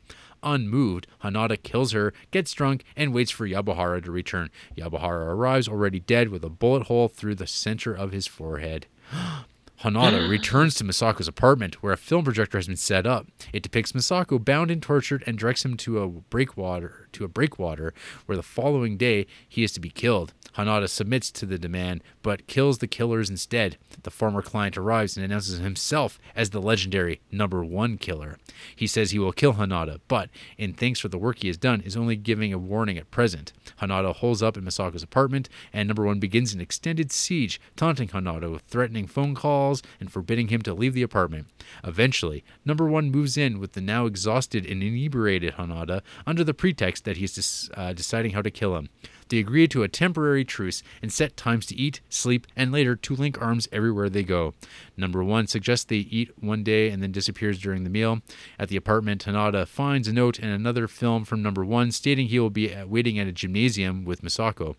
[0.43, 4.49] Unmoved, Hanada kills her, gets drunk, and waits for Yabuhara to return.
[4.79, 8.87] Yabuhara arrives already dead with a bullet hole through the center of his forehead.
[9.83, 13.27] Hanada returns to Misako's apartment where a film projector has been set up.
[13.53, 17.95] It depicts Misako bound and tortured and directs him to a breakwater to a breakwater
[18.27, 20.35] where the following day he is to be killed.
[20.57, 23.79] Hanada submits to the demand but kills the killers instead.
[24.03, 28.39] The former client arrives and announces himself as the legendary number 1 killer.
[28.75, 31.81] He says he will kill Hanada, but in thanks for the work he has done
[31.81, 33.53] is only giving a warning at present.
[33.81, 38.51] Hanada holds up in Misako's apartment and number 1 begins an extended siege, taunting Hanada
[38.51, 41.47] with threatening phone calls and forbidding him to leave the apartment.
[41.85, 47.05] Eventually, number 1 moves in with the now exhausted and inebriated Hanada under the pretext
[47.05, 48.89] that he's des- uh, deciding how to kill him.
[49.31, 53.15] They agree to a temporary truce and set times to eat, sleep, and later to
[53.15, 54.55] link arms everywhere they go.
[54.97, 58.23] Number one suggests they eat one day and then disappears during the meal.
[58.59, 62.41] At the apartment, Hanada finds a note and another film from number one stating he
[62.41, 64.75] will be waiting at a gymnasium with Misako.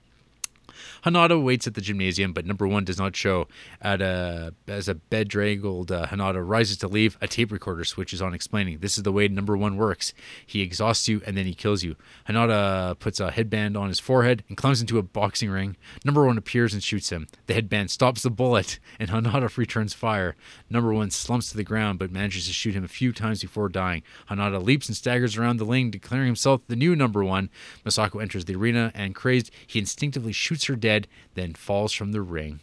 [1.05, 3.47] Hanada waits at the gymnasium, but number one does not show.
[3.81, 8.33] At a, as a bedraggled uh, Hanada rises to leave, a tape recorder switches on,
[8.33, 10.13] explaining this is the way number one works.
[10.45, 11.95] He exhausts you and then he kills you.
[12.29, 15.77] Hanada puts a headband on his forehead and climbs into a boxing ring.
[16.05, 17.27] Number one appears and shoots him.
[17.47, 20.35] The headband stops the bullet, and Hanada returns fire.
[20.69, 23.69] Number one slumps to the ground but manages to shoot him a few times before
[23.69, 24.03] dying.
[24.29, 27.49] Hanada leaps and staggers around the ring, declaring himself the new number one.
[27.85, 30.90] Masako enters the arena and, crazed, he instinctively shoots her dead,
[31.35, 32.59] then falls from the ring.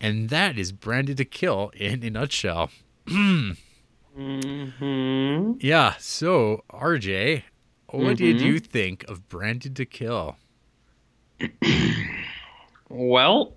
[0.00, 2.70] And that is Branded to Kill in a nutshell.
[3.08, 3.52] hmm
[5.60, 7.42] Yeah, so RJ,
[7.90, 8.44] what did Mhm.
[8.44, 10.36] you think of Branded to Kill?
[12.88, 13.52] Well,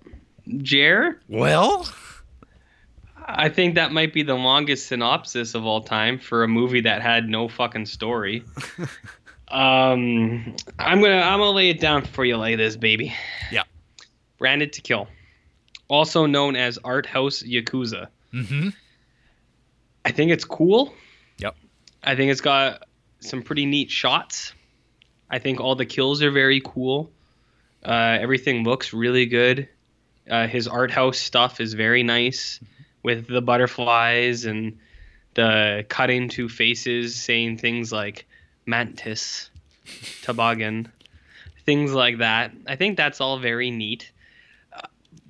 [0.58, 1.88] Jer, Well,
[3.26, 7.00] I think that might be the longest synopsis of all time for a movie that
[7.00, 8.42] had no fucking story.
[9.48, 13.14] um, I'm gonna I'm gonna lay it down for you like this, baby.
[13.52, 13.62] Yeah.
[14.40, 15.06] Branded to Kill,
[15.86, 18.08] also known as Art House Yakuza.
[18.32, 18.70] mm-hmm.
[20.02, 20.94] I think it's cool.
[21.38, 21.56] Yep.
[22.02, 22.88] I think it's got
[23.20, 24.54] some pretty neat shots.
[25.30, 27.12] I think all the kills are very cool.
[27.84, 29.68] Uh, everything looks really good.
[30.28, 32.60] Uh, his art house stuff is very nice
[33.02, 34.78] with the butterflies and
[35.34, 38.26] the cut into faces saying things like
[38.64, 39.50] mantis,
[40.22, 40.90] toboggan,
[41.66, 42.52] things like that.
[42.66, 44.12] I think that's all very neat.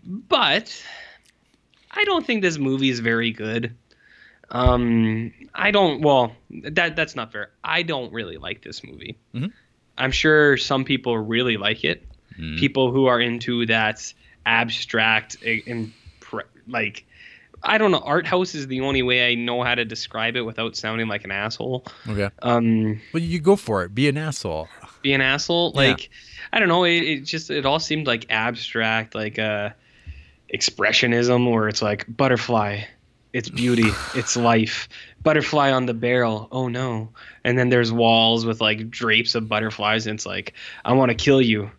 [0.05, 0.82] But
[1.90, 3.74] I don't think this movie is very good.
[4.51, 6.01] Um, I don't.
[6.02, 7.51] Well, that that's not fair.
[7.62, 9.16] I don't really like this movie.
[9.35, 9.52] Mhm.
[9.98, 12.06] I'm sure some people really like it.
[12.39, 12.59] Mm.
[12.59, 14.12] People who are into that
[14.47, 15.93] abstract eh, and
[16.66, 17.05] like,
[17.62, 17.98] I don't know.
[17.98, 21.24] Art house is the only way I know how to describe it without sounding like
[21.24, 21.85] an asshole.
[22.09, 22.31] Okay.
[22.43, 23.94] Um, Well, you go for it.
[23.94, 24.68] Be an asshole.
[25.02, 25.72] be an asshole.
[25.74, 25.81] Yeah.
[25.90, 26.10] Like,
[26.52, 26.85] I don't know.
[26.85, 29.70] It, it just it all seemed like abstract, like uh,
[30.55, 32.82] expressionism, where it's like butterfly,
[33.32, 34.89] it's beauty, it's life.
[35.22, 36.48] Butterfly on the barrel.
[36.51, 37.10] Oh no!
[37.44, 40.55] And then there's walls with like drapes of butterflies, and it's like
[40.85, 41.70] I want to kill you,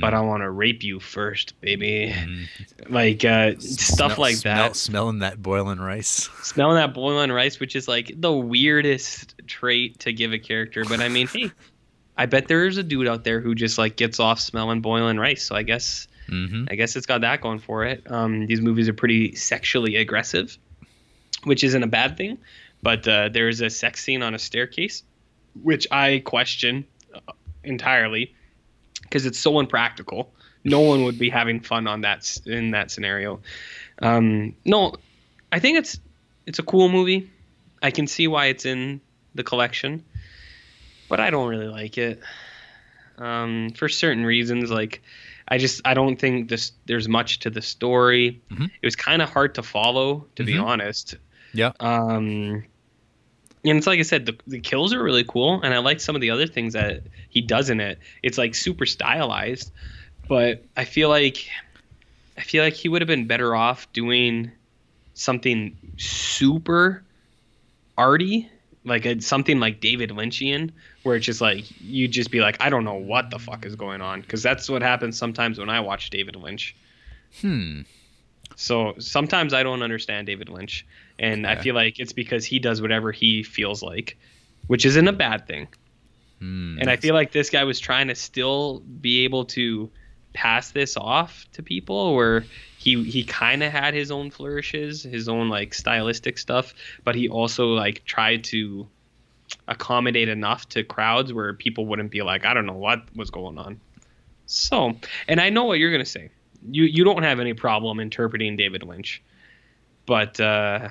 [0.00, 2.14] but I want to rape you first, baby.
[2.14, 2.46] Mm.
[2.90, 4.76] Like uh, stuff Smell- like smell- that.
[4.76, 6.28] Smelling that boiling rice.
[6.42, 10.84] Smelling that boiling rice, which is like the weirdest trait to give a character.
[10.84, 11.50] But I mean, hey,
[12.16, 15.42] I bet there's a dude out there who just like gets off smelling boiling rice.
[15.42, 16.66] So I guess Mm-hmm.
[16.70, 18.10] I guess it's got that going for it.
[18.10, 20.56] Um, these movies are pretty sexually aggressive,
[21.44, 22.38] which isn't a bad thing.
[22.82, 25.02] But uh, there's a sex scene on a staircase,
[25.62, 27.32] which I question uh,
[27.64, 28.34] entirely
[29.02, 30.32] because it's so impractical.
[30.64, 33.40] No one would be having fun on that in that scenario.
[34.00, 34.94] Um, no,
[35.52, 35.98] I think it's
[36.46, 37.30] it's a cool movie.
[37.82, 39.00] I can see why it's in
[39.34, 40.04] the collection,
[41.08, 42.20] but I don't really like it
[43.18, 44.70] um, for certain reasons.
[44.70, 45.02] Like,
[45.50, 48.40] I just I don't think this there's much to the story.
[48.50, 48.66] Mhm.
[48.66, 50.62] It was kind of hard to follow, to be Mhm.
[50.64, 51.16] honest.
[51.52, 51.72] Yeah.
[51.80, 52.64] Um,
[53.64, 56.14] and it's like I said, the, the kills are really cool, and I like some
[56.14, 57.98] of the other things that he does in it.
[58.22, 59.72] It's like super stylized,
[60.28, 61.48] but I feel like
[62.38, 64.50] I feel like he would have been better off doing
[65.14, 67.02] something super
[67.98, 68.48] arty,
[68.84, 70.70] like a, something like David Lynchian,
[71.02, 73.76] where it's just like you just be like, I don't know what the fuck is
[73.76, 76.74] going on, because that's what happens sometimes when I watch David Lynch.
[77.40, 77.82] Hmm.
[78.56, 80.86] So sometimes I don't understand David Lynch,
[81.18, 84.18] and I feel like it's because he does whatever he feels like,
[84.66, 85.68] which isn't a bad thing.
[86.40, 86.78] Hmm.
[86.80, 89.90] And I feel like this guy was trying to still be able to
[90.32, 92.44] pass this off to people, where
[92.78, 96.74] he he kind of had his own flourishes, his own like stylistic stuff,
[97.04, 98.88] but he also like tried to
[99.68, 103.58] accommodate enough to crowds where people wouldn't be like, I don't know what was going
[103.58, 103.80] on.
[104.46, 104.96] So,
[105.28, 106.30] and I know what you're gonna say.
[106.70, 109.22] You you don't have any problem interpreting David Lynch,
[110.06, 110.88] but uh,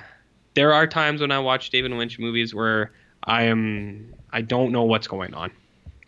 [0.54, 2.92] there are times when I watch David Lynch movies where
[3.24, 5.50] I am I don't know what's going on,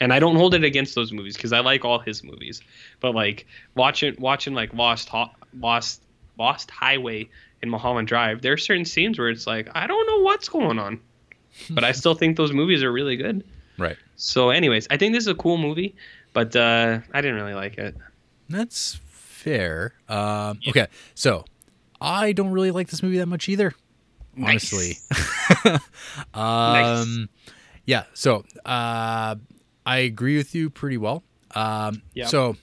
[0.02, 2.60] and I don't hold it against those movies because I like all his movies.
[2.98, 3.46] But like
[3.76, 5.10] watching watching like Lost
[5.60, 6.02] Lost
[6.36, 7.28] Lost Highway
[7.62, 10.80] and Mulholland Drive, there are certain scenes where it's like I don't know what's going
[10.80, 11.00] on,
[11.70, 13.44] but I still think those movies are really good.
[13.78, 13.96] right.
[14.16, 15.94] So, anyways, I think this is a cool movie,
[16.32, 17.96] but uh, I didn't really like it.
[18.48, 19.94] That's fair.
[20.08, 21.44] Um, Okay, so
[22.00, 23.72] I don't really like this movie that much either.
[24.36, 24.96] Honestly.
[26.34, 27.28] um,
[27.84, 28.04] Yeah.
[28.14, 29.36] So uh,
[29.84, 31.22] I agree with you pretty well.
[31.54, 32.26] Um, Yeah.
[32.26, 32.56] So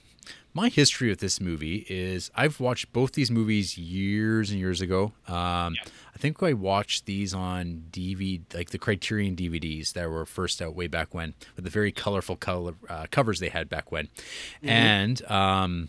[0.52, 5.12] my history with this movie is I've watched both these movies years and years ago.
[5.28, 5.76] Um,
[6.12, 10.74] I think I watched these on DVD, like the Criterion DVDs that were first out
[10.74, 14.08] way back when, with the very colorful color uh, covers they had back when,
[14.62, 15.88] and um,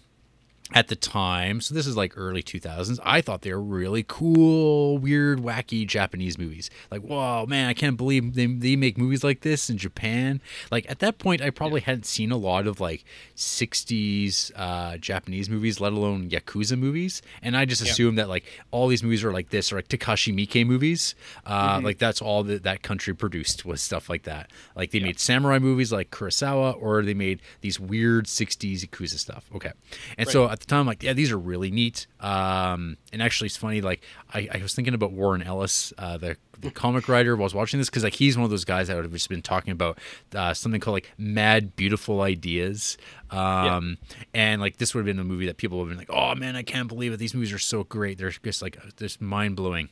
[0.74, 4.98] at the time, so this is like early 2000s, I thought they were really cool,
[4.98, 6.70] weird, wacky Japanese movies.
[6.90, 10.42] Like, whoa, man, I can't believe they, they make movies like this in Japan.
[10.72, 13.04] Like, at that point, I probably hadn't seen a lot of like
[13.36, 17.22] 60s uh, Japanese movies, let alone Yakuza movies.
[17.42, 20.34] And I just assumed that like all these movies were like this, or like Takashi
[20.34, 21.16] Miike movies.
[21.46, 24.50] Uh, Like, that's all that that country produced was stuff like that.
[24.76, 29.46] Like, they made samurai movies like Kurosawa, or they made these weird 60s Yakuza stuff.
[29.56, 29.72] Okay.
[30.18, 32.08] And so at the time, I'm like, yeah, these are really neat.
[32.20, 33.82] Um, and actually, it's funny.
[33.82, 34.02] Like,
[34.34, 37.56] I, I was thinking about Warren Ellis, uh, the, the comic writer, while I was
[37.56, 39.72] watching this because like he's one of those guys that would have just been talking
[39.72, 39.98] about
[40.36, 42.98] uh, something called like mad beautiful ideas.
[43.30, 43.98] Um,
[44.34, 46.36] and like this would have been a movie that people would have been like, oh
[46.36, 47.18] man, I can't believe it.
[47.18, 48.18] These movies are so great.
[48.18, 49.90] They're just like just mind blowing.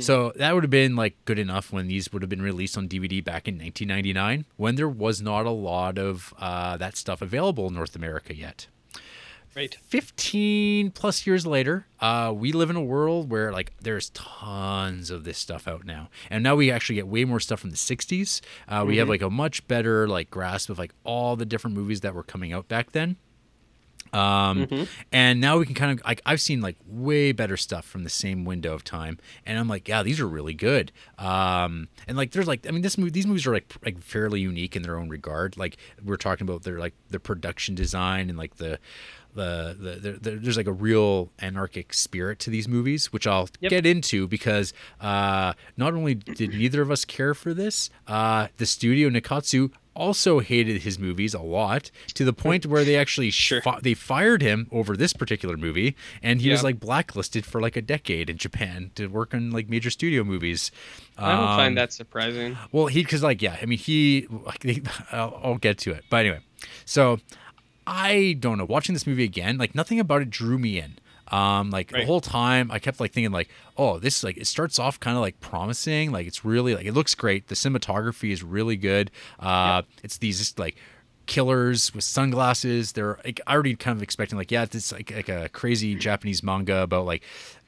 [0.00, 2.88] So that would have been like good enough when these would have been released on
[2.88, 7.68] DVD back in 1999, when there was not a lot of uh, that stuff available
[7.68, 8.66] in North America yet.
[9.56, 9.76] Right.
[9.86, 15.24] 15 plus years later, uh, we live in a world where like there's tons of
[15.24, 18.40] this stuff out now, and now we actually get way more stuff from the 60s.
[18.68, 22.00] Uh, We have like a much better like grasp of like all the different movies
[22.00, 23.16] that were coming out back then.
[24.12, 28.04] Um, and now we can kind of like I've seen like way better stuff from
[28.04, 30.92] the same window of time, and I'm like, yeah, these are really good.
[31.18, 34.40] Um, and like there's like I mean this movie these movies are like like fairly
[34.40, 35.56] unique in their own regard.
[35.56, 38.78] Like we're talking about their like the production design and like the
[39.34, 43.48] the, the, the, the there's like a real anarchic spirit to these movies, which I'll
[43.60, 43.70] Yep.
[43.70, 48.66] get into because uh, not only did neither of us care for this, uh, the
[48.66, 53.62] studio Nikkatsu also hated his movies a lot to the point where they actually Sure.
[53.62, 57.76] fi- they fired him over this particular movie, and he was like blacklisted for like
[57.76, 60.72] a decade in Japan to work on like major studio movies.
[61.16, 62.56] I don't Um, find that surprising.
[62.72, 64.26] well, he because like yeah, I mean he.
[64.28, 66.40] Like, I'll, I'll get to it, but anyway,
[66.84, 67.20] so
[67.86, 68.64] I don't know.
[68.64, 70.98] Watching this movie again, like nothing about it drew me in.
[71.28, 74.78] Um, like the whole time, I kept like thinking like, oh, this like it starts
[74.78, 76.12] off kind of like promising.
[76.12, 77.48] Like it's really like it looks great.
[77.48, 79.10] The cinematography is really good.
[79.40, 80.76] Uh, it's these just like
[81.26, 82.92] killers with sunglasses.
[82.92, 86.42] They're like I already kind of expecting like yeah, it's like like a crazy Japanese
[86.42, 87.22] manga about like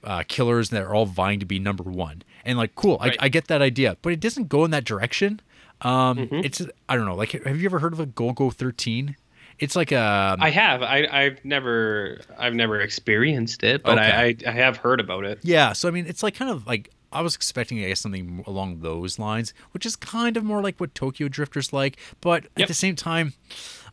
[0.04, 2.22] uh, killers that are all vying to be number one.
[2.44, 3.16] And like cool, Right.
[3.20, 5.40] I, I get that idea, but it doesn't go in that direction.
[5.80, 7.16] Um, it's I don't know.
[7.16, 9.16] Like, have you ever heard of a Golgo Thirteen?
[9.58, 10.82] It's like a I have.
[10.82, 12.20] I, I've never.
[12.38, 14.36] I've never experienced it, but I, I.
[14.46, 15.40] I have heard about it.
[15.42, 15.72] yeah.
[15.72, 18.80] So I mean, it's like kind of like I was expecting, I guess, something along
[18.80, 22.74] those lines, which is kind of more like what Tokyo Drifters like, but at the
[22.74, 23.32] same time.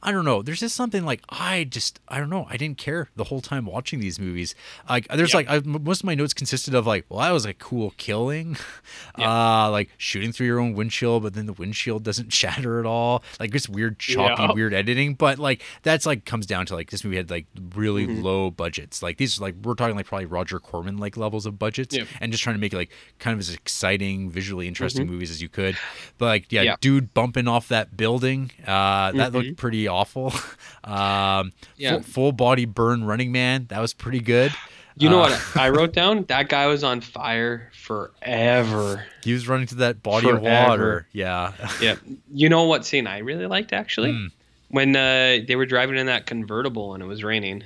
[0.05, 0.41] I don't know.
[0.41, 2.45] There's just something like I just I don't know.
[2.49, 4.53] I didn't care the whole time watching these movies.
[4.89, 5.47] Like there's Yep.
[5.47, 8.57] like I, most of my notes consisted of like, well, that was a cool killing,
[9.17, 13.23] uh, like shooting through your own windshield, but then the windshield doesn't shatter at all.
[13.39, 14.51] Like just weird choppy, Yeah.
[14.53, 15.13] weird editing.
[15.15, 18.21] But like that's like comes down to like this movie had like really Mm-hmm.
[18.21, 19.01] low budgets.
[19.01, 22.43] Like these like we're talking like probably Roger Corman like levels of budgets, and just
[22.43, 25.77] trying to make it like kind of as exciting, visually interesting movies as you could.
[26.17, 26.67] But like yeah, Mm-hmm.
[26.67, 26.75] Yeah.
[26.81, 30.33] dude bumping off that building, uh, that looked pretty awful.
[30.83, 31.91] um, Yeah.
[31.93, 34.51] full, full body burn Running Man, that was pretty good.
[34.95, 36.23] You know Uh, what I wrote down?
[36.27, 39.05] That guy was on fire forever.
[39.23, 41.07] He was running to that body of water.
[41.11, 41.53] Yeah.
[41.81, 41.95] Yeah.
[42.31, 44.11] You know what scene I really liked actually?
[44.13, 44.27] Hmm.
[44.69, 47.63] When uh, they were driving in that convertible and it was raining.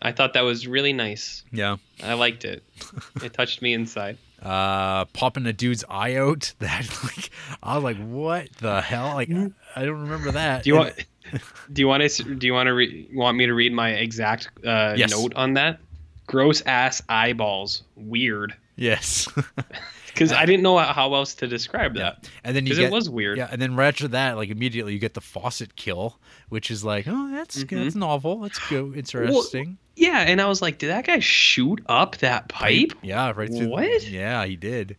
[0.00, 1.42] I thought that was really nice.
[1.52, 1.76] yeah.
[2.04, 2.62] I liked it.
[3.22, 4.18] It touched me inside.
[4.42, 6.52] Uh, popping a dude's eye out.
[6.58, 7.30] That like,
[7.62, 9.14] I was like, what the hell?
[9.14, 10.64] Like, I don't remember that.
[10.64, 10.94] Do you want?
[11.72, 12.34] Do you want to?
[12.34, 12.72] Do you want to?
[12.74, 15.10] Re, want me to read my exact uh, Yes.
[15.10, 15.78] note on that?
[16.26, 17.82] Gross ass eyeballs.
[17.96, 18.54] Weird.
[18.76, 19.28] Yes.
[20.06, 22.26] Because I didn't know how else to describe that.
[22.42, 23.36] and then you get it was weird.
[23.36, 26.82] Yeah, and then right after that, like immediately you get the faucet kill, which is
[26.82, 28.40] like, oh, that's that's novel.
[28.40, 28.96] That's good.
[28.96, 29.76] Interesting.
[29.94, 32.92] Yeah, and I was like, did that guy shoot up that pipe?
[33.02, 33.50] Yeah, right.
[33.50, 34.08] Through, What?
[34.08, 34.96] Yeah, he did.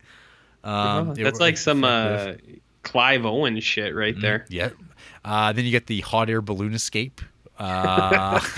[0.62, 2.34] Oh, Um, it that's wa- like some uh,
[2.84, 4.46] Clive Owen shit right there.
[4.48, 4.68] Yeah.
[5.24, 7.20] Uh, then you get the hot air balloon escape.
[7.60, 8.38] Uh,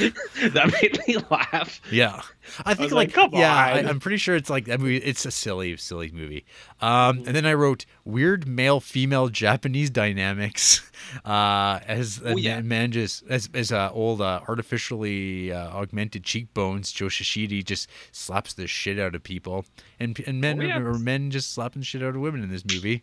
[0.51, 1.81] that made me laugh.
[1.91, 2.21] yeah,
[2.67, 3.79] I think was like, like, come yeah, I.
[3.79, 4.99] I'm pretty sure it's like that movie.
[4.99, 6.45] It's a silly, silly movie.
[6.83, 10.83] Um, and then I wrote weird male female Japanese dynamics
[11.25, 12.57] uh, as Oh, yeah.
[12.57, 16.93] man manages as as uh, old uh, artificially uh, augmented cheekbones.
[16.93, 19.65] Jo Shishido just slaps the shit out of people,
[19.99, 20.79] and and men Oh, yeah.
[20.79, 23.03] or men just slapping shit out of women in this movie.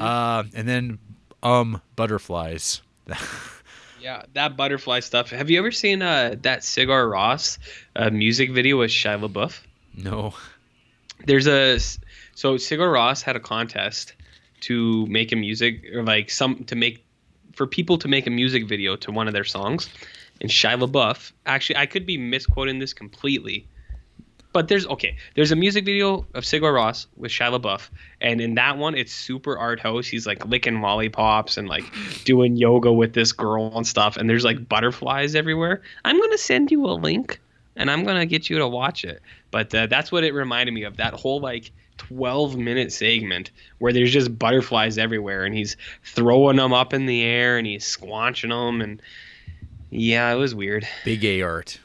[0.00, 0.98] Uh, and then
[1.44, 2.82] um butterflies.
[4.00, 5.30] Yeah, that butterfly stuff.
[5.30, 7.58] Have you ever seen uh, that Sigur Rós
[7.96, 9.60] uh, music video with Shia LaBeouf?
[9.96, 10.34] no.
[11.26, 11.80] There's a
[12.34, 14.14] so Sigur Rós had a contest
[14.60, 17.04] to make a music or like some to make
[17.54, 19.88] for people to make a music video to one of their songs,
[20.40, 21.32] and Shia LaBeouf.
[21.44, 23.66] Actually, I could be misquoting this completely,
[24.52, 25.16] but there's okay.
[25.34, 29.12] There's a music video of Sigur Rós with Shia LaBeouf, and in that one, it's
[29.12, 30.06] super art house.
[30.06, 31.84] He's like licking lollipops and like
[32.24, 35.82] doing yoga with this girl and stuff, and there's like butterflies everywhere.
[36.04, 37.40] I'm gonna send you a link,
[37.76, 39.20] and I'm gonna get you to watch it.
[39.50, 40.96] But uh, that's what it reminded me of.
[40.96, 46.72] That whole like 12 minute segment where there's just butterflies everywhere, and he's throwing them
[46.72, 49.02] up in the air and he's squanching them, and
[49.90, 50.86] yeah, it was weird.
[51.04, 51.80] Big A art.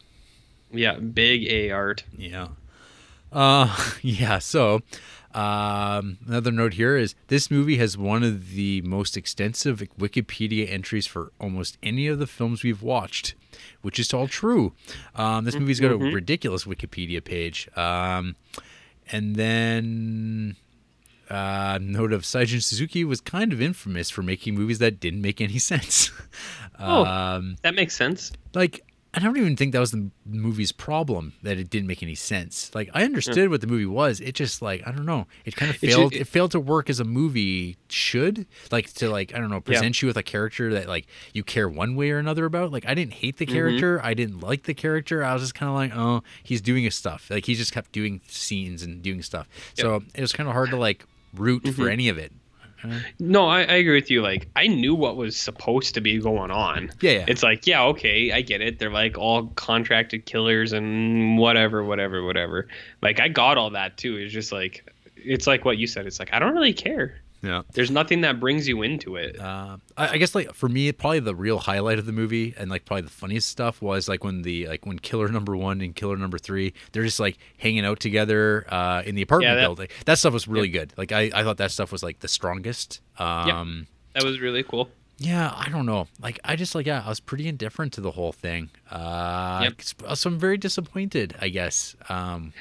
[0.73, 2.03] Yeah, big A art.
[2.17, 2.47] Yeah.
[3.31, 4.39] Uh, yeah.
[4.39, 4.81] So,
[5.33, 11.07] um, another note here is this movie has one of the most extensive Wikipedia entries
[11.07, 13.33] for almost any of the films we've watched,
[13.81, 14.73] which is all true.
[15.15, 17.67] Um, this movie's got a ridiculous Wikipedia page.
[17.77, 18.35] Um,
[19.11, 20.55] and then
[21.29, 25.41] uh, note of Seijun Suzuki was kind of infamous for making movies that didn't make
[25.41, 26.11] any sense.
[26.79, 27.05] Oh.
[27.05, 28.31] um, That makes sense.
[28.53, 28.83] like
[29.15, 32.71] I don't even think that was the movie's problem that it didn't make any sense.
[32.73, 34.19] Like I understood what the movie was.
[34.19, 35.27] It just like I don't know.
[35.45, 36.13] It kind of It failed.
[36.13, 38.47] should- it failed to work as a movie should.
[38.71, 41.69] Like to like I don't know present you with a character that like you care
[41.69, 42.71] one way or another about.
[42.71, 43.53] Like I didn't hate the Mm-hmm.
[43.53, 44.01] character.
[44.03, 45.23] I didn't like the character.
[45.23, 47.29] I was just kind of like oh he's doing his stuff.
[47.29, 49.47] Like he just kept doing scenes and doing stuff.
[49.75, 51.81] So it was kind of hard to like root Mm-hmm.
[51.83, 52.31] for any of it.
[52.83, 52.97] Mm-hmm.
[53.19, 54.21] No, I, I agree with you.
[54.21, 56.91] Like, I knew what was supposed to be going on.
[57.01, 57.25] Yeah, yeah.
[57.27, 58.79] It's like, yeah, okay, I get it.
[58.79, 62.67] They're like all contracted killers and whatever, whatever, whatever.
[63.01, 64.17] Like, I got all that too.
[64.17, 66.05] It's just like, it's like what you said.
[66.05, 67.19] It's like, I don't really care.
[67.43, 67.63] Yeah.
[67.73, 69.37] There's nothing that brings you into it.
[69.39, 72.71] Uh, I, I guess like for me, probably the real highlight of the movie and
[72.71, 75.93] like probably the funniest stuff was like when the like when Killer Number One and
[75.93, 79.61] Killer Number Three they're just like hanging out together uh, in the apartment Yeah, that-
[79.61, 79.87] building.
[80.05, 80.93] That stuff was really good.
[80.97, 83.01] Like I, I thought that stuff was like the strongest.
[83.19, 84.89] Um, that was really cool.
[85.17, 86.07] yeah, I don't know.
[86.21, 88.69] Like I just like yeah, I was pretty indifferent to the whole thing.
[88.89, 90.15] Uh, Yep.
[90.15, 91.35] so I'm very disappointed.
[91.41, 91.95] I guess.
[92.07, 92.53] Um,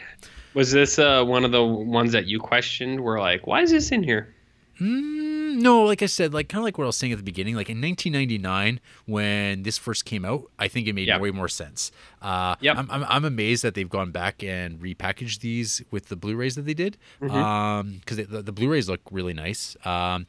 [0.55, 3.01] Was this uh, one of the ones that you questioned?
[3.01, 4.35] Were like, why is this in here?
[4.81, 7.25] Mm, no, like I said, like kind of like what I was saying at the
[7.25, 11.21] beginning, like in 1999 when this first came out, I think it made Yep.
[11.21, 11.93] way more sense.
[12.21, 12.77] Uh, Yep.
[12.79, 16.63] I'm, I'm, I'm amazed that they've gone back and repackaged these with the Blu-rays that
[16.63, 17.35] they did, Mm-hmm.
[17.37, 19.77] um, because the, the Blu-rays look really nice.
[19.85, 20.27] Um,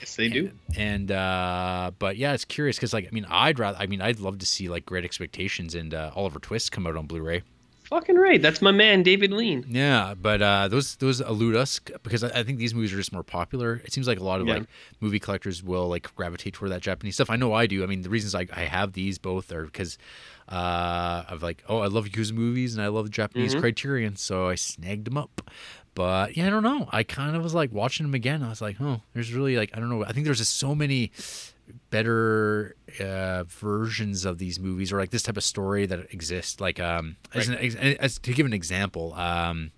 [0.00, 0.50] Yes, they do.
[0.78, 4.18] and uh, but yeah, it's curious because like I mean, I'd rather, I mean, I'd
[4.18, 7.42] love to see like Great Expectations and uh, Oliver Twist come out on Blu-ray.
[7.90, 8.40] Fucking right.
[8.40, 9.64] That's my man, David Lean.
[9.68, 13.12] Yeah, but uh, those those elude us because I, I think these movies are just
[13.12, 13.82] more popular.
[13.84, 14.54] It seems like a lot of Yeah.
[14.58, 14.66] like
[15.00, 17.30] movie collectors will like gravitate toward that Japanese stuff.
[17.30, 17.82] I know I do.
[17.82, 19.98] I mean, the reasons I, I have these both are because
[20.48, 23.60] uh, of like, oh, I love Yakuza movies and I love the Japanese Mm-hmm.
[23.60, 25.42] Criterion, so I snagged them up.
[25.94, 26.88] But yeah, I don't know.
[26.92, 28.42] I kind of was like watching them again.
[28.44, 30.04] I was like, oh, there's really like I don't know.
[30.04, 31.10] I think there's just so many
[31.90, 36.60] better uh, versions of these movies or like this type of story that exists.
[36.60, 39.70] Like um, as, an, ex- as to give an example, um,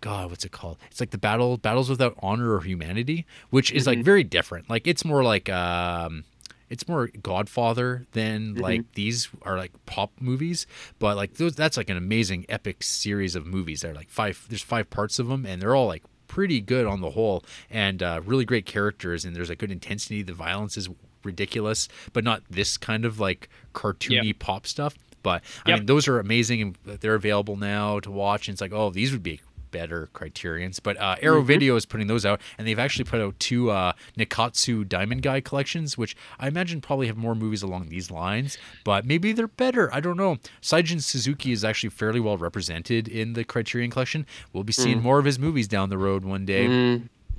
[0.00, 0.78] God, what's it called?
[0.90, 4.70] It's like the battle battles without honor or humanity, which is like very different.
[4.70, 6.24] Like it's more like um,
[6.70, 10.66] it's more Godfather than like these are like pop movies,
[10.98, 13.80] but like those that's like an amazing epic series of movies.
[13.80, 14.46] They're like five.
[14.48, 18.02] There's five parts of them, and they're all like pretty good on the whole, and
[18.02, 19.24] uh, really great characters.
[19.24, 20.22] And there's a good intensity.
[20.22, 20.88] The violence is
[21.24, 24.38] ridiculous, but not this kind of like cartoony Yep.
[24.38, 24.94] pop stuff.
[25.22, 25.78] But I Yep.
[25.80, 28.48] mean, those are amazing, and they're available now to watch.
[28.48, 29.40] And it's like, oh, these would be
[29.70, 33.38] better criterions but uh, arrow video is putting those out and they've actually put out
[33.38, 38.10] two uh, nikkatsu diamond guy collections which i imagine probably have more movies along these
[38.10, 43.06] lines but maybe they're better i don't know seijun suzuki is actually fairly well represented
[43.08, 44.24] in the criterion collection
[44.54, 46.66] we'll be seeing more of his movies down the road one day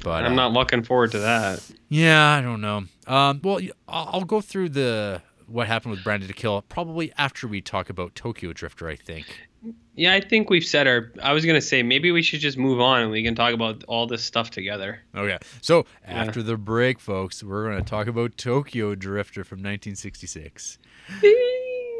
[0.03, 1.63] but I'm uh, not looking forward to that.
[1.89, 2.85] yeah, I don't know.
[3.07, 7.61] Um, well, I'll go through the what happened with Branded to Kill probably after we
[7.61, 8.87] talk about Tokyo Drifter.
[8.87, 9.49] I think.
[9.95, 11.11] Yeah, I think we've said our.
[11.21, 13.83] I was gonna say maybe we should just move on and we can talk about
[13.85, 15.01] all this stuff together.
[15.13, 20.77] Okay, so after the break, folks, we're going to talk about Tokyo Drifter from 1966.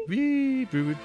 [0.08, 0.96] Wee, boo,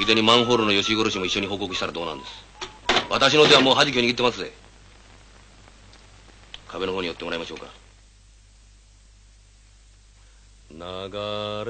[0.00, 2.30] ついでにマンホールの吉井殺しも一緒に報告したらどうなんです。
[3.10, 4.50] 私の手はもう弾きを握ってますぜ。
[6.68, 7.66] 壁の方に寄ってもらいましょうか。
[10.70, 10.78] 流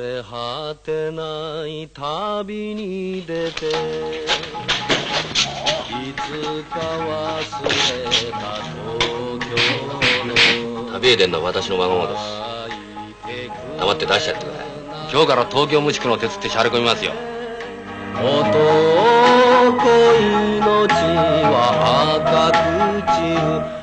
[0.01, 3.75] れ果てない旅に出ていつ
[6.71, 7.69] か忘れ
[8.31, 9.57] た東京
[10.85, 12.21] の旅へ出んのは私のわがままです。
[13.81, 14.67] 黙って出しちゃってください
[15.11, 17.13] 今日から東京無宿の鉄ってしゃれ込みますよ
[18.23, 18.53] 男
[19.81, 20.61] 命
[21.49, 21.57] は
[22.21, 23.17] 赤く散
[23.65, 23.80] る。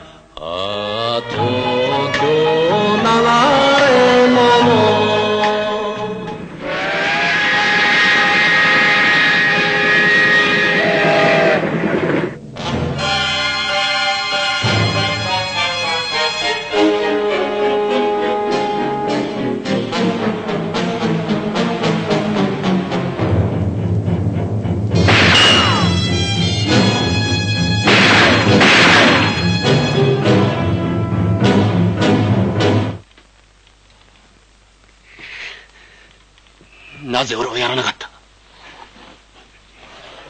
[37.17, 38.11] なぜ俺はやらなかった？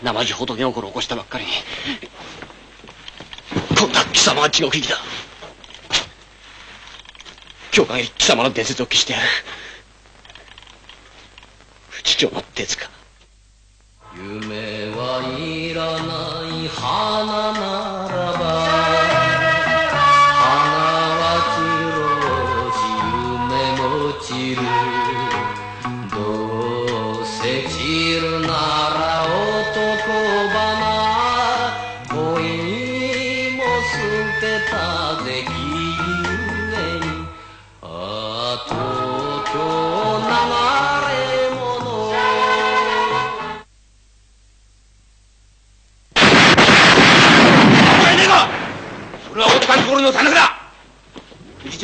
[0.04, 1.52] 生地仏心を起こしたばっかりに。
[3.78, 4.96] 今度は貴様は地獄行きだ。
[7.76, 9.26] 今日限り貴様の伝説を消してやる。
[11.90, 12.90] 不死鳥の鉄か
[14.16, 16.00] 夢はいらな
[16.64, 17.77] い花な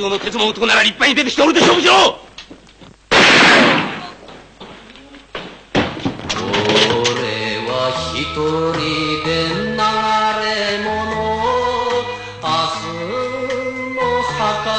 [0.02, 2.20] の鉄も男なら立派に出てきて俺と勝負しろ。
[8.16, 8.74] 一人
[9.26, 9.78] で流れ
[10.84, 10.94] 者
[12.42, 12.48] 明
[12.80, 12.86] 日
[13.96, 14.74] の墓場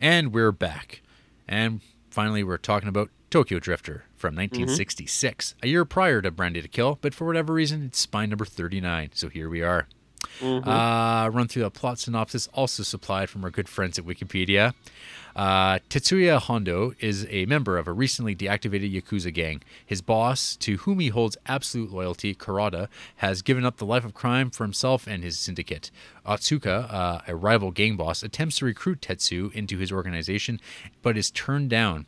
[0.00, 1.02] And we're back.
[1.46, 1.80] And
[2.18, 6.98] finally, we're talking about Tokyo Drifter from 1966, a year prior to Branded to Kill,
[7.00, 9.10] but for whatever reason, it's spine number 39.
[9.14, 9.86] So here we are.
[10.42, 14.74] Uh, run through the plot synopsis, also supplied from our good friends at Wikipedia.
[15.38, 19.62] Uh, Tetsuya Hondo is a member of a recently deactivated Yakuza gang.
[19.86, 22.88] His boss, to whom he holds absolute loyalty, Karada,
[23.18, 25.92] has given up the life of crime for himself and his syndicate.
[26.26, 30.58] Atsuka, uh, a rival gang boss, attempts to recruit Tetsu into his organization,
[31.02, 32.06] but is turned down.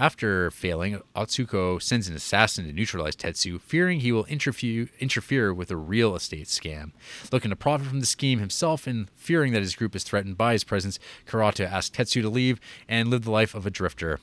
[0.00, 5.76] After failing, Atsuko sends an assassin to neutralize Tetsu, fearing he will interfere, with a
[5.76, 6.92] real estate scam.
[7.30, 10.54] Looking to profit from the scheme himself and fearing that his group is threatened by
[10.54, 12.58] his presence, Karata asks Tetsu to leave
[12.88, 14.20] and live the life of a drifter.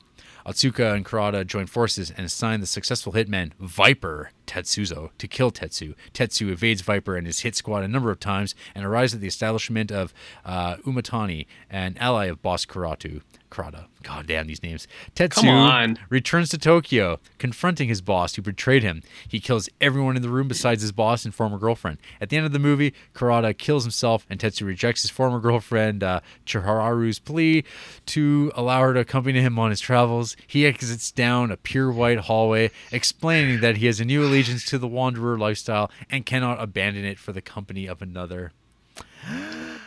[0.47, 5.93] Atsuka and Kurata join forces and assign the successful hitman Viper Tetsuzo to kill Tetsu.
[6.13, 9.27] Tetsu evades Viper and his hit squad a number of times and arrives at the
[9.27, 10.13] establishment of
[10.43, 13.21] uh, Umatani, an ally of boss Kuratu.
[13.49, 13.85] Kurata.
[14.03, 14.87] God damn these names.
[15.15, 19.03] Tetsu returns to Tokyo, confronting his boss who betrayed him.
[19.27, 21.97] He kills everyone in the room besides his boss and former girlfriend.
[22.21, 26.03] At the end of the movie, Karada kills himself, and Tetsu rejects his former girlfriend
[26.03, 27.63] uh, Chihararu's plea
[28.07, 30.35] to allow her to accompany him on his travels.
[30.45, 34.77] He exits down a pure white hallway, explaining that he has a new allegiance to
[34.77, 38.51] the wanderer lifestyle and cannot abandon it for the company of another.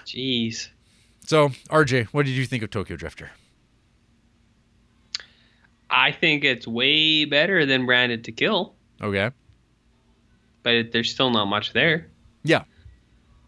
[0.05, 0.69] Jeez.
[1.27, 3.31] So, RJ, what did you think of Tokyo Drifter?
[5.91, 9.31] I think it's way better than Branded to Kill, Okay.
[10.63, 12.07] but it, there's still not much there.
[12.45, 12.63] Yeah.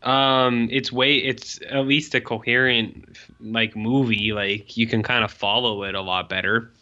[0.03, 4.33] Um, it's way it's at least a coherent like movie.
[4.33, 6.73] Like you can kind of follow it a lot better.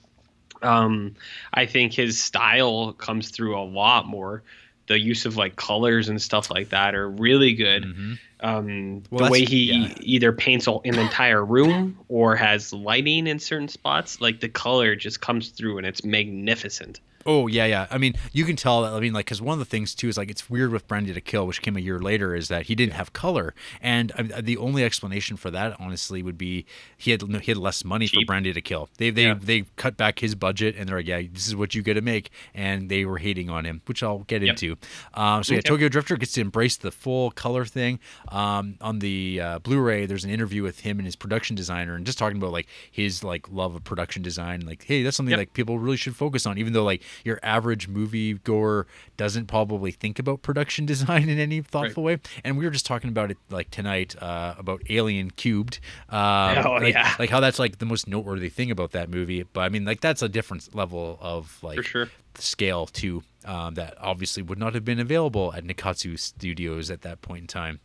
[0.62, 1.15] Um,
[1.53, 4.43] I think his style comes through a lot more.
[4.87, 7.85] The use of like colors and stuff like that are really good.
[7.85, 8.19] Mhm.
[8.43, 9.95] Um, Well, the way he yeah.
[10.01, 14.97] either paints a- an entire room or has lighting in certain spots, like the color
[14.97, 17.01] just comes through and it's magnificent.
[17.26, 17.86] Oh yeah, yeah.
[17.90, 18.92] I mean, you can tell that.
[18.92, 21.14] I mean, like, because one of the things too is like it's weird with Branded
[21.16, 24.10] to Kill, which came a year later, is that he didn't have color, and
[24.40, 26.64] the only explanation for that, honestly, would be
[26.97, 28.26] he had he had less money for Cheap.
[28.26, 28.88] Branded to Kill.
[28.97, 29.34] They they Yeah.
[29.40, 32.01] they cut back his budget, and they're like, yeah, this is what you get to
[32.01, 34.51] make, and they were hating on him, which I'll get Yep.
[34.51, 34.76] into.
[35.14, 35.68] Um, so yeah, Okay.
[35.68, 37.98] Tokyo Drifter gets to embrace the full color thing.
[38.28, 42.06] Um, on the uh, Blu-ray, there's an interview with him and his production designer, and
[42.06, 44.62] just talking about like his like love of production design.
[44.66, 45.38] Like, hey, that's something Yep.
[45.38, 49.91] like people really should focus on, even though like your average movie goer doesn't probably
[49.91, 52.19] think about production design in any thoughtful way.
[52.45, 55.81] And we were just talking about it like tonight uh, about Alien Cubed.
[56.09, 56.20] Um,
[56.66, 57.15] Oh, like, yeah.
[57.19, 59.43] like how that's like the most noteworthy thing about that movie.
[59.45, 62.09] But I mean, like that's a different level of like For sure.
[62.37, 63.23] scale too.
[63.47, 67.47] Um, that obviously would not have been available at Nikkatsu Studios at that point in
[67.47, 67.81] time.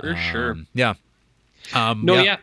[0.00, 0.50] For sure.
[0.52, 0.94] Um, Yeah.
[1.74, 2.38] Um, No, yeah.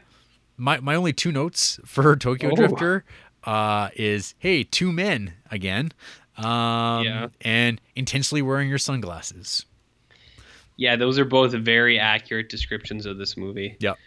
[0.58, 2.56] My my only two notes for Tokyo Oh.
[2.56, 3.04] Drifter
[3.46, 5.92] uh, is hey, two men again.
[6.38, 7.28] Um, Yeah.
[7.42, 9.66] And intensely wearing your sunglasses.
[10.78, 13.78] Yeah, those are both very accurate descriptions of this movie.
[13.80, 13.98] Yep.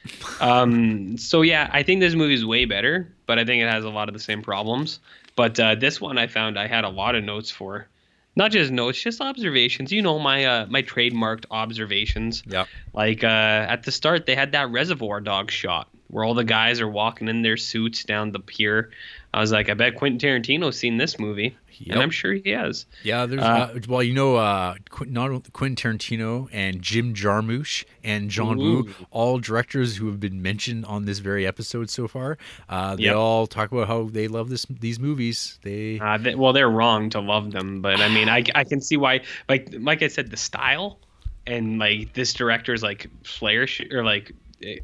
[0.41, 3.85] Um, so yeah, I think this movie is way better, but I think it has
[3.85, 5.01] a lot of the same problems.
[5.35, 7.89] But uh, this one I found I had a lot of notes for,
[8.37, 9.93] not just notes, just observations.
[9.93, 12.43] You know my uh, my trademarked observations.
[12.47, 12.69] Yep.
[12.93, 16.81] Like uh, at the start, they had that Reservoir Dog shot where all the guys
[16.81, 18.91] are walking in their suits down the pier.
[19.35, 21.95] I was like, I bet Quentin Tarantino's seen this movie, Yep.
[21.95, 22.87] and I'm sure he has.
[23.03, 27.85] Yeah, there's Uh, uh, well, you know, uh, Qu- not Quentin Tarantino and Jim Jarmusch
[28.03, 32.39] and John Woo, all directors who have been mentioned on this very episode so far.
[32.71, 33.17] Uh, they Yep.
[33.17, 35.59] all talk about how they love this these movies.
[35.63, 38.81] They Uh, they, well, they're wrong to love them, but I mean, I, I can
[38.81, 39.21] see why.
[39.49, 40.99] Like like I said, the style
[41.47, 44.33] and like this director's like flourish or like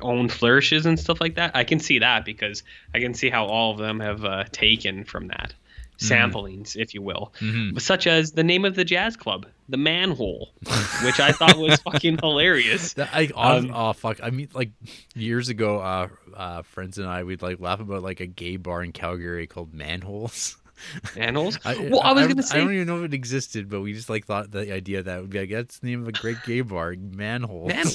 [0.00, 1.50] own flourishes and stuff like that.
[1.54, 2.62] I can see that because
[2.94, 5.54] I can see how all of them have uh, taken from that
[5.98, 7.80] samplings, if you will, Mhm.
[7.80, 10.52] such as the name of the jazz club, the Manhole,
[11.04, 12.94] which I thought was fucking hilarious.
[12.94, 14.18] That- I- Um, oh fuck!
[14.22, 14.70] I mean, like
[15.14, 18.82] years ago, uh, uh, friends and I we'd like laugh about like a gay bar
[18.82, 20.56] in Calgary called Manholes.
[21.16, 21.58] Manholes.
[21.64, 22.56] I, well, I was don't- gonna say.
[22.58, 25.20] I don't even know if it existed, but we just like thought the idea that
[25.20, 27.68] would be like that's the name of a great gay bar, Manholes.
[27.68, 27.86] Man,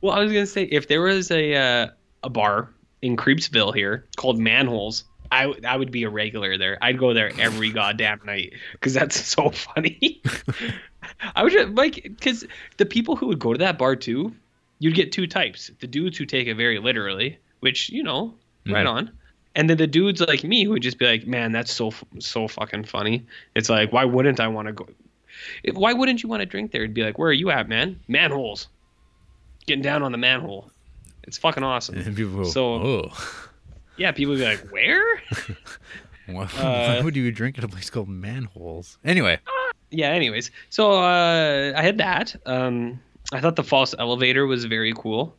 [0.00, 1.86] well, I was gonna say if there was a uh,
[2.22, 2.70] a bar
[3.02, 6.78] in Creepsville here called Manholes, I w- I would be a regular there.
[6.82, 10.22] I'd go there every goddamn night because that's so funny.
[11.34, 12.46] I would just, like because
[12.76, 14.34] the people who would go to that bar too,
[14.78, 18.34] you'd get two types: the dudes who take it very literally, which you know,
[18.66, 18.90] right Mhm.
[18.92, 19.10] on,
[19.58, 22.46] and then the dudes like me who would just be like, "Man, that's so so
[22.48, 23.26] fucking funny."
[23.56, 24.86] It's like, why wouldn't I want to go?
[25.74, 26.82] Why wouldn't you want to drink there?
[26.84, 27.98] It'd be like, "Where are you at, man?
[28.08, 28.68] Manholes,
[29.66, 30.70] getting down on the manhole."
[31.24, 31.96] It's fucking awesome.
[31.98, 33.12] And people go, So- oh,
[33.98, 35.20] Yeah, people would be like, "Where?"
[36.26, 36.48] why, Uh,
[36.96, 38.96] why would you drink at a place called Manholes?
[39.04, 39.38] Anyway,
[39.90, 43.00] yeah anyways so uh i had that um
[43.32, 45.34] i thought the false elevator was very cool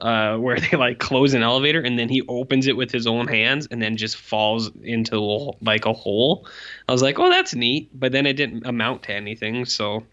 [0.00, 3.26] uh where they like close an elevator and then he opens it with his own
[3.28, 6.46] hands and then just falls into like a hole.
[6.88, 10.04] I was like oh that's neat but then it didn't amount to anything so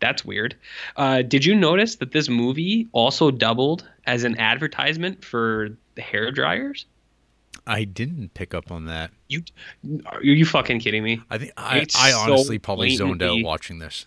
[0.00, 0.54] that's weird.
[0.96, 6.30] Uh did you notice that this movie also doubled as an advertisement for the hair
[6.30, 6.86] dryers?
[7.66, 9.10] I didn't pick up on that.
[9.28, 9.42] you
[10.06, 11.20] are you fucking kidding me?
[11.30, 14.04] I think I, It's I so honestly probably zoned out watching this.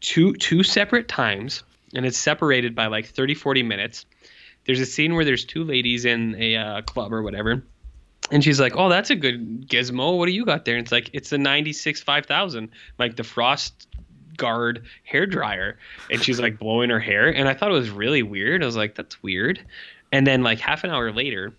[0.00, 1.62] two two separate times
[1.94, 4.06] and it's separated by like 30 40 minutes
[4.70, 7.60] there's a scene where there's two ladies in a uh, club or whatever
[8.30, 10.16] and she's like oh that's a good gizmo.
[10.16, 10.76] What do you got there?
[10.76, 13.88] And it's like it's a 96 5000 like the frost
[14.36, 15.76] guard hair dryer.
[16.08, 18.62] And she's like blowing her hair and i thought it was really weird.
[18.62, 19.60] I was like that's weird.
[20.12, 21.52] And then like half an hour later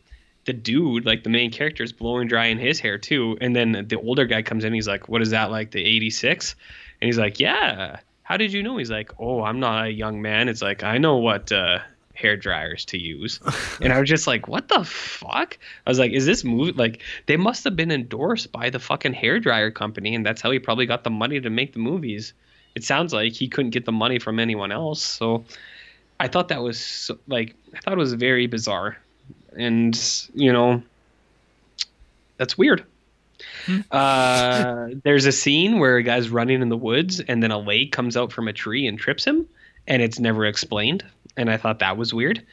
[0.45, 3.38] the dude like the main character is blowing drying his hair too.
[3.41, 6.55] And then the older guy comes in he's like what is that like the 86
[7.01, 7.99] and he's like yeah.
[8.23, 8.77] How did you know?
[8.77, 10.47] He's like oh i'm not a young man.
[10.47, 11.79] It's like i know what uh
[12.22, 13.39] hair dryers to use.
[13.81, 15.57] And i was just like what the fuck?
[15.85, 19.14] I was like is this movie like they must have been endorsed by the fucking
[19.14, 22.34] hair dryer company and that's how he probably got the money to make the movies.
[22.76, 25.43] It sounds like he couldn't get the money from anyone else so
[26.19, 28.98] i thought that was so, like i thought it was very bizarre.
[29.57, 29.98] And
[30.34, 30.84] you know
[32.38, 32.84] that's weird.
[33.91, 37.91] Uh, there's a scene where a guy's running in the woods and then a leg
[37.91, 39.48] comes out from a tree and trips him
[39.88, 41.03] and it's never explained
[41.37, 42.43] and i thought that was weird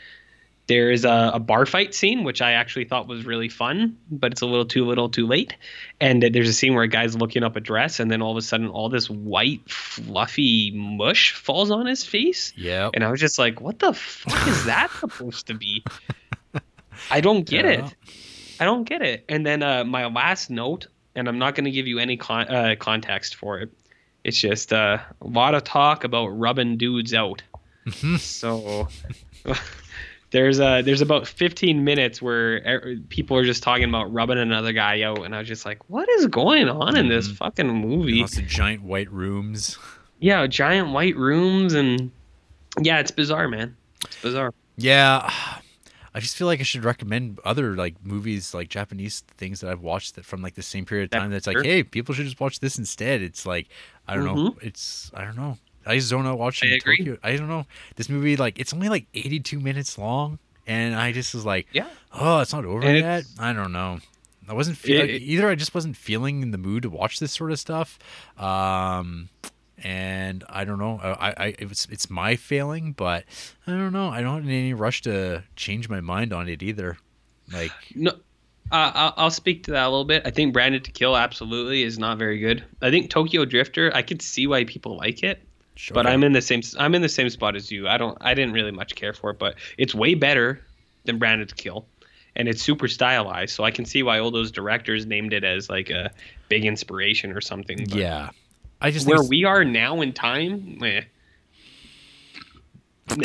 [0.66, 4.42] there's a, a bar fight scene which i actually thought was really fun but it's
[4.42, 5.56] a little too little too late
[6.00, 8.36] and there's a scene where a guy's looking up a dress and then all of
[8.36, 12.90] a sudden all this white fluffy mush falls on his face Yeah.
[12.92, 15.82] and I was just like, what the fuck is that supposed to be?
[17.10, 17.86] I don't get Yeah.
[17.86, 17.94] it.
[18.60, 19.24] I don't get it.
[19.28, 22.48] And then uh, my last note, and I'm not going to give you any con-
[22.48, 23.70] uh, context for it.
[24.24, 27.42] It's just uh, a lot of talk about rubbing dudes out.
[27.92, 28.88] So
[30.30, 34.72] there's uh, there's about 15 minutes where er- people are just talking about rubbing another
[34.72, 37.36] guy out, and I was just like, what is going on in this Mhm.
[37.36, 38.20] fucking movie?
[38.20, 39.78] Lots of giant white rooms.
[40.20, 42.10] Yeah, giant white rooms and
[42.82, 43.76] yeah, it's bizarre, man.
[44.04, 44.52] It's bizarre.
[44.76, 45.32] Yeah.
[46.12, 49.80] I just feel like I should recommend other like movies, like Japanese things that I've
[49.80, 51.30] watched that from like the same period of time.
[51.30, 53.22] That's like, hey, people should just watch this instead.
[53.22, 53.68] It's like,
[54.08, 54.56] I don't know.
[54.60, 55.56] It's I don't know.
[55.88, 56.70] I just don't know watching.
[56.70, 56.98] I agree.
[56.98, 57.18] Tokyo.
[57.22, 57.66] I don't know.
[57.96, 61.88] This movie, like, it's only like 82 minutes long, and I just was like, Yeah.
[62.12, 63.24] oh, it's not over And yet.
[63.38, 63.98] I don't know.
[64.48, 65.48] I wasn't feel like, either.
[65.48, 67.98] I just wasn't feeling in the mood to watch this sort of stuff.
[68.38, 69.28] Um,
[69.82, 70.98] and I don't know.
[71.02, 73.24] I, I it was, it's my failing, but
[73.66, 74.08] I don't know.
[74.08, 76.96] I don't in any rush to change my mind on it either.
[77.52, 80.22] Like, No, uh, I'll, I'll speak to that a little bit.
[80.26, 82.64] I think Branded to Kill absolutely is not very good.
[82.82, 85.40] I think Tokyo Drifter, I could see why people like it,
[85.92, 86.06] but.
[86.06, 87.88] I'm in the same I'm in the same spot as you.
[87.88, 90.60] I don't I didn't really much care for it, but it's way better
[91.04, 91.86] than Branded Kill,
[92.36, 93.54] and it's super stylized.
[93.54, 96.10] So I can see why all those directors named it as like a
[96.48, 97.78] big inspiration or something.
[97.78, 98.30] but yeah.
[98.80, 101.02] I just where we are now in time, eh.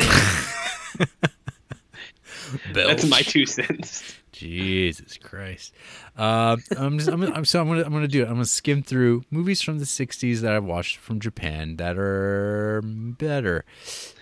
[2.72, 4.16] That's my two cents.
[4.34, 5.72] Jesus Christ.
[6.16, 8.26] Um, I'm just, I'm, I'm so I'm gonna I'm gonna do it.
[8.26, 12.82] I'm gonna skim through movies from the '60s that I've watched from Japan that are
[12.84, 13.64] better.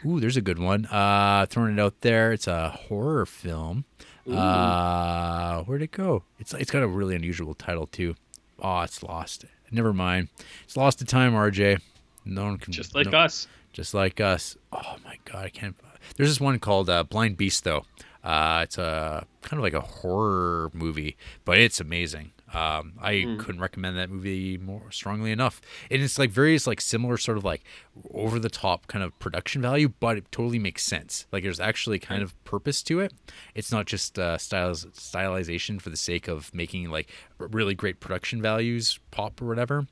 [0.05, 0.85] Ooh, there's a good one.
[0.87, 2.33] Uh, throwing it out there.
[2.33, 3.85] It's a horror film.
[4.31, 6.25] Uh, where'd it go?
[6.39, 8.15] It's it's got a really unusual title too.
[8.61, 9.45] Oh, it's lost.
[9.71, 10.29] Never mind.
[10.65, 11.81] It's lost to time, RJ.
[12.25, 13.49] No one can Just like no- us.
[13.73, 14.57] just like us.
[14.73, 15.75] Oh my god, I can't.
[16.17, 17.85] There's this one called uh, Blind Beast though.
[18.23, 22.33] Uh, it's a kind of like a horror movie, but it's amazing.
[22.55, 25.63] Um, I couldn't recommend that movie more strongly enough.
[25.91, 27.65] And it's like various like similar sort of like
[28.13, 31.27] over the top kind of production value, but it totally makes sense.
[31.33, 33.15] Like there's actually kind of purpose to it.
[33.55, 37.09] It's not just uh, styles stylization for the sake of making like
[37.39, 39.87] really great production values pop or whatever.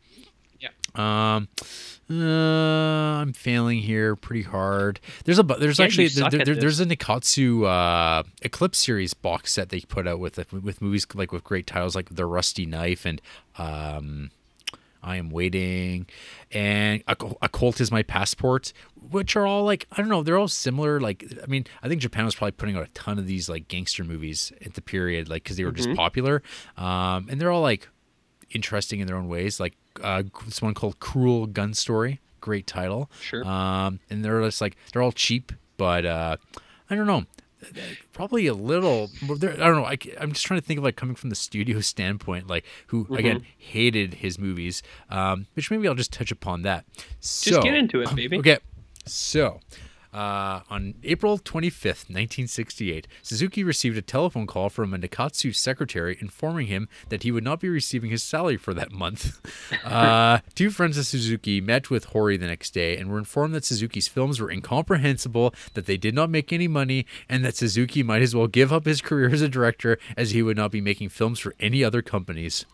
[0.61, 0.69] Yeah.
[0.95, 1.49] Um,
[2.11, 4.99] uh, I'm failing here pretty hard.
[5.25, 9.69] There's a there's Yeah, actually there, there- there's a Nikkatsu uh, Eclipse series box set
[9.69, 13.23] they put out with with movies like with great titles like The Rusty Knife and
[13.59, 14.31] um,
[15.03, 16.07] I Am Waiting
[16.51, 18.73] and a, Colt is My Passport,
[19.11, 20.99] which are all like I don't know, they're all similar.
[21.01, 23.69] Like I mean, I think Japan was probably putting out a ton of these like
[23.69, 26.43] gangster movies at the period, like because they were just popular,
[26.77, 27.89] um, and they're all like
[28.51, 29.61] interesting in their own ways.
[29.61, 33.11] Like uh, this one called Cruel Gun Story, great title.
[33.21, 33.45] Sure.
[33.47, 36.37] Um, and they're just like they're all cheap, but uh,
[36.89, 37.25] I don't know.
[38.15, 39.11] Probably a little.
[39.23, 39.85] I don't know.
[39.85, 43.05] I, am just trying to think of like coming from the studio standpoint, like who
[43.05, 43.15] Mm-hmm.
[43.15, 44.83] again hated his movies.
[45.11, 46.87] Um, which maybe I'll just touch upon that.
[47.21, 48.37] Just get into it, baby.
[48.41, 48.59] Okay,
[49.07, 49.61] so
[50.13, 56.67] uh, on April 25th, 1968, Suzuki received a telephone call from a Nikkatsu secretary informing
[56.67, 59.41] him that he would not be receiving his salary for that month.
[59.85, 63.65] Uh, two friends of Suzuki met with Hori the next day and were informed that
[63.65, 68.23] Suzuki's films were incomprehensible, that they did not make any money, and that Suzuki might
[68.23, 71.09] as well give up his career as a director as he would not be making
[71.09, 72.67] films for any other companies.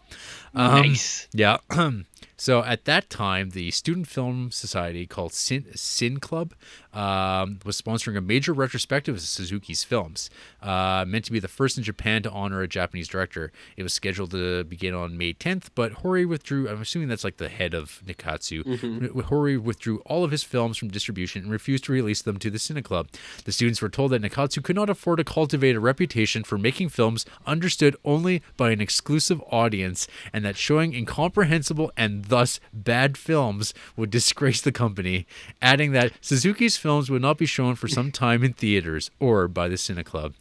[0.55, 1.29] Um, nice.
[1.33, 1.59] Yeah.
[2.37, 6.55] so at that time, the Student Film Society called Sin, Sin Club
[6.97, 10.31] um, was sponsoring a major retrospective of Suzuki's films,
[10.63, 13.53] uh, meant to be the first in Japan to honor a Japanese director.
[13.77, 16.69] It was scheduled to begin on May 10th, but Hori withdrew.
[16.69, 19.25] I'm assuming that's like the head of Nikkatsu.
[19.27, 22.59] Hori withdrew all of his films from distribution and refused to release them to the
[22.59, 23.09] Cine Club.
[23.45, 26.89] The students were told that Nikkatsu could not afford to cultivate a reputation for making
[26.89, 33.75] films understood only by an exclusive audience, and that showing incomprehensible and thus bad films
[33.97, 35.27] would disgrace the company,
[35.61, 39.67] adding that Suzuki's films would not be shown for some time in theaters or by
[39.67, 40.35] the Cine Club.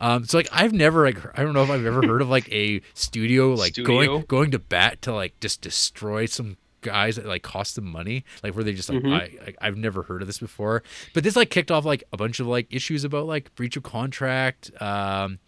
[0.00, 2.52] Um, so like I've never like I don't know if I've ever heard of like
[2.52, 3.86] a studio like Studio?
[4.08, 8.24] going going to bat to like just destroy some guys that like cost them money
[8.42, 10.82] like where they just like I, I I've never heard of this before.
[11.14, 13.82] But this like kicked off like a bunch of like issues about like breach of
[13.82, 15.38] contract um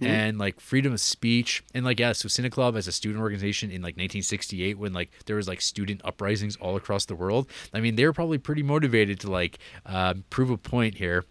[0.00, 1.62] and like freedom of speech.
[1.74, 5.10] And like yeah so Cine Club as a student organization in like 1968 when like
[5.26, 8.62] there was like student uprisings all across the world I mean they were probably pretty
[8.62, 11.24] motivated to like um, prove a point here.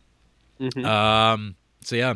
[0.83, 2.15] Um so yeah.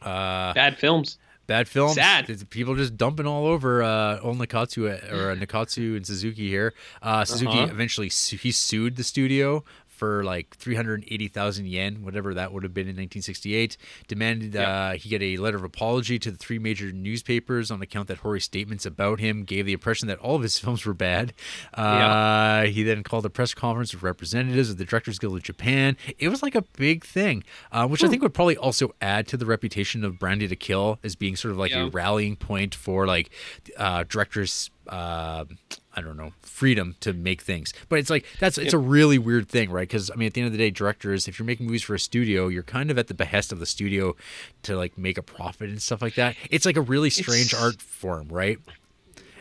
[0.00, 1.18] Uh Bad films.
[1.46, 1.94] Bad films.
[1.96, 2.48] Sad.
[2.50, 6.72] People just dumping all over uh, old Nikkatsu or uh, Nikkatsu and Suzuki here.
[7.02, 7.72] Uh, Suzuki Uh-huh.
[7.72, 9.64] eventually su- he sued the studio
[10.02, 13.76] for like 380,000 yen, whatever that would have been in 1968.
[14.08, 18.08] Demanded uh, he get a letter of apology to the three major newspapers on account
[18.08, 21.32] that Hori's statements about him gave the impression that all of his films were bad.
[21.72, 25.96] Uh, He then called a press conference with representatives of the Directors Guild of Japan.
[26.18, 29.36] It was like a big thing, uh, which I think would probably also add to
[29.36, 31.84] the reputation of Branded to Kill as being sort of like Yeah.
[31.86, 33.30] a rallying point for like
[33.76, 34.68] uh, directors.
[34.88, 35.44] Uh,
[35.94, 39.48] I don't know freedom to make things, but it's like that's it's a really weird
[39.48, 39.88] thing, right?
[39.88, 41.94] Because I mean, at the end of the day, directors, if you're making movies for
[41.94, 44.16] a studio, you're kind of at the behest of the studio
[44.64, 46.34] to like make a profit and stuff like that.
[46.50, 48.58] It's like a really strange It's- art form, right?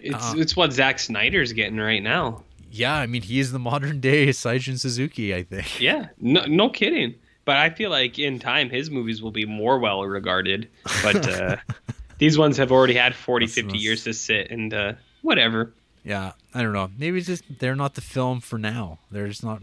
[0.01, 0.35] It's Uh-huh.
[0.38, 2.43] it's what Zack Snyder's getting right now.
[2.72, 5.80] Yeah, I mean, he is the modern day Seijun Suzuki, I think.
[5.81, 7.15] Yeah, no, no kidding.
[7.45, 10.69] But I feel like in time his movies will be more well regarded.
[11.03, 11.57] But uh,
[12.19, 15.73] these ones have already had 40, That's- 50 that's- years to sit and uh, whatever.
[16.03, 16.89] Yeah, I don't know.
[16.98, 18.98] Maybe it's just they're not the film for now.
[19.11, 19.61] They're just not.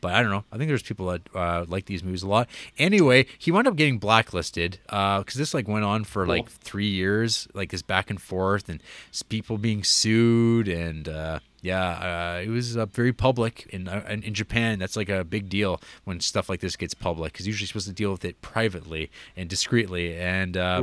[0.00, 0.44] But I don't know.
[0.52, 2.48] I think there's people that uh, like these movies a lot.
[2.78, 7.48] Anyway, he wound up getting blacklisted because this like went on for like three years,
[7.54, 8.80] like this back and forth, and
[9.28, 14.34] people being sued, and uh, yeah, uh, it was uh, very public in, uh, in
[14.34, 14.78] Japan.
[14.78, 17.94] That's like a big deal when stuff like this gets public because usually supposed to
[17.94, 20.14] deal with it privately and discreetly.
[20.14, 20.82] And uh,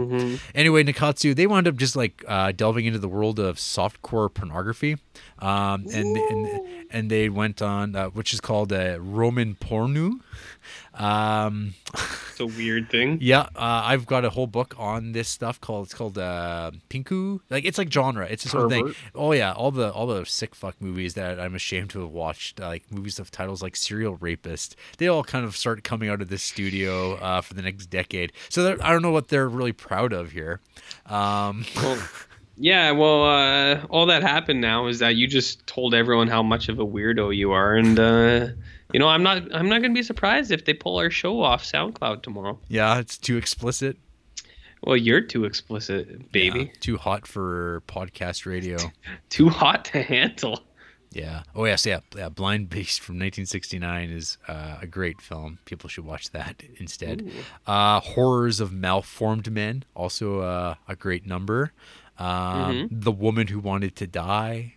[0.56, 4.98] anyway, Nikkatsu they wound up just like uh, delving into the world of softcore pornography,
[5.38, 10.14] um, and, and and they went on uh, which is called uh, Roman porno.
[10.95, 11.76] Um,
[12.41, 13.18] a weird thing.
[13.22, 17.39] yeah, uh, I've got a whole book on this stuff called it's called uh, Pinku.
[17.49, 18.27] Like it's like genre.
[18.30, 18.93] It's this whole thing.
[19.15, 22.59] Oh yeah, all the all the sick fuck movies that I'm ashamed to have watched,
[22.59, 24.76] uh, like movies of titles like Serial Rapist.
[24.97, 28.34] They all kind of start coming out of this studio uh, for the next decade.
[28.49, 30.59] So I don't know what they're really proud of here.
[31.05, 32.01] Um, Well,
[32.57, 36.69] yeah, well, uh, all that happened now is that you just told everyone how much
[36.69, 38.47] of a weirdo you are, and uh,
[38.93, 41.63] you know, I'm not, I'm not gonna be surprised if they pull our show off
[41.63, 42.59] SoundCloud tomorrow.
[42.68, 43.97] yeah, it's too explicit.
[44.84, 46.59] Well, you're too explicit, baby.
[46.61, 48.77] Yeah, too hot for podcast radio.
[49.30, 50.63] Too hot to handle.
[51.11, 51.43] Yeah.
[51.53, 52.30] Oh yes, yeah, yeah.
[52.30, 55.59] Blind Beast from 1969 is uh, a great film.
[55.65, 57.30] People should watch that instead.
[57.68, 61.73] Uh, Horrors of Malformed Men, also uh, a great number.
[62.18, 64.73] Um, The Woman Who Wanted to Die.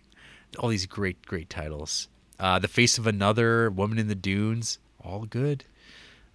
[0.59, 2.09] all these great, great titles.
[2.39, 5.63] Uh, the Face of Another, Woman in the Dunes, all good.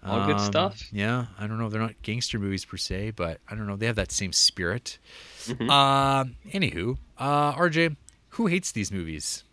[0.02, 0.82] All good Um, stuff.
[0.92, 1.68] Yeah, I don't know.
[1.68, 3.76] They're not gangster movies per se, but I don't know.
[3.76, 4.98] They have that same spirit.
[5.44, 5.68] Mhm.
[5.68, 6.24] Uh,
[6.54, 7.96] anywho, uh, RJ,
[8.30, 9.44] who hates these movies?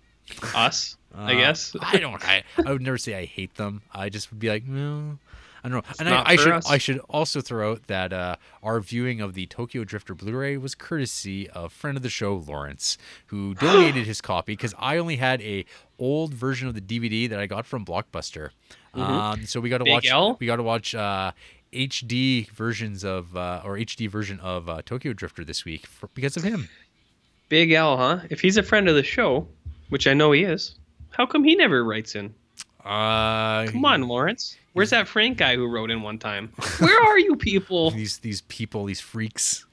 [0.55, 1.75] Us, I Uh, guess.
[1.81, 2.23] I don't.
[2.25, 3.81] I, I would never say I hate them.
[3.93, 5.19] I just would be like, no.
[5.63, 5.93] I don't know.
[5.99, 6.69] and I, I should us.
[6.69, 10.75] I should also throw out that uh, our viewing of the Tokyo Drifter Blu-ray was
[10.75, 12.97] courtesy of friend of the show Lawrence,
[13.27, 15.65] who donated his copy because I only had a
[15.99, 18.49] old version of the DVD that I got from Blockbuster.
[18.93, 19.85] Um, so we got to Mm-hmm.
[19.85, 20.07] Big watch.
[20.07, 20.37] L?
[20.39, 20.95] We got to watch.
[20.95, 21.31] Uh,
[21.73, 26.37] HD versions of uh, or HD version of uh, Tokyo Drifter this week for, because
[26.37, 26.69] of him.
[27.49, 28.19] Big L, huh?
[28.29, 29.47] If he's a friend of the show,
[29.89, 30.75] which I know he is,
[31.11, 32.33] how come he never writes in?
[32.83, 34.55] Uh, Come on, Lawrence.
[34.77, 36.49] Where's that Frank guy who wrote in one time?
[36.77, 37.89] Where are you people?
[38.01, 39.65] these these people, these freaks.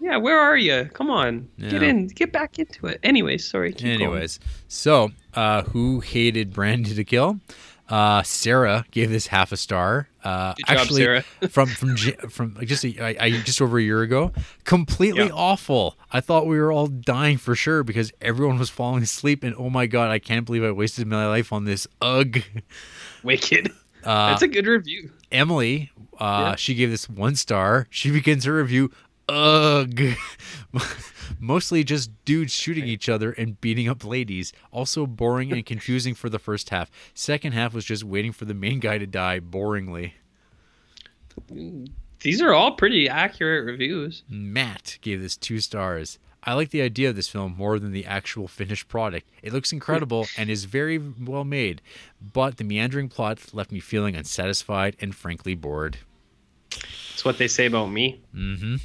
[0.00, 0.88] Yeah, where are you?
[0.94, 3.00] Come on, get in, get back into it.
[3.02, 3.72] Anyways, sorry.
[3.72, 3.94] keep going.
[3.94, 7.40] Anyways, so uh, who hated Branded to Kill?
[7.88, 10.08] Uh, Sarah gave this half a star.
[10.24, 11.22] Uh, job, actually, Sarah.
[11.50, 14.32] from from from just a, I, I, just over a year ago,
[14.64, 15.32] completely Yeah.
[15.34, 15.96] awful.
[16.10, 19.70] I thought we were all dying for sure because everyone was falling asleep, and oh
[19.70, 21.86] my god, I can't believe I wasted my life on this.
[22.00, 22.42] Ugh.
[23.22, 23.70] Wicked.
[24.06, 25.10] Uh, That's a good review.
[25.32, 26.54] Emily, uh, Yeah.
[26.56, 27.86] she gave this one star.
[27.90, 28.90] She begins her review.
[29.28, 30.00] Ugh.
[31.40, 34.52] Mostly just dudes shooting each other and beating up ladies.
[34.72, 36.90] Also boring and confusing for the first half.
[37.14, 40.12] Second half was just waiting for the main guy to die boringly.
[42.20, 44.22] These are all pretty accurate reviews.
[44.28, 46.18] Matt gave this two stars.
[46.46, 49.28] I like the idea of this film more than the actual finished product.
[49.42, 51.82] It looks incredible and is very well made,
[52.32, 55.98] but the meandering plot left me feeling unsatisfied and frankly bored.
[56.70, 58.20] That's what they say about me.
[58.34, 58.76] Mm-hmm.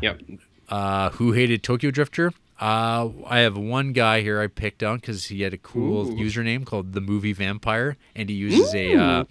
[0.00, 0.20] Yep.
[0.68, 2.32] uh, who hated Tokyo Drifter.
[2.60, 6.16] Uh, I have one guy here I picked on because he had a cool Ooh.
[6.16, 9.24] username called the Movie Vampire, and he uses a uh,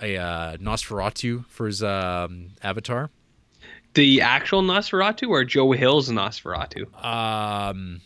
[0.00, 3.10] a uh, Nosferatu for his um, avatar.
[3.94, 7.04] The actual Nosferatu or Joe Hill's NOS4A2?
[7.04, 8.00] Um,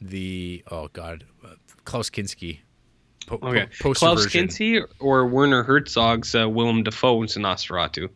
[0.00, 1.24] the oh god,
[1.84, 2.58] Klaus Kinski.
[3.26, 3.66] Po- po- Okay.
[3.80, 4.26] poster Klaus.
[4.26, 8.08] Kinski or Werner Herzog's uh, Willem Dafoe's Nosferatu?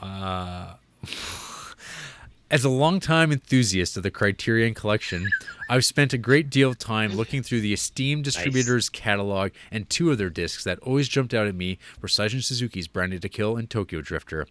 [0.00, 0.74] Uh,
[2.48, 5.28] as a longtime enthusiast of the Criterion Collection,
[5.68, 10.12] I've spent a great deal of time looking through the esteemed distributor's catalog, and two
[10.12, 13.56] of their discs that always jumped out at me were Seijun Suzuki's Branded to Kill
[13.56, 14.46] and Tokyo Drifter.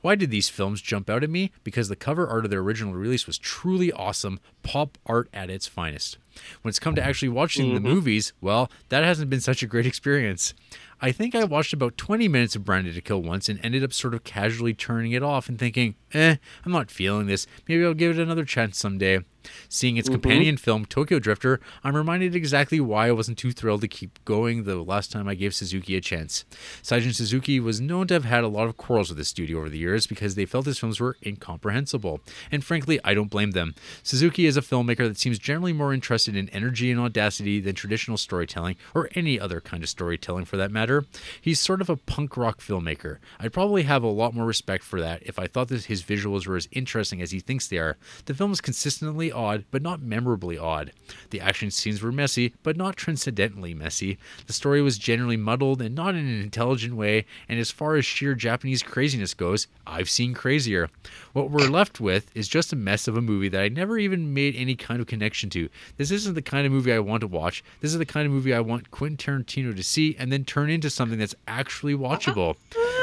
[0.00, 1.50] Why did these films jump out at me?
[1.64, 5.66] Because the cover art of their original release was truly awesome, pop art at its
[5.66, 6.18] finest.
[6.62, 7.88] When it's come to actually watching the mm-hmm.
[7.88, 10.54] movies, well, that hasn't been such a great experience.
[11.00, 13.92] I think I watched about 20 minutes of Branded to Kill once and ended up
[13.92, 17.46] sort of casually turning it off and thinking, eh, I'm not feeling this.
[17.68, 19.20] Maybe I'll give it another chance someday.
[19.68, 23.88] Seeing its companion film, Tokyo Drifter, I'm reminded exactly why I wasn't too thrilled to
[23.88, 26.44] keep going the last time I gave Suzuki a chance.
[26.82, 29.68] Seijun Suzuki was known to have had a lot of quarrels with the studio over
[29.68, 32.20] the years because they felt his films were incomprehensible.
[32.50, 33.74] And frankly, I don't blame them.
[34.02, 38.18] Suzuki is a filmmaker that seems generally more interested in energy and audacity than traditional
[38.18, 41.04] storytelling, or any other kind of storytelling for that matter.
[41.40, 43.18] He's sort of a punk rock filmmaker.
[43.38, 46.46] I'd probably have a lot more respect for that if I thought that his visuals
[46.46, 47.96] were as interesting as he thinks they are.
[48.26, 50.92] The film is consistently odd, but not memorably odd.
[51.30, 54.18] The action scenes were messy, but not transcendently messy.
[54.46, 58.04] The story was generally muddled and not in an intelligent way, and as far as
[58.04, 60.90] sheer Japanese craziness goes, I've seen crazier.
[61.32, 64.34] What we're left with is just a mess of a movie that I never even
[64.34, 65.68] made any kind of connection to.
[65.96, 67.62] This isn't the kind of movie I want to watch.
[67.80, 70.70] This is the kind of movie I want Quentin Tarantino to see and then turn
[70.70, 72.56] into something that's actually watchable.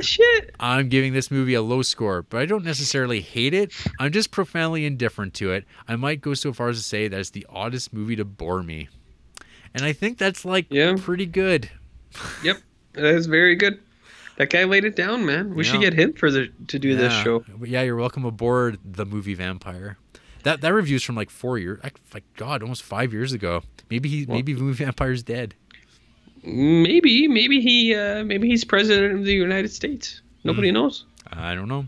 [0.00, 0.54] Shit.
[0.60, 3.72] I'm giving this movie a low score, but I don't necessarily hate it.
[3.98, 5.64] I'm just profoundly indifferent to it.
[5.88, 8.62] I might go so far as to say that it's the oddest movie to bore
[8.62, 8.88] me.
[9.74, 10.96] And I think that's like Yeah.
[10.98, 11.70] pretty good.
[12.42, 12.58] Yep.
[12.94, 13.78] That is very good.
[14.36, 15.54] That guy laid it down, man.
[15.54, 17.44] We should get him for the to do this show.
[17.62, 19.96] Yeah, you're welcome aboard the movie Vampire.
[20.44, 21.80] That that review's from like four years,
[22.14, 23.62] like God, almost five years ago.
[23.90, 25.54] Maybe he maybe movie Vampire's dead.
[26.42, 30.22] Maybe, maybe he, uh, maybe he's president of the United States.
[30.44, 30.74] Nobody Hmm.
[30.74, 31.04] knows.
[31.32, 31.86] I don't know.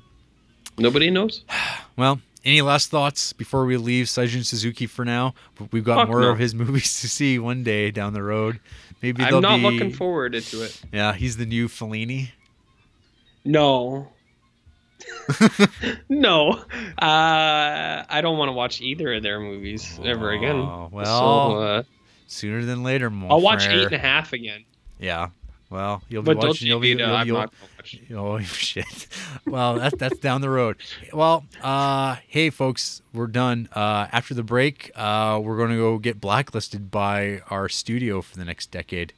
[0.79, 1.45] Nobody knows.
[1.97, 5.35] Well, any last thoughts before we leave Seijun Suzuki for now?
[5.73, 6.31] We've got Fuck more no.
[6.31, 8.61] of his movies to see one day down the road.
[9.03, 10.81] Maybe I'm not be- looking forward to it.
[10.93, 12.31] Yeah, he's the new Fellini.
[13.45, 14.09] No.
[16.09, 16.51] no.
[16.99, 20.57] Uh, I don't want to watch either of their movies ever again.
[20.57, 21.05] Oh, well,
[21.53, 21.83] So, uh,
[22.33, 23.81] Sooner than later, mon I'll watch frere.
[23.81, 24.65] eight and a half again.
[24.99, 25.29] Yeah.
[25.71, 26.69] Well, you'll be But watching.
[26.69, 27.51] You'll be, you'll, you'll- not gonna.
[28.15, 29.09] Oh shit!
[29.47, 30.77] Well, that's that's down the road.
[31.13, 33.69] Well, uh, hey folks, we're done.
[33.75, 38.45] Uh, after the break, uh, we're gonna go get blacklisted by our studio for the
[38.45, 39.15] next decade.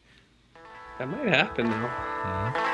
[0.98, 2.70] That might happen though.「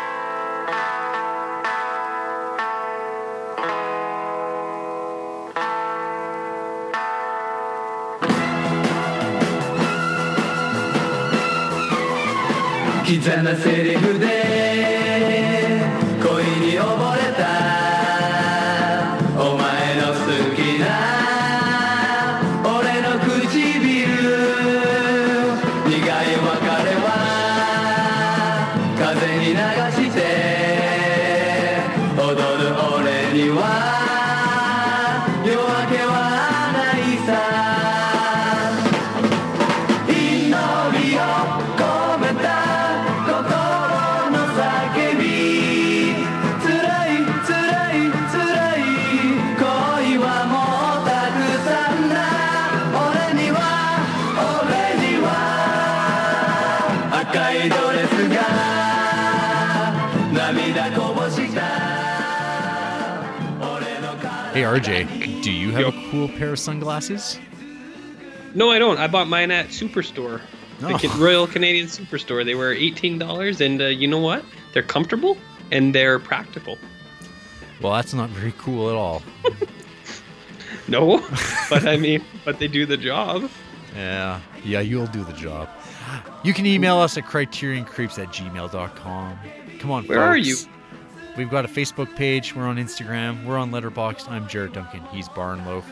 [13.18, 14.39] ちゃなセリフで
[64.78, 67.40] RJ, do you have a cool pair of sunglasses?
[68.54, 68.98] No, I don't.
[68.98, 70.40] I bought mine at Superstore,
[70.82, 70.96] Oh.
[70.98, 72.44] Ca- Royal Canadian Superstore.
[72.44, 74.44] They were eighteen dollars, and uh, you know what?
[74.72, 75.36] They're comfortable
[75.72, 76.78] and they're practical.
[77.80, 79.22] Well, that's not very cool at all.
[80.88, 81.24] No,
[81.68, 83.48] but I mean, but they do the job.
[83.94, 85.68] Yeah, yeah, you'll do the job.
[86.42, 89.38] You can email us at criterioncreeps at gmail.com.
[89.78, 90.56] Come on, Where are you?
[91.36, 92.54] We've got a Facebook page.
[92.54, 93.44] We're on Instagram.
[93.46, 94.28] We're on Letterboxd.
[94.30, 95.02] I'm Jared Duncan.
[95.12, 95.84] He's Barnloaf.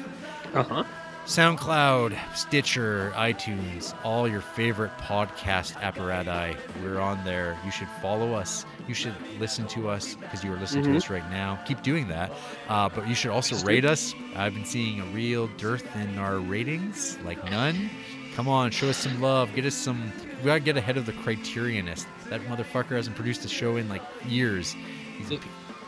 [0.55, 0.85] Uh huh.
[1.27, 6.57] SoundCloud, Stitcher, iTunes, all your favorite podcast apparati.
[6.83, 7.57] We're on there.
[7.67, 8.65] You should follow us.
[8.89, 10.93] You should listen to us because you are listening Mhm.
[10.93, 11.59] to us right now.
[11.67, 12.33] Keep doing that.
[12.69, 14.15] Uh, but you should also rate us.
[14.37, 17.91] I've been seeing a real dearth in our ratings, like none.
[18.35, 19.55] Come on, show us some love.
[19.55, 20.11] Get us some.
[20.41, 22.07] We gotta get ahead of the Criterionist.
[22.31, 24.75] That motherfucker hasn't produced a show in like years.
[25.19, 25.39] He's a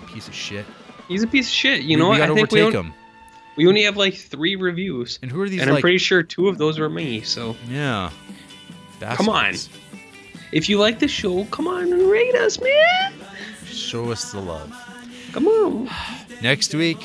[0.07, 0.67] piece of shit.
[1.09, 1.83] He's a piece of shit.
[1.83, 2.17] You We- know we what?
[2.23, 2.95] I gotta think we, overtake on- him.
[3.57, 5.61] we only have like three reviews, And who are these?
[5.63, 7.21] and I'm pretty sure two of those were me.
[7.23, 8.11] So yeah.
[9.01, 9.55] Come on.
[10.53, 13.15] If you like the show, come on and rate us, man.
[13.67, 14.73] Show us the love.
[15.33, 15.89] Come on.
[16.43, 16.99] Next week,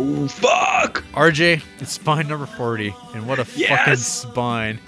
[0.00, 1.02] Oh fuck.
[1.14, 2.94] RJ, it's spine number 40.
[3.14, 4.78] And what a fucking spine.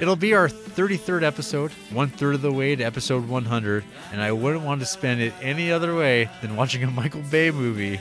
[0.00, 0.48] It'll be our
[0.78, 3.82] 33rd episode, one third of the way to episode 100.
[4.12, 7.50] And I wouldn't want to spend it any other way than watching a Michael Bay
[7.50, 7.98] movie.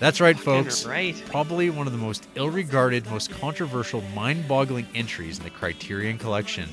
[0.00, 0.84] That's right, folks.
[0.84, 1.16] right.
[1.28, 6.18] Probably one of the most ill regarded, most controversial, mind boggling entries in the Criterion
[6.18, 6.68] Collection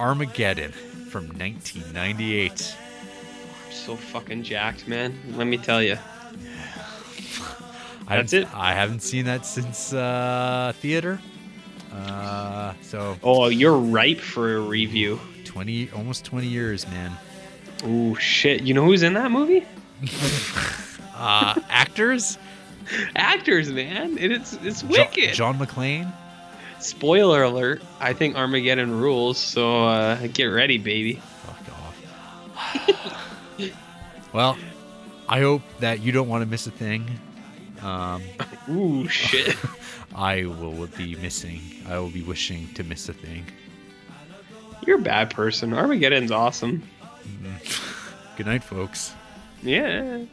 [0.00, 2.50] Armageddon from 1998.
[2.50, 5.16] I'm So fucking jacked, man.
[5.36, 5.96] Let me tell you.
[8.08, 8.52] I That's it.
[8.52, 11.20] I haven't seen that since uh, theater.
[11.92, 15.20] Uh, so Oh, you're ripe for a review.
[15.44, 17.12] 20, almost 20 years, man.
[17.84, 18.62] Oh shit.
[18.62, 19.64] You know who's in that movie?
[21.14, 22.36] Uh, actors?
[23.14, 24.18] Actors, man.
[24.18, 25.34] And it's it's wicked.
[25.34, 26.12] John McClane.
[26.80, 27.80] Spoiler alert.
[28.00, 29.38] I think Armageddon rules.
[29.38, 31.22] So uh, get ready, baby.
[31.44, 33.70] Fuck off.
[34.32, 34.58] well,
[35.28, 37.06] I hope that you don't want to miss a thing.
[37.82, 38.22] Um,
[38.68, 39.54] Ooh shit.
[40.14, 41.60] I will be missing.
[41.88, 43.46] I will be wishing to miss a thing.
[44.86, 45.72] You're a bad person.
[45.72, 46.82] Armageddon's awesome.
[48.36, 49.14] Good night, folks.
[49.62, 50.24] Yeah.